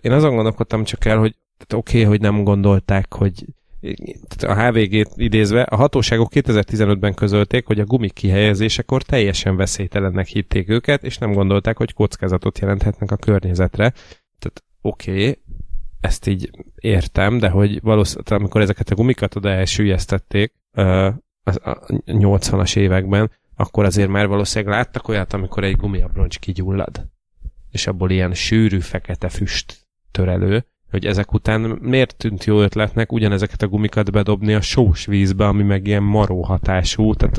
[0.00, 3.44] Én azon gondolkodtam csak el, hogy tehát oké, okay, hogy nem gondolták, hogy
[4.46, 11.04] a HVG-t idézve, a hatóságok 2015-ben közölték, hogy a gumik kihelyezésekor teljesen veszélytelennek hitték őket,
[11.04, 13.90] és nem gondolták, hogy kockázatot jelenthetnek a környezetre.
[14.38, 15.38] Tehát oké, okay,
[16.00, 21.12] ezt így értem, de hogy valószínűleg, amikor ezeket a gumikat oda elsüllyesztették a
[22.06, 27.08] 80-as években, akkor azért már valószínűleg láttak olyat, amikor egy gumiabroncs kigyullad,
[27.70, 33.12] és abból ilyen sűrű, fekete füst tör elő, hogy ezek után miért tűnt jó ötletnek
[33.12, 37.38] ugyanezeket a gumikat bedobni a sós vízbe, ami meg ilyen maró hatású, tehát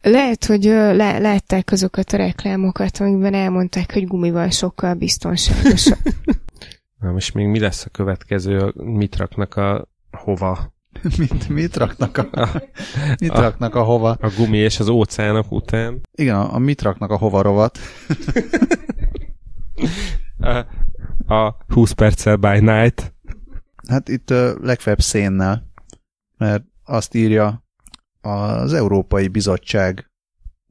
[0.00, 5.98] lehet, hogy le, látták azokat a reklámokat, amikben elmondták, hogy gumival sokkal biztonságosabb.
[7.00, 8.72] Na most még mi lesz a következő?
[8.74, 10.74] Mit raknak a hova?
[11.18, 12.62] mit, mit raknak a, a,
[13.20, 14.16] mit a, raknak a hova?
[14.20, 16.00] A gumi és az óceánok után.
[16.12, 17.78] Igen, a, a mit raknak a hova rovat.
[20.38, 20.66] a,
[21.26, 23.14] a 20 perccel by night.
[23.88, 25.66] Hát itt uh, legfeljebb szénnel,
[26.36, 27.64] mert azt írja
[28.20, 30.10] az Európai Bizottság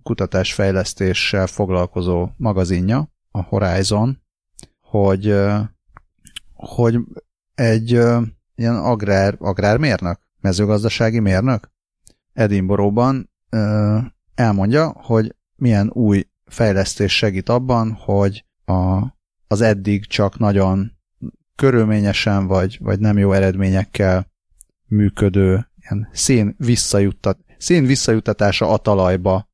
[0.04, 4.22] kutatásfejlesztéssel foglalkozó magazinja, a Horizon,
[4.80, 5.60] hogy uh,
[6.54, 7.00] hogy
[7.56, 8.22] egy uh,
[8.56, 11.74] ilyen agrár, agrármérnök, mezőgazdasági mérnök
[12.36, 13.30] Edinboróban
[14.36, 19.02] elmondja, hogy milyen új fejlesztés segít abban, hogy a,
[19.48, 20.92] az eddig csak nagyon
[21.56, 24.32] körülményesen vagy, vagy nem jó eredményekkel
[24.88, 29.50] működő ilyen szén, visszajuttat, szén visszajuttatása a talajba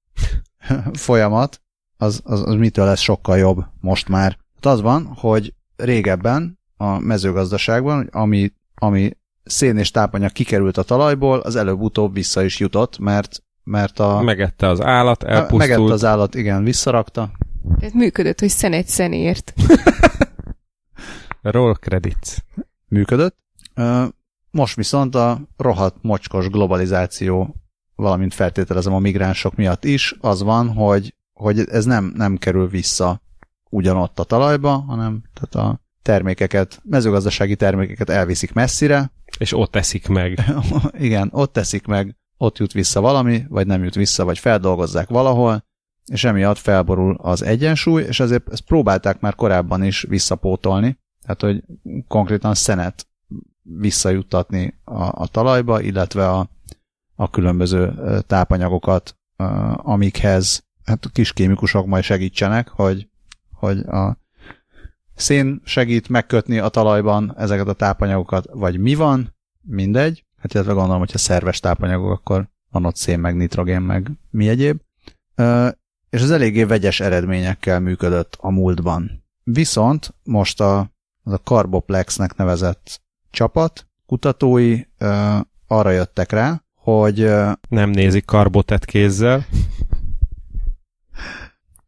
[0.94, 1.62] folyamat,
[1.98, 4.38] az, az, az mitől lesz sokkal jobb most már.
[4.56, 11.40] Hát az van, hogy régebben a mezőgazdaságban, ami, ami szén és tápanyag kikerült a talajból,
[11.40, 14.22] az előbb-utóbb vissza is jutott, mert, mert a...
[14.22, 15.60] Megette az állat, elpusztult.
[15.60, 17.32] Megette az állat, igen, visszarakta.
[17.80, 19.54] Ez működött, hogy szen egy szenért.
[21.42, 22.36] Roll credits.
[22.88, 23.38] Működött.
[24.52, 27.56] Most viszont a rohadt mocskos globalizáció,
[27.96, 33.22] valamint feltételezem a migránsok miatt is, az van, hogy, hogy ez nem, nem kerül vissza
[33.70, 39.12] ugyanott a talajba, hanem tehát a termékeket, mezőgazdasági termékeket elviszik messzire.
[39.38, 40.44] És ott teszik meg.
[40.98, 45.64] Igen, ott teszik meg, ott jut vissza valami, vagy nem jut vissza, vagy feldolgozzák valahol,
[46.06, 51.64] és emiatt felborul az egyensúly, és ezért ezt próbálták már korábban is visszapótolni, tehát hogy
[52.08, 53.08] konkrétan szenet
[53.62, 56.50] visszajuttatni a, a talajba, illetve a,
[57.16, 57.94] a különböző
[58.28, 59.16] tápanyagokat,
[59.76, 63.10] amikhez hát kis kémikusok majd segítsenek, hogy,
[63.54, 64.18] hogy a
[65.16, 70.26] szén segít megkötni a talajban ezeket a tápanyagokat, vagy mi van, mindegy.
[70.38, 74.82] Hát illetve gondolom, hogyha szerves tápanyagok, akkor van ott szén, meg nitrogén, meg mi egyéb.
[76.12, 79.24] És az eléggé vegyes eredményekkel működött a múltban.
[79.44, 80.80] Viszont most a,
[81.24, 84.82] az a Carboplexnek nevezett csapat, kutatói
[85.68, 87.20] arra jöttek rá, hogy...
[87.70, 89.46] Nem nézik karbotet kézzel.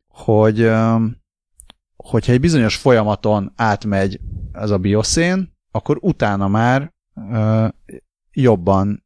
[0.07, 0.71] hogy
[1.95, 4.19] hogyha egy bizonyos folyamaton átmegy
[4.51, 6.93] ez a bioszén, akkor utána már
[7.31, 7.67] ö,
[8.31, 9.05] jobban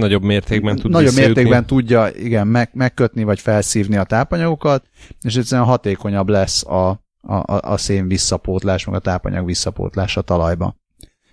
[0.00, 4.84] nagyobb mértékben tud Nagyobb mértékben tudja igen, meg, megkötni vagy felszívni a tápanyagokat,
[5.22, 6.88] és egyszerűen hatékonyabb lesz a,
[7.20, 10.76] a, a szén visszapótlás, meg a tápanyag visszapótlás a talajba.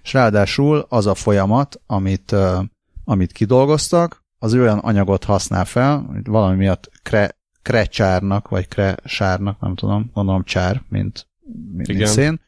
[0.03, 2.63] És ráadásul az a folyamat, amit, uh,
[3.03, 10.11] amit kidolgoztak, az olyan anyagot használ fel, valami miatt kre, krecsárnak, vagy kresárnak, nem tudom,
[10.13, 11.27] gondolom csár, mint,
[11.73, 12.07] mint Igen.
[12.07, 12.41] szén,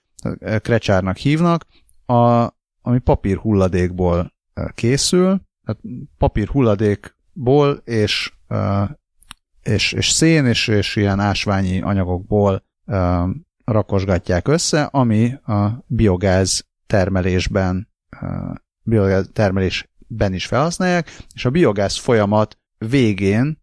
[0.62, 1.66] krecsárnak hívnak,
[2.06, 2.48] a,
[2.82, 4.34] ami papír hulladékból
[4.74, 8.34] készül, tehát papír hulladékból és,
[9.64, 12.64] és, és szén és, és ilyen ásványi anyagokból
[13.66, 17.90] rakosgatják össze, ami a biogáz termelésben
[18.84, 23.62] biogáz termelésben is felhasználják, és a biogáz folyamat végén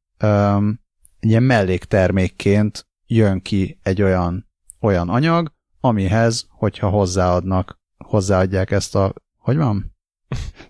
[1.20, 4.49] ilyen melléktermékként jön ki egy olyan,
[4.81, 9.95] olyan anyag, amihez, hogyha hozzáadnak, hozzáadják ezt a, hogy van?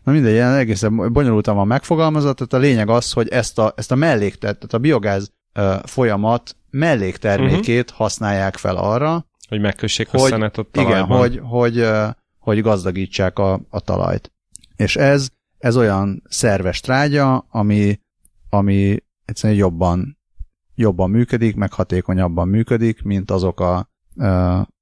[0.06, 3.92] Na mindegy, ilyen egészen bonyolultan van megfogalmazott, tehát a lényeg az, hogy ezt a, ezt
[3.92, 7.98] a melléktet, tehát a biogáz uh, folyamat melléktermékét uh-huh.
[7.98, 10.96] használják fel arra, hogy megkössék hogy, a szenet a talajban.
[10.96, 12.08] Igen, hogy, hogy, uh,
[12.38, 14.32] hogy gazdagítsák a, a talajt.
[14.76, 15.28] És ez,
[15.58, 18.00] ez olyan szerves trágya, ami,
[18.50, 20.18] ami egyszerűen jobban
[20.74, 23.88] jobban működik, meg hatékonyabban működik, mint azok a,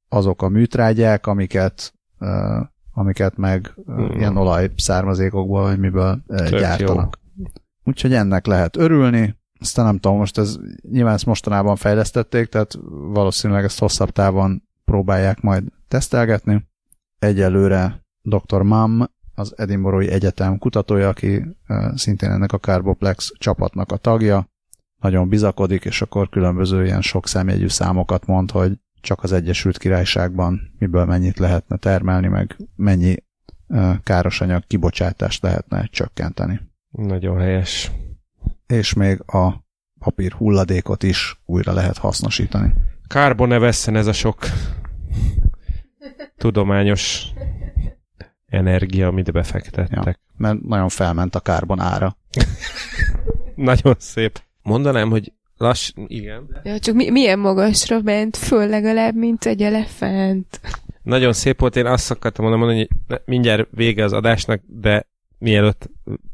[0.08, 1.94] azok a műtrágyák, amiket,
[2.94, 4.06] amiket meg mm.
[4.06, 7.18] ilyen olaj származékokból, vagy miből Tök gyártanak.
[7.36, 7.44] Jó.
[7.84, 9.36] Úgyhogy ennek lehet örülni.
[9.60, 10.56] Aztán nem tudom, most ez
[10.90, 16.68] nyilván ezt mostanában fejlesztették, tehát valószínűleg ezt hosszabb távon próbálják majd tesztelgetni.
[17.18, 18.62] Egyelőre Dr.
[18.62, 21.56] Mam, az Edinburghi Egyetem kutatója, aki
[21.94, 24.48] szintén ennek a Carboplex csapatnak a tagja,
[25.00, 30.74] nagyon bizakodik, és akkor különböző ilyen sok számjegyű számokat mond, hogy csak az Egyesült Királyságban
[30.78, 33.16] miből mennyit lehetne termelni, meg mennyi
[34.02, 36.60] károsanyag kibocsátást lehetne csökkenteni.
[36.90, 37.90] Nagyon helyes.
[38.66, 39.64] És még a
[39.98, 42.74] papír hulladékot is újra lehet hasznosítani.
[43.06, 44.38] Kárba ne vesszen ez a sok
[46.36, 47.32] tudományos
[48.46, 49.90] energia, amit befektettek.
[49.90, 52.16] Ja, mert nagyon felment a kárbon ára.
[53.54, 54.42] nagyon szép.
[54.62, 55.32] Mondanám, hogy
[55.64, 56.60] lass, igen.
[56.64, 60.60] Ja, csak mi, milyen magasra ment föl legalább, mint egy elefánt.
[61.02, 65.06] Nagyon szép volt, én azt akartam mondani, hogy mindjárt vége az adásnak, de
[65.38, 65.90] mielőtt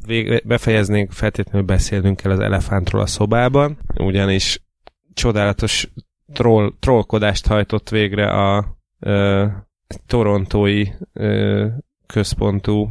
[0.07, 4.63] vége, befejeznénk, feltétlenül beszélnünk kell az elefántról a szobában, ugyanis
[5.15, 5.89] csodálatos
[6.33, 9.47] troll, trollkodást hajtott végre a ö,
[10.07, 11.67] torontói ö,
[12.07, 12.91] központú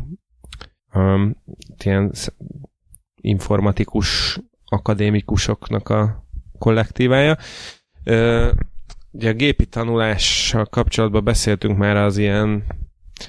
[0.93, 1.35] um,
[1.83, 2.11] ilyen
[3.21, 6.28] informatikus akadémikusoknak a
[6.59, 7.37] kollektívája.
[8.03, 8.49] Ö,
[9.11, 12.63] ugye a gépi tanulással kapcsolatban beszéltünk már az ilyen,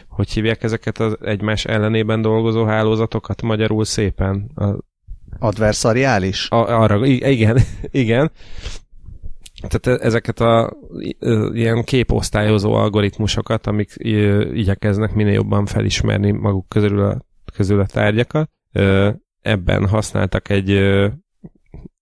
[0.08, 4.50] hogy hívják ezeket az egymás ellenében dolgozó hálózatokat magyarul szépen?
[4.54, 4.76] A,
[5.38, 6.48] Adversariális?
[6.50, 7.58] A, arra, igen,
[7.90, 8.30] igen.
[9.68, 10.76] Tehát e, ezeket a
[11.52, 13.92] ilyen képosztályozó algoritmusokat, amik
[14.52, 18.50] igyekeznek minél jobban felismerni maguk közül a, közül a tárgyakat,
[19.40, 20.70] ebben használtak egy,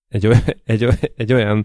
[0.09, 0.29] egy,
[0.65, 1.65] egy, egy olyan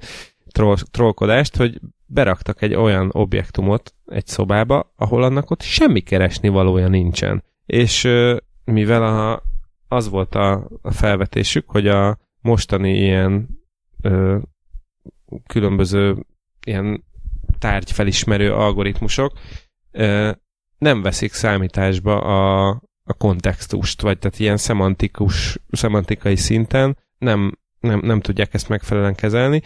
[0.52, 6.88] troll, trollkodást, hogy beraktak egy olyan objektumot egy szobába, ahol annak ott semmi keresni valója
[6.88, 7.44] nincsen.
[7.66, 8.10] És
[8.64, 9.44] mivel a,
[9.88, 13.50] az volt a, a felvetésük, hogy a mostani ilyen
[14.02, 14.38] ö,
[15.48, 16.26] különböző
[16.66, 17.04] ilyen
[17.60, 19.40] tárgyfelismerő algoritmusok
[19.92, 20.32] ö,
[20.78, 22.70] nem veszik számításba a,
[23.04, 29.62] a kontextust, vagy tehát ilyen szemantikus, szemantikai szinten nem, nem, nem tudják ezt megfelelően kezelni,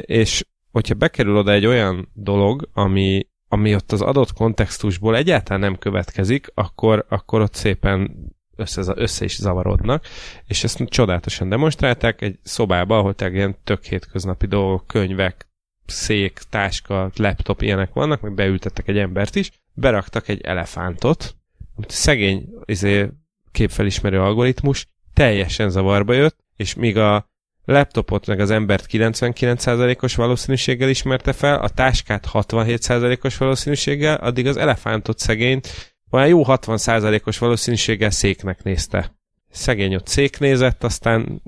[0.00, 5.78] és hogyha bekerül oda egy olyan dolog, ami, ami ott az adott kontextusból egyáltalán nem
[5.78, 10.06] következik, akkor, akkor ott szépen össze, össze is zavarodnak,
[10.46, 15.48] és ezt csodálatosan demonstrálták egy szobába, ahol tehát ilyen tök hétköznapi dolgok, könyvek,
[15.86, 21.36] szék, táska, laptop, ilyenek vannak, meg beültettek egy embert is, beraktak egy elefántot,
[21.76, 23.08] amit szegény izé,
[23.52, 27.32] képfelismerő algoritmus teljesen zavarba jött, és míg a
[27.64, 35.18] laptopot meg az embert 99%-os valószínűséggel ismerte fel, a táskát 67%-os valószínűséggel, addig az elefántot
[35.18, 39.14] szegényt olyan jó 60%-os valószínűséggel széknek nézte.
[39.50, 41.42] Szegény ott szék nézett, aztán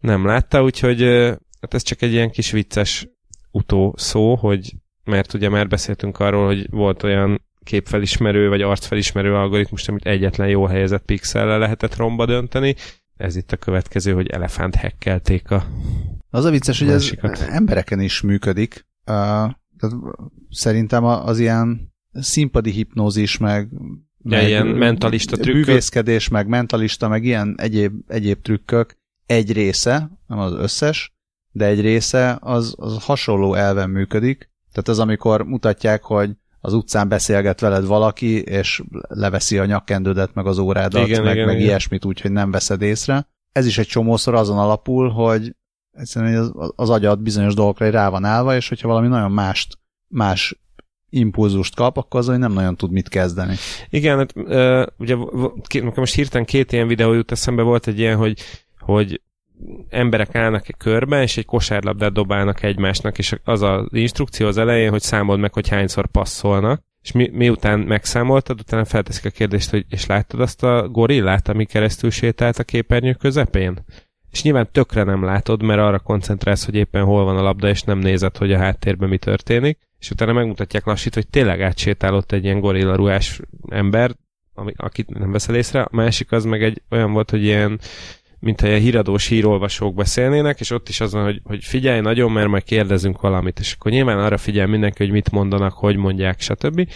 [0.00, 1.02] nem látta, úgyhogy
[1.60, 3.08] hát ez csak egy ilyen kis vicces
[3.50, 4.72] utó szó, hogy
[5.04, 10.66] mert ugye már beszéltünk arról, hogy volt olyan képfelismerő vagy arcfelismerő algoritmus, amit egyetlen jó
[10.66, 12.74] helyezett pixellel lehetett romba dönteni,
[13.16, 15.66] ez itt a következő, hogy elefánt hekkelték a
[16.30, 17.12] Az a vicces, hogy ez
[17.48, 18.86] embereken is működik.
[19.06, 19.14] Uh,
[19.78, 19.96] tehát
[20.50, 23.78] szerintem az ilyen színpadi hipnózis, meg, ja,
[24.22, 25.64] meg ilyen mentalista trükkök.
[25.64, 31.14] Bűvészkedés, meg mentalista, meg ilyen egyéb, egyéb trükkök egy része, nem az összes,
[31.52, 34.50] de egy része az, az hasonló elven működik.
[34.72, 36.30] Tehát az, amikor mutatják, hogy
[36.66, 41.46] az utcán beszélget veled valaki, és leveszi a nyakkendődet, meg az órádat, igen, meg, igen,
[41.46, 41.68] meg igen.
[41.68, 43.28] ilyesmit úgy, hogy nem veszed észre.
[43.52, 45.54] Ez is egy csomószor azon alapul, hogy
[45.92, 49.78] egyszerűen az, az agyad bizonyos dolgokra rá van állva, és hogyha valami nagyon mást,
[50.08, 50.60] más
[51.10, 53.54] impulzust kap, akkor az, hogy nem nagyon tud mit kezdeni.
[53.88, 54.34] Igen, hát,
[54.98, 55.16] ugye
[55.94, 58.40] most hirtelen két ilyen videó jut eszembe, volt egy ilyen, hogy,
[58.78, 59.20] hogy
[59.88, 64.90] emberek állnak egy körben, és egy kosárlabdát dobálnak egymásnak, és az az instrukció az elején,
[64.90, 69.84] hogy számold meg, hogy hányszor passzolnak, és mi, miután megszámoltad, utána felteszik a kérdést, hogy
[69.88, 73.84] és láttad azt a gorillát, ami keresztül sétált a képernyő közepén?
[74.30, 77.82] És nyilván tökre nem látod, mert arra koncentrálsz, hogy éppen hol van a labda, és
[77.82, 82.44] nem nézed, hogy a háttérben mi történik, és utána megmutatják lassít, hogy tényleg átsétálott egy
[82.44, 84.10] ilyen gorilla ruhás ember,
[84.54, 87.80] ami, akit nem veszel észre, a másik az meg egy olyan volt, hogy ilyen
[88.38, 92.32] mint ha ilyen híradós hírolvasók beszélnének, és ott is az van, hogy, hogy figyelj nagyon,
[92.32, 96.40] mert majd kérdezünk valamit, és akkor nyilván arra figyel mindenki, hogy mit mondanak, hogy mondják,
[96.40, 96.88] stb.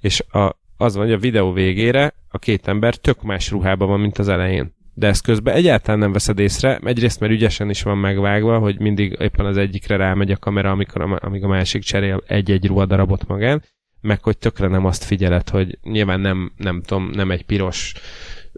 [0.00, 4.00] És a, az van, hogy a videó végére a két ember tök más ruhában van,
[4.00, 4.74] mint az elején.
[4.94, 9.16] De ezt közben egyáltalán nem veszed észre, egyrészt mert ügyesen is van megvágva, hogy mindig
[9.20, 13.62] éppen az egyikre rámegy a kamera, amikor, amíg a másik cserél egy-egy ruhadarabot magán,
[14.00, 17.92] meg hogy tökre nem azt figyeled, hogy nyilván nem, nem tudom, nem egy piros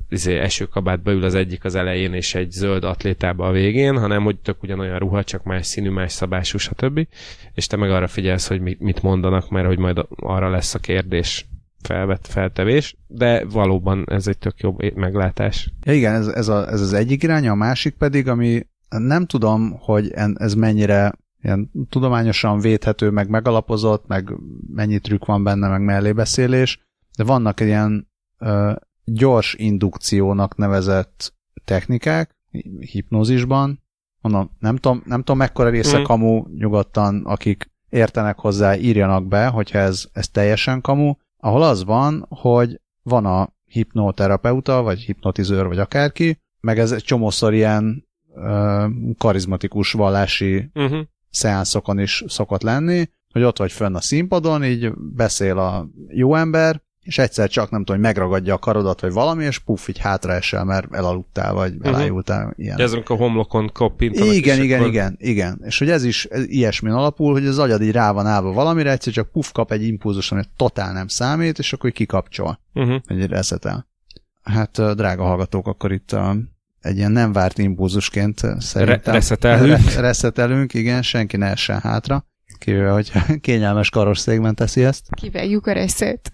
[0.09, 4.37] izé, esőkabátba ül az egyik az elején, és egy zöld atlétába a végén, hanem hogy
[4.39, 7.07] tök ugyanolyan ruha, csak más színű, más szabású, stb.
[7.55, 11.47] És te meg arra figyelsz, hogy mit mondanak, mert hogy majd arra lesz a kérdés.
[11.83, 15.73] felvett feltevés, de valóban ez egy tök jobb meglátás.
[15.85, 19.77] Ja igen, ez, ez, a, ez az egyik irány, a másik pedig, ami nem tudom,
[19.79, 21.12] hogy ez mennyire
[21.43, 24.33] ilyen tudományosan védhető, meg megalapozott, meg
[24.75, 26.81] mennyi trükk van benne, meg mellébeszélés,
[27.16, 28.09] de vannak ilyen
[29.12, 32.36] gyors indukciónak nevezett technikák,
[32.80, 33.82] hipnózisban,
[34.20, 36.02] mondom, nem tudom, nem tudom mekkora része mm.
[36.02, 42.26] kamu, nyugodtan, akik értenek hozzá, írjanak be, hogyha ez, ez teljesen kamu, ahol az van,
[42.28, 48.86] hogy van a hipnoterapeuta, vagy hipnotizőr, vagy akárki, meg ez egy csomószor ilyen ö,
[49.18, 51.01] karizmatikus vallási uh-huh.
[51.30, 56.82] szeánszokon is szokott lenni, hogy ott vagy fönn a színpadon, így beszél a jó ember,
[57.09, 60.64] és egyszer csak nem tudom, hogy megragadja a karodat, vagy valami, és puff, így hátraesel,
[60.64, 62.39] mert elaludtál, vagy elájultál.
[62.39, 62.64] Uh-huh.
[62.64, 62.80] Ilyen.
[62.80, 64.35] Ez a homlokon koppintanak.
[64.35, 64.90] Igen, igen, akkor...
[64.90, 65.60] igen, igen.
[65.64, 68.90] És hogy ez is ez ilyesmin alapul, hogy az agyad így rá van állva valamire,
[68.90, 73.01] egyszer csak puff kap egy impulzus, ami totál nem számít, és akkor kikapcsol, uh-huh.
[73.06, 73.86] egy reszetel.
[74.43, 76.36] Hát, drága hallgatók, akkor itt a,
[76.80, 79.85] egy ilyen nem várt impulzusként szerintem Re- reszetelünk.
[79.94, 82.26] Re- reszetelünk, igen, senki ne essen hátra.
[82.59, 85.06] Kivéve, hogy kényelmes karosszékben teszi ezt.
[85.14, 86.30] Kiveljük a reszet.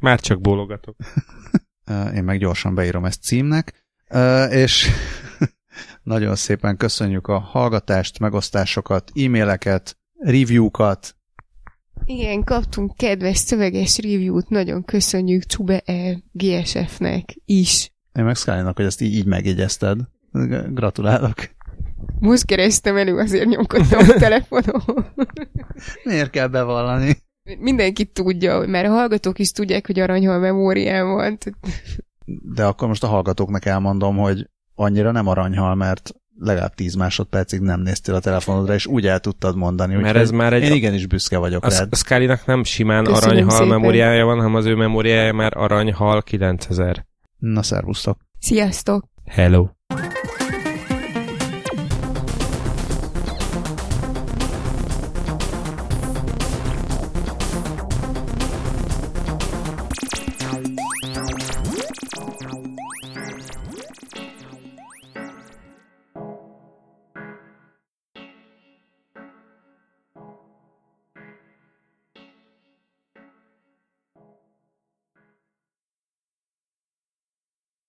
[0.00, 0.96] Már csak bólogatok.
[2.16, 3.84] Én meg gyorsan beírom ezt címnek.
[4.50, 4.88] És
[6.02, 11.14] nagyon szépen köszönjük a hallgatást, megosztásokat, e-maileket, review-kat.
[12.04, 16.22] Igen, kaptunk kedves szöveges review-t, nagyon köszönjük Csube E.
[16.32, 17.92] GSF-nek is.
[18.12, 20.00] Én meg scully hogy ezt így, így megjegyezted.
[20.68, 21.34] Gratulálok.
[22.18, 25.06] Most kerestem elő, azért nyomkodtam a telefonon.
[26.04, 27.16] Miért kell bevallani?
[27.58, 31.38] Mindenki tudja, mert a hallgatók is tudják, hogy aranyhal memóriám van.
[32.54, 37.80] De akkor most a hallgatóknak elmondom, hogy annyira nem aranyhal, mert legalább 10 másodpercig nem
[37.80, 39.94] néztél a telefonodra, és úgy el tudtad mondani.
[39.94, 40.62] Mert ez már egy...
[40.62, 41.88] Én igenis büszke vagyok a, rád.
[41.90, 43.68] A scully nem simán Köszönöm aranyhal szépen.
[43.68, 47.06] memóriája van, hanem az ő memóriája már aranyhal 9000.
[47.38, 48.18] Na, szervusztok!
[48.38, 49.04] Sziasztok!
[49.24, 49.68] Hello!